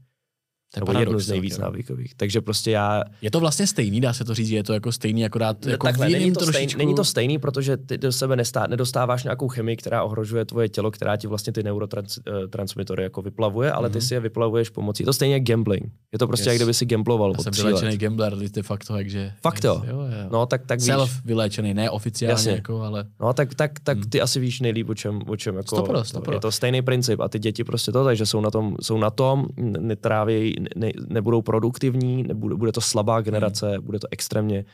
[0.80, 2.16] Nebo jednu z nejvíc návykových.
[2.16, 3.04] Takže prostě já...
[3.22, 6.10] Je to vlastně stejný, dá se to říct, je to jako stejný, akorát jako Takhle,
[6.10, 6.70] není to, trošičku...
[6.70, 10.70] stejný, není to stejný, protože ty do sebe nestá, nedostáváš nějakou chemii, která ohrožuje tvoje
[10.70, 14.08] tělo, která ti vlastně ty neurotransmitory jako vyplavuje, ale ty mm-hmm.
[14.08, 15.04] si je vyplavuješ pomocí.
[15.04, 15.92] Je to stejně jak gambling.
[16.14, 16.54] Je to prostě, yes.
[16.54, 19.32] jak kdyby si gambloval Já jsem vyléčený gambler, ty fakt to, takže...
[19.42, 19.82] Fakt to?
[19.88, 20.30] Jo, jo.
[20.32, 21.22] No, tak, tak Self víš...
[21.26, 22.52] vyléčený, ne oficiálně, Jasně.
[22.52, 23.06] jako, ale...
[23.20, 24.10] No, tak, tak, tak hmm.
[24.10, 25.76] ty asi víš nejlíp, o čem, o čem jako...
[25.76, 26.34] Stopro, stopro.
[26.34, 29.10] Je to stejný princip a ty děti prostě to, takže jsou na tom, jsou na
[29.10, 29.46] tom
[29.80, 33.86] netrávějí, ne, nebudou produktivní, nebude, bude to slabá generace, hmm.
[33.86, 34.66] bude to extrémně,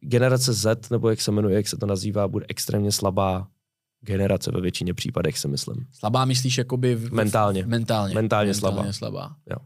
[0.00, 3.48] generace Z, nebo jak se jmenuje, jak se to nazývá, bude extrémně slabá
[4.00, 5.86] generace ve většině případech, si myslím.
[5.92, 6.94] Slabá myslíš jakoby...
[6.94, 7.62] V, mentálně.
[7.62, 8.14] V, mentálně.
[8.14, 8.92] Mentálně, mentálně slabá.
[8.92, 9.36] slabá.
[9.50, 9.56] Jo.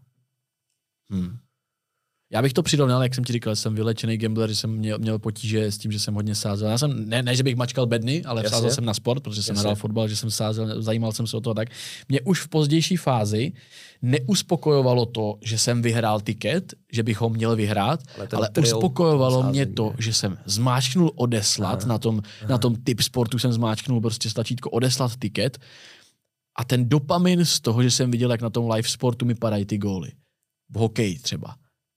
[1.10, 1.38] Hmm.
[2.32, 5.18] Já bych to přirovnal, jak jsem ti říkal, jsem vylečený gambler, že jsem měl, měl
[5.18, 6.70] potíže s tím, že jsem hodně sázel.
[6.70, 8.56] Já jsem, ne, ne že bych mačkal bedny, ale Jasně.
[8.56, 11.40] sázel jsem na sport, protože jsem hrál fotbal, že jsem sázel, zajímal jsem se o
[11.40, 11.68] to tak.
[12.08, 13.52] Mě už v pozdější fázi
[14.02, 19.52] neuspokojovalo to, že jsem vyhrál tiket, že bych ho měl vyhrát, ale, ale uspokojovalo sázení,
[19.52, 21.88] mě to, že jsem zmáčknul odeslat, Aha.
[21.88, 22.48] na tom, Aha.
[22.48, 25.58] na tom typ sportu jsem zmáčknul prostě stačítko odeslat tiket
[26.58, 29.64] a ten dopamin z toho, že jsem viděl, jak na tom live sportu mi padají
[29.64, 30.12] ty góly.
[30.70, 31.54] V hokeji třeba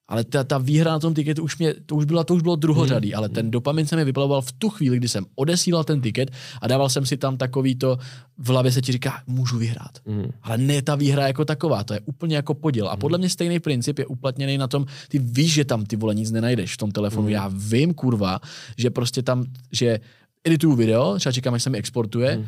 [0.08, 2.56] ale ta, ta výhra na tom tiketu už, mě, to už, byla, to už bylo
[2.56, 3.18] druhořadý, hmm.
[3.18, 6.32] ale ten dopamin se mi vyplavoval v tu chvíli, kdy jsem odesílal ten tiket
[6.62, 7.98] a dával jsem si tam takový to,
[8.38, 10.00] v hlavě se ti říká, můžu vyhrát.
[10.06, 10.30] Hmm.
[10.42, 12.88] Ale ne ta výhra jako taková, to je úplně jako podíl.
[12.88, 13.00] A hmm.
[13.00, 16.32] podle mě stejný princip je uplatněný na tom, ty víš, že tam ty vole nic
[16.32, 17.22] nenajdeš v tom telefonu.
[17.22, 17.34] Hmm.
[17.34, 18.40] Já vím, kurva,
[18.78, 20.00] že prostě tam, že
[20.44, 22.46] edituju video, třeba čekám, až se mi exportuje, hmm.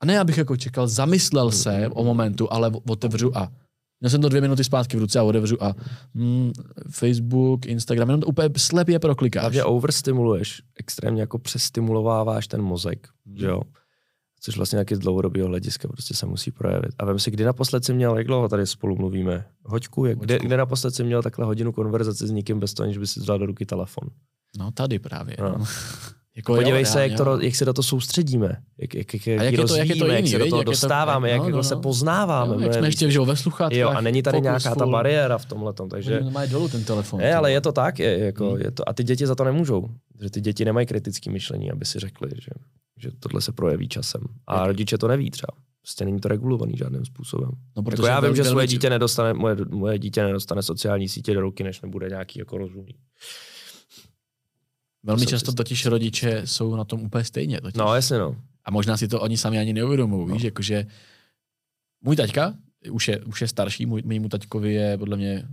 [0.00, 1.58] a ne, abych jako čekal, zamyslel hmm.
[1.58, 3.52] se o momentu, ale otevřu a
[4.00, 5.74] Měl jsem to dvě minuty zpátky v ruce a otevřu a
[6.14, 6.52] mm,
[6.90, 9.42] Facebook, Instagram, jenom to úplně slepě proklikáš.
[9.42, 13.36] Takže overstimuluješ, extrémně jako přestimulováváš ten mozek, hmm.
[13.36, 13.62] že jo?
[14.42, 16.90] Což vlastně nějaký z dlouhodobého hlediska prostě se musí projevit.
[16.98, 19.44] A vem si, kdy naposled si měl, jak dlouho tady spolu mluvíme?
[19.64, 22.98] Hoďku, jak, kde, kde naposled si měl takhle hodinu konverzace s někým bez toho, než
[22.98, 24.08] by si vzal do ruky telefon?
[24.58, 25.36] No tady právě.
[25.40, 25.48] No.
[25.48, 25.64] No.
[26.36, 29.42] Jako Podívej jo, se, jak, to, jak se do toho soustředíme, jak, jak, jak, jak,
[29.42, 31.48] jak, je to, jak, je to jiný, jak se do toho dostáváme, to, jak, no,
[31.48, 31.80] jak no, se no.
[31.80, 32.56] poznáváme.
[32.56, 33.78] No, jak jsme ještě že ve sluchátkách.
[33.78, 34.78] Jo, a není tady nějaká full.
[34.78, 35.72] ta bariéra v tomhle.
[35.90, 36.20] Takže...
[36.30, 37.20] Mají dolů ten telefon.
[37.20, 38.60] Je, ale je to tak, je, jako, hmm.
[38.60, 39.88] je to, a ty děti za to nemůžou.
[40.22, 42.50] Že ty děti nemají kritické myšlení, aby si řekli, že,
[42.98, 44.20] že tohle se projeví časem.
[44.46, 44.66] A jak?
[44.66, 45.52] rodiče to neví třeba.
[45.82, 47.50] Prostě není to regulovaný žádným způsobem.
[47.76, 51.40] No, jako já vím, že svoje dítě nedostane, moje, moje dítě nedostane sociální sítě do
[51.40, 52.94] ruky, než nebude nějaký jako rozumný.
[55.02, 57.60] Velmi často totiž rodiče jsou na tom úplně stejně.
[57.60, 57.78] Totiž.
[57.78, 58.36] No, jasně no.
[58.64, 60.34] A možná si to oni sami ani neuvědomují, no.
[60.34, 60.86] víš, jakože
[62.00, 62.54] můj taťka
[62.90, 65.48] už je, už je starší, můj, mému taťkovi je podle mě,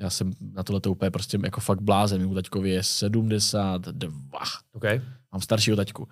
[0.00, 4.40] já jsem na tohle to úplně prostě jako fakt blázen, mému taťkovi je 72.
[4.72, 5.02] Okay.
[5.32, 6.08] Mám staršího taťku.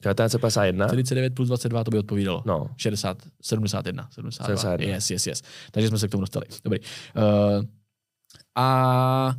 [0.03, 0.87] 1951?
[0.87, 2.43] 49 plus 22 to by odpovídalo.
[2.45, 2.67] No.
[2.77, 4.45] 60, 71, 72.
[4.47, 4.95] 71.
[4.95, 5.41] Yes, yes, yes.
[5.71, 6.45] Takže jsme se k tomu dostali.
[6.63, 6.79] Dobrý.
[6.79, 7.65] Uh,
[8.55, 9.33] a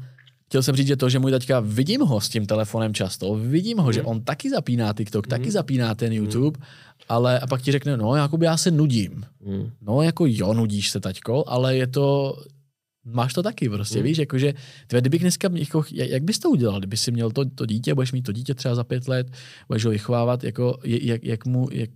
[0.47, 3.79] chtěl jsem říct, že to, že můj taťka, vidím ho s tím telefonem často, vidím
[3.79, 3.93] ho, mm.
[3.93, 5.31] že on taky zapíná TikTok, mm.
[5.31, 5.51] taky mhm.
[5.51, 6.17] zapíná ten mhm.
[6.17, 6.65] YouTube, mm.
[7.09, 9.25] ale a pak ti řekne, no, jakoby já se nudím.
[9.45, 9.71] Mm.
[9.83, 12.37] No, jako jo, nudíš se, taťko, ale je to
[13.05, 14.05] Máš to taky prostě, hmm.
[14.05, 14.55] víš, jakože,
[14.87, 18.13] tvé, kdybych dneska, jako, jak bys to udělal, kdyby si měl to, to dítě, budeš
[18.13, 19.27] mít to dítě třeba za pět let,
[19.69, 21.91] budeš ho vychovávat, jako, jak, jak mu, jak,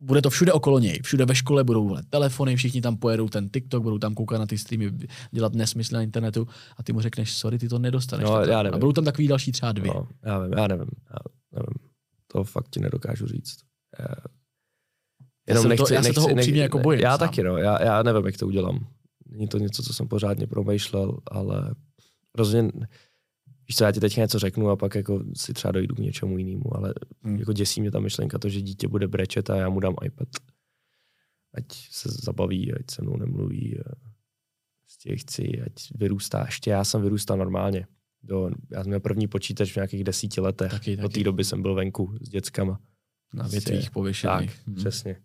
[0.00, 1.00] bude to všude okolo něj.
[1.02, 4.46] Všude ve škole budou volet telefony, všichni tam pojedou ten TikTok, budou tam koukat na
[4.46, 4.92] ty streamy,
[5.30, 8.28] dělat nesmysly na internetu a ty mu řekneš, sorry, ty to nedostaneš.
[8.28, 8.74] No, já nevím.
[8.74, 9.92] A budou tam takový další třeba dvě.
[9.94, 11.18] No, já nevím, já nevím, já
[11.52, 11.90] nevím.
[12.32, 13.56] To fakt ti nedokážu říct.
[13.98, 14.14] Já,
[15.48, 17.00] jenom já, nechci, to, já se toho upřímně jako bojím.
[17.00, 17.28] Já sám.
[17.28, 17.56] taky, no.
[17.56, 18.86] Já, já nevím, jak to udělám.
[19.30, 21.74] Není to něco, co jsem pořádně promýšlel, ale
[22.34, 22.70] rozhodně
[23.68, 26.38] víš co, já ti teď něco řeknu a pak jako si třeba dojdu k něčemu
[26.38, 27.36] jinému, ale hmm.
[27.36, 30.28] jako děsí mě ta myšlenka to, že dítě bude brečet a já mu dám iPad.
[31.54, 33.78] Ať se zabaví, ať se mnou nemluví.
[34.82, 36.44] Prostě chci, ať vyrůstá.
[36.44, 37.86] Ještě já jsem vyrůstal normálně.
[38.22, 40.70] Do, já jsem měl první počítač v nějakých desíti letech.
[40.70, 41.06] Taky, taky.
[41.06, 42.80] Od té doby jsem byl venku s dětskama.
[43.34, 44.56] Na prostě větvích pověšených.
[44.56, 44.76] Tak, hmm.
[44.76, 45.16] přesně.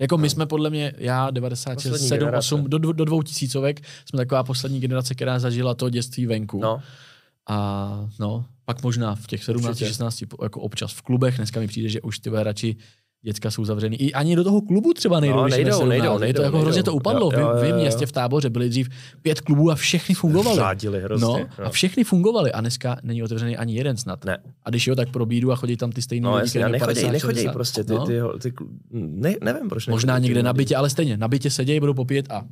[0.00, 0.30] Jako my no.
[0.30, 5.14] jsme podle mě, já 96, 7, 8, do, do dvou tisícovek, jsme taková poslední generace,
[5.14, 6.60] která zažila to dětství venku.
[6.60, 6.82] No.
[7.48, 9.86] A no, pak možná v těch 17, Určitě.
[9.86, 12.76] 16, jako občas v klubech, dneska mi přijde, že už ty radši
[13.22, 13.96] děcka jsou zavřený.
[13.96, 15.36] I ani do toho klubu třeba nejdou.
[15.36, 16.64] No, nejdou, nejdou, nejdou, to jako nejdou.
[16.64, 17.30] hrozně to upadlo.
[17.32, 18.88] Jo, jo, jo, v, v městě v táboře byli dřív
[19.22, 20.56] pět klubů a všechny fungovaly.
[20.56, 21.26] Řádili hrozně.
[21.26, 24.24] No, no, a všechny fungovaly a dneska není otevřený ani jeden snad.
[24.24, 24.38] Ne.
[24.62, 27.48] A když jo, tak probídu a chodí tam ty stejné no, lidi, jasně, nechodí, nechodí
[27.52, 28.06] prostě ty, no?
[28.06, 29.86] ty, ty, ty, ne, nevím proč.
[29.86, 32.42] Možná někde na bytě, ale stejně, na bytě sedějí, budou popíjet a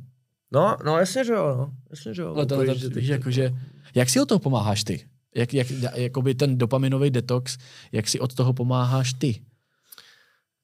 [0.51, 1.71] No, no jasně, že jo, no.
[1.89, 2.33] Jasně, že jo.
[2.35, 3.53] Ale to, to, víš, jakože,
[3.95, 5.05] jak si o toho pomáháš ty?
[5.35, 7.57] Jak, jak, jakoby ten dopaminový detox,
[7.91, 9.41] jak si od toho pomáháš ty?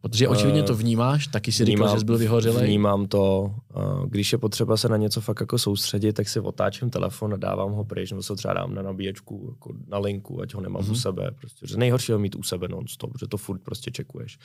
[0.10, 2.66] Protože očividně to vnímáš, taky si říkal, že jsi byl vyhořelý.
[2.66, 3.56] Vnímám to,
[4.06, 7.72] když je potřeba se na něco fakt jako soustředit, tak si otáčím telefon a dávám
[7.72, 10.86] ho pryč, nebo se třeba dám na nabíječku, jako na linku, ať ho nemám mm-hmm.
[10.86, 11.02] u mhm.
[11.02, 11.32] sebe.
[11.40, 14.38] Prostě, že nejhorší ho mít u sebe non-stop, protože to furt prostě čekuješ.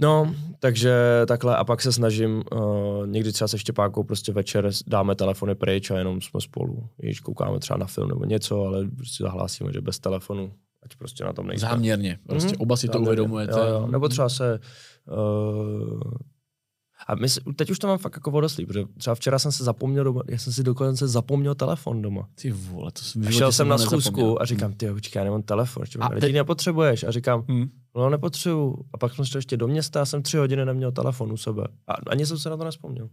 [0.00, 0.94] No, takže
[1.26, 5.90] takhle a pak se snažím, uh, někdy třeba se Štěpákou prostě večer dáme telefony pryč
[5.90, 6.88] a jenom jsme spolu.
[6.96, 10.52] Když koukáme třeba na film nebo něco, ale prostě zahlásíme, že bez telefonu,
[10.82, 11.68] ať prostě na tom nejsme.
[11.68, 12.62] Záměrně, prostě mm-hmm.
[12.62, 13.58] oba si to uvědomujete.
[13.58, 13.86] Jo, jo.
[13.86, 14.60] Nebo třeba se
[15.10, 16.00] uh,
[17.08, 17.26] a my,
[17.56, 20.38] teď už to mám fakt jako vodoslý, protože třeba včera jsem se zapomněl doma, já
[20.38, 22.28] jsem si dokonce zapomněl telefon doma.
[22.34, 24.78] Ty vole, to jsem a šel jsem na schůzku a říkám, hmm.
[24.78, 27.04] ty počkej, já nemám telefon, ještě a teď nepotřebuješ.
[27.04, 27.68] A říkám, hmm.
[27.96, 28.84] no nepotřebuju.
[28.92, 31.64] A pak jsem šel ještě do města a jsem tři hodiny neměl telefon u sebe.
[31.86, 33.08] A ani jsem se na to nespomněl.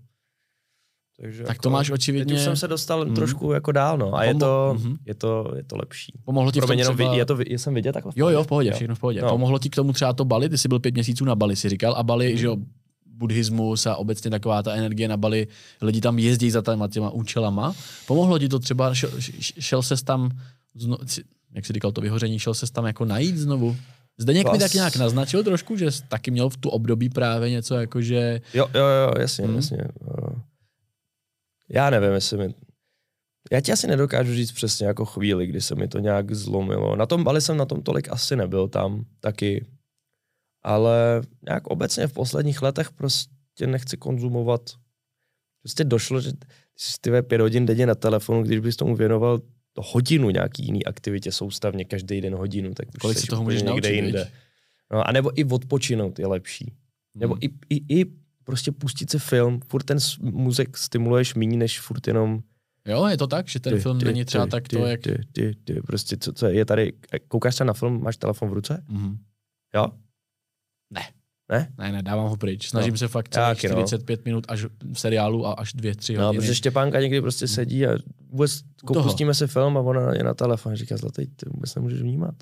[1.22, 2.26] Takže tak jako, to máš očividně...
[2.26, 3.16] Teď už jsem se dostal mm.
[3.16, 4.16] trošku jako dál, no.
[4.16, 4.98] A je to, mm-hmm.
[5.06, 6.14] je to, je to lepší.
[6.26, 7.16] Pomohlo ti Promiň, v tom třeba...
[7.16, 8.14] je to, je jsem vidět takhle?
[8.16, 8.76] Jo, jo, v pohodě, jo.
[8.76, 9.22] všechno v pohodě.
[9.22, 9.30] No.
[9.30, 10.50] Pomohlo ti k tomu třeba to Bali?
[10.50, 11.94] Ty jsi byl pět měsíců na Bali, si říkal.
[11.98, 12.38] A Bali, mm.
[12.38, 12.58] že jo,
[13.06, 15.48] buddhismus a obecně taková ta energie na Bali,
[15.82, 17.76] lidi tam jezdí za těma, těma účelama.
[18.08, 19.10] Pomohlo ti to třeba, šel,
[19.60, 20.32] šel ses tam,
[20.76, 20.98] zno,
[21.54, 23.76] jak jsi říkal, to vyhoření, šel ses tam jako najít znovu?
[24.18, 24.54] Zdeněk Klas.
[24.54, 28.02] mi tak nějak naznačil trošku, že jsi taky měl v tu období právě něco jako,
[28.02, 28.42] že...
[28.54, 29.56] Jo, jo, jo, jasně, hmm.
[29.56, 29.78] jasně.
[31.70, 32.54] Já nevím, jestli mi...
[33.52, 36.96] Já ti asi nedokážu říct přesně jako chvíli, kdy se mi to nějak zlomilo.
[36.96, 39.66] Na tom Bali jsem na tom tolik asi nebyl tam taky
[40.62, 44.62] ale nějak obecně v posledních letech prostě nechci konzumovat.
[45.64, 46.32] Prostě došlo, že
[46.76, 49.40] jsi ty pět hodin denně na telefonu, když bys tomu věnoval
[49.74, 53.92] to hodinu nějaký jiný aktivitě soustavně, každý den hodinu, tak Kolik si toho můžeš někde
[53.92, 54.32] jinde.
[54.92, 56.66] No, a nebo i odpočinout je lepší.
[56.66, 57.22] Hmm.
[57.22, 58.06] Nebo i, i, i
[58.50, 62.42] prostě pustit si film, furt ten muzik stimuluješ méně, než furt jenom
[62.86, 65.02] Jo, je to tak, že ten ty, film ty, není třeba ty, tak to, jak...
[65.02, 66.94] Ty, ty, ty, prostě co, co je tady,
[67.28, 68.84] koukáš se na film, máš telefon v ruce?
[68.88, 69.18] Mm.
[69.76, 69.88] Jo?
[70.94, 71.02] Ne.
[71.52, 71.74] Ne?
[71.78, 72.70] Ne, ne, dávám ho pryč.
[72.70, 72.98] Snažím no.
[72.98, 74.24] se fakt celých 45 no.
[74.26, 76.38] minut až v seriálu a až 2-3 no, hodiny.
[76.38, 77.98] No, protože Štěpánka někdy prostě sedí a
[78.30, 78.62] vůbec
[79.04, 82.36] pustíme si film a ona je na telefon a říká, zlatý, ty vůbec nemůžeš vnímat.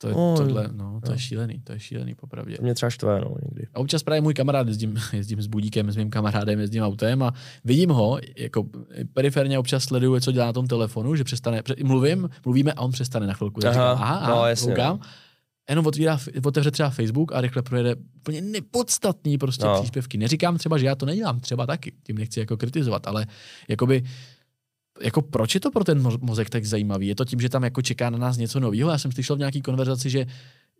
[0.00, 1.12] To je, oh, tohle, no, to no.
[1.14, 2.56] je šílený, to je šílený popravdě.
[2.56, 3.66] To mě třeba štve, no, někdy.
[3.74, 7.32] A občas právě můj kamarád, jezdím, jezdím s budíkem, s mým kamarádem, jezdím autem a
[7.64, 8.64] vidím ho, jako
[9.12, 13.26] periferně občas sleduju, co dělá na tom telefonu, že přestane, mluvím, mluvíme a on přestane
[13.26, 13.60] na chvilku.
[13.64, 14.96] Aha, říkám, aha, aha, no, jasně, koukám.
[14.96, 15.06] No
[15.68, 19.80] jenom otvírá, otevře třeba Facebook a rychle projede úplně nepodstatný prostě no.
[19.80, 20.18] příspěvky.
[20.18, 23.26] Neříkám třeba, že já to nedělám, třeba taky, tím nechci jako kritizovat, ale
[23.68, 24.02] jakoby
[25.02, 27.06] jako proč je to pro ten mozek tak zajímavý?
[27.06, 28.90] Je to tím, že tam jako čeká na nás něco nového?
[28.90, 30.26] Já jsem slyšel v nějaký konverzaci, že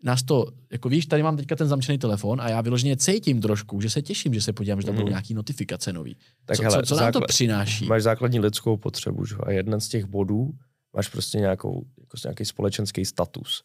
[0.03, 3.81] nás to, jako víš, tady mám teďka ten zamčený telefon a já vyloženě cítím trošku,
[3.81, 4.97] že se těším, že se podívám, že tam mm.
[4.97, 5.11] budou mhm.
[5.11, 6.17] nějaký notifikace nový.
[6.45, 7.85] Tak co, hele, co, co nám to přináší?
[7.85, 9.35] Máš základní lidskou potřebu, že?
[9.43, 10.51] a jeden z těch bodů
[10.95, 13.63] máš prostě nějakou, jako nějaký společenský status.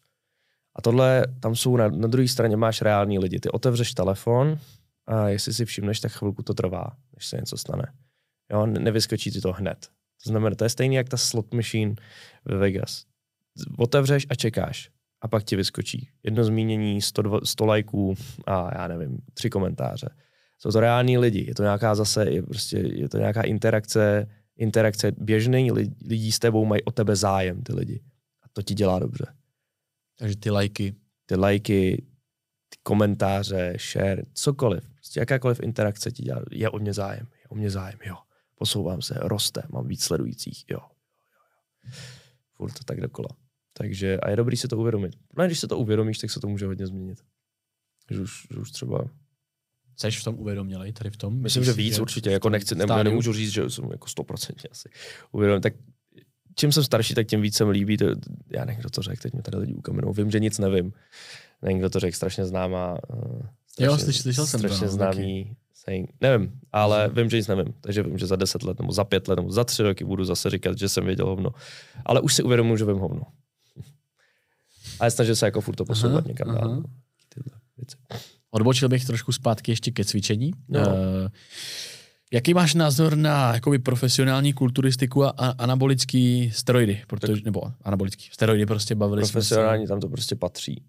[0.75, 3.39] A tohle, tam jsou na, na druhé straně máš reální lidi.
[3.39, 4.57] Ty otevřeš telefon
[5.07, 7.93] a jestli si všimneš, tak chvilku to trvá, než se něco stane.
[8.51, 9.89] Jo, nevyskočí ti to hned.
[10.23, 11.95] To znamená, to je stejný jak ta slot machine
[12.45, 13.05] ve Vegas.
[13.77, 14.89] Otevřeš a čekáš.
[15.21, 18.15] A pak ti vyskočí jedno zmínění, 100, 100 lajků
[18.45, 20.09] a já nevím, tři komentáře.
[20.59, 24.27] Jsou to reální lidi, je to nějaká zase, je prostě, je to nějaká interakce
[24.57, 25.71] interakce, běžný
[26.05, 28.03] lidí s tebou mají o tebe zájem, ty lidi.
[28.43, 29.25] A to ti dělá dobře.
[30.19, 30.95] Takže ty lajky.
[31.25, 32.05] Ty lajky,
[32.69, 34.89] ty komentáře, share, cokoliv.
[34.89, 38.15] Prostě jakákoliv interakce ti dělá, je o mě zájem, je o mě zájem, jo.
[38.55, 40.79] Posouvám se, roste, mám víc sledujících, jo.
[40.79, 40.89] jo,
[41.85, 41.91] jo.
[42.53, 43.29] Furt to tak dokola.
[43.73, 45.15] Takže a je dobrý si to uvědomit.
[45.37, 47.23] No, když se to uvědomíš, tak se to může hodně změnit.
[48.11, 49.09] Že už, že už třeba
[49.97, 51.41] Seš v tom uvědomělej, tady v tom?
[51.41, 54.89] Myslím, že víc určitě, jako nechci, nebo nemůžu říct, že jsem jako 100% asi
[55.31, 55.61] uvědomil.
[55.61, 55.73] Tak
[56.55, 57.97] čím jsem starší, tak tím víc se mi líbí.
[57.97, 58.05] To,
[58.51, 60.13] já nevím, kdo to řekl, teď mi tady lidi ukamenou.
[60.13, 60.93] Vím, že nic nevím.
[61.61, 62.97] Nevím, kdo to řekl, strašně známá.
[63.09, 64.67] Uh, strašně, jo, slyšel, slyšel jsem to.
[64.67, 65.55] Strašně no, známý
[65.85, 66.09] saying.
[66.21, 67.15] Nevím, ale hmm.
[67.15, 67.73] vím, že nic nevím.
[67.81, 70.25] Takže vím, že za deset let, nebo za pět let, nebo za tři roky budu
[70.25, 71.49] zase říkat, že jsem věděl hovno.
[72.05, 73.21] Ale už si uvědomuji, že vím hovno.
[74.99, 76.83] A snažím se jako furt to posouvat někam dál.
[77.77, 77.97] Věci.
[78.51, 80.51] Odbočil bych trošku zpátky ještě ke cvičení.
[80.69, 80.79] No.
[80.79, 80.85] Uh,
[82.33, 87.01] jaký máš názor na jakoby, profesionální kulturistiku a, anabolický steroidy?
[87.07, 89.89] Protože, nebo anabolický steroidy prostě bavili Profesionální jsme se.
[89.89, 90.83] tam to prostě patří.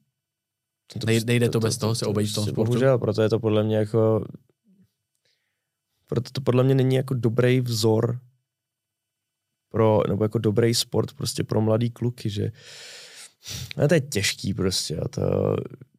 [1.00, 2.70] To nejde, nejde to, to, to bez toho to, se obejít v tom sportu?
[2.70, 4.24] Bohužel, proto je to podle mě jako
[6.06, 8.20] proto to podle mě není jako dobrý vzor
[9.68, 12.52] pro, nebo jako dobrý sport prostě pro mladý kluky, že
[13.76, 14.96] no to je těžký prostě.
[14.96, 15.56] A to,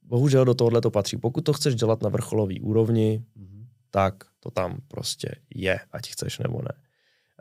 [0.07, 1.17] bohužel do tohohle to patří.
[1.17, 3.65] Pokud to chceš dělat na vrcholový úrovni, mm-hmm.
[3.89, 6.73] tak to tam prostě je, ať chceš nebo ne.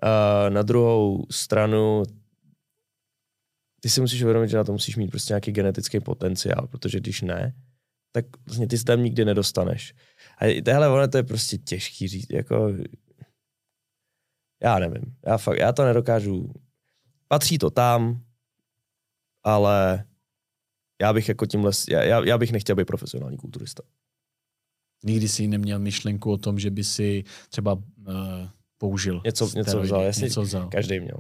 [0.03, 2.03] Uh, na druhou stranu,
[3.81, 7.23] ty si musíš uvědomit, že na to musíš mít prostě nějaký genetický potenciál, protože když
[7.23, 7.55] ne,
[8.13, 9.95] tak vlastně ty se tam nikdy nedostaneš.
[10.37, 12.73] A tohle ono to je prostě těžký říct, jako
[14.63, 16.53] já nevím, já fakt, já to nedokážu,
[17.29, 18.23] patří to tam,
[19.43, 20.05] ale
[21.01, 23.83] já bych jako tímhle, já, já bych nechtěl být profesionální kulturista.
[25.05, 27.83] Nikdy jsi neměl myšlenku o tom, že by si třeba uh,
[28.79, 30.69] použil něco, něco vzal, jasně, něco vzal.
[30.69, 31.19] každý měl.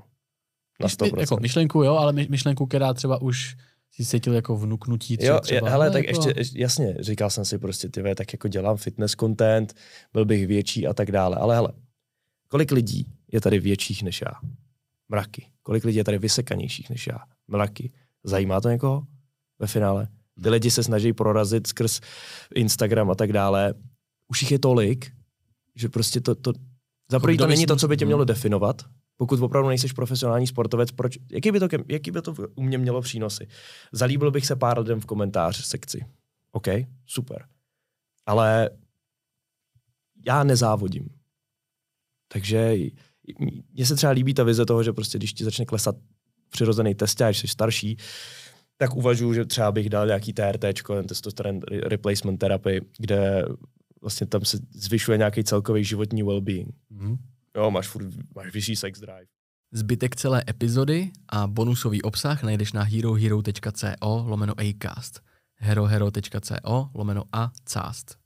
[0.80, 1.20] Na 100%.
[1.20, 3.56] Jako myšlenku, jo, ale myšlenku, která třeba už
[3.90, 5.16] si cítil jako vnuknutí.
[5.20, 6.28] Jo, třeba, hele, tak jako...
[6.28, 9.74] ještě, jasně, říkal jsem si prostě, ty tak jako dělám fitness content,
[10.12, 11.72] byl bych větší a tak dále, ale hele,
[12.48, 14.32] kolik lidí je tady větších než já?
[15.08, 15.46] Mraky.
[15.62, 17.18] Kolik lidí je tady vysekanějších než já?
[17.48, 17.92] Mraky.
[18.24, 19.06] Zajímá to někoho?
[19.58, 20.08] ve finále.
[20.42, 22.00] Ty lidi se snaží prorazit skrz
[22.54, 23.74] Instagram a tak dále.
[24.28, 25.12] Už jich je tolik,
[25.74, 26.52] že prostě to, to
[27.10, 28.26] za první to není to, co by tě mělo hmm.
[28.26, 28.82] definovat.
[29.16, 33.02] Pokud opravdu nejsi profesionální sportovec, proč, jaký, by to, jaký by to u mě mělo
[33.02, 33.48] přínosy?
[33.92, 36.04] Zalíbil bych se pár lidem v komentář sekci.
[36.52, 36.66] OK,
[37.06, 37.46] super.
[38.26, 38.70] Ale
[40.26, 41.08] já nezávodím.
[42.28, 42.74] Takže
[43.72, 45.96] mně se třeba líbí ta vize toho, že prostě když ti začne klesat
[46.50, 47.96] přirozený test, až jsi starší,
[48.76, 50.64] tak uvažuji, že třeba bych dal nějaký TRT,
[51.08, 53.44] testosteron replacement therapy, kde
[54.00, 56.68] vlastně tam se zvyšuje nějaký celkový životní well-being.
[56.92, 57.18] Mm-hmm.
[57.56, 59.26] Jo, máš furt, máš vyšší sex drive.
[59.72, 65.20] Zbytek celé epizody a bonusový obsah najdeš na herohero.co lomeno acast
[65.56, 68.18] herohero.co lomeno a cast.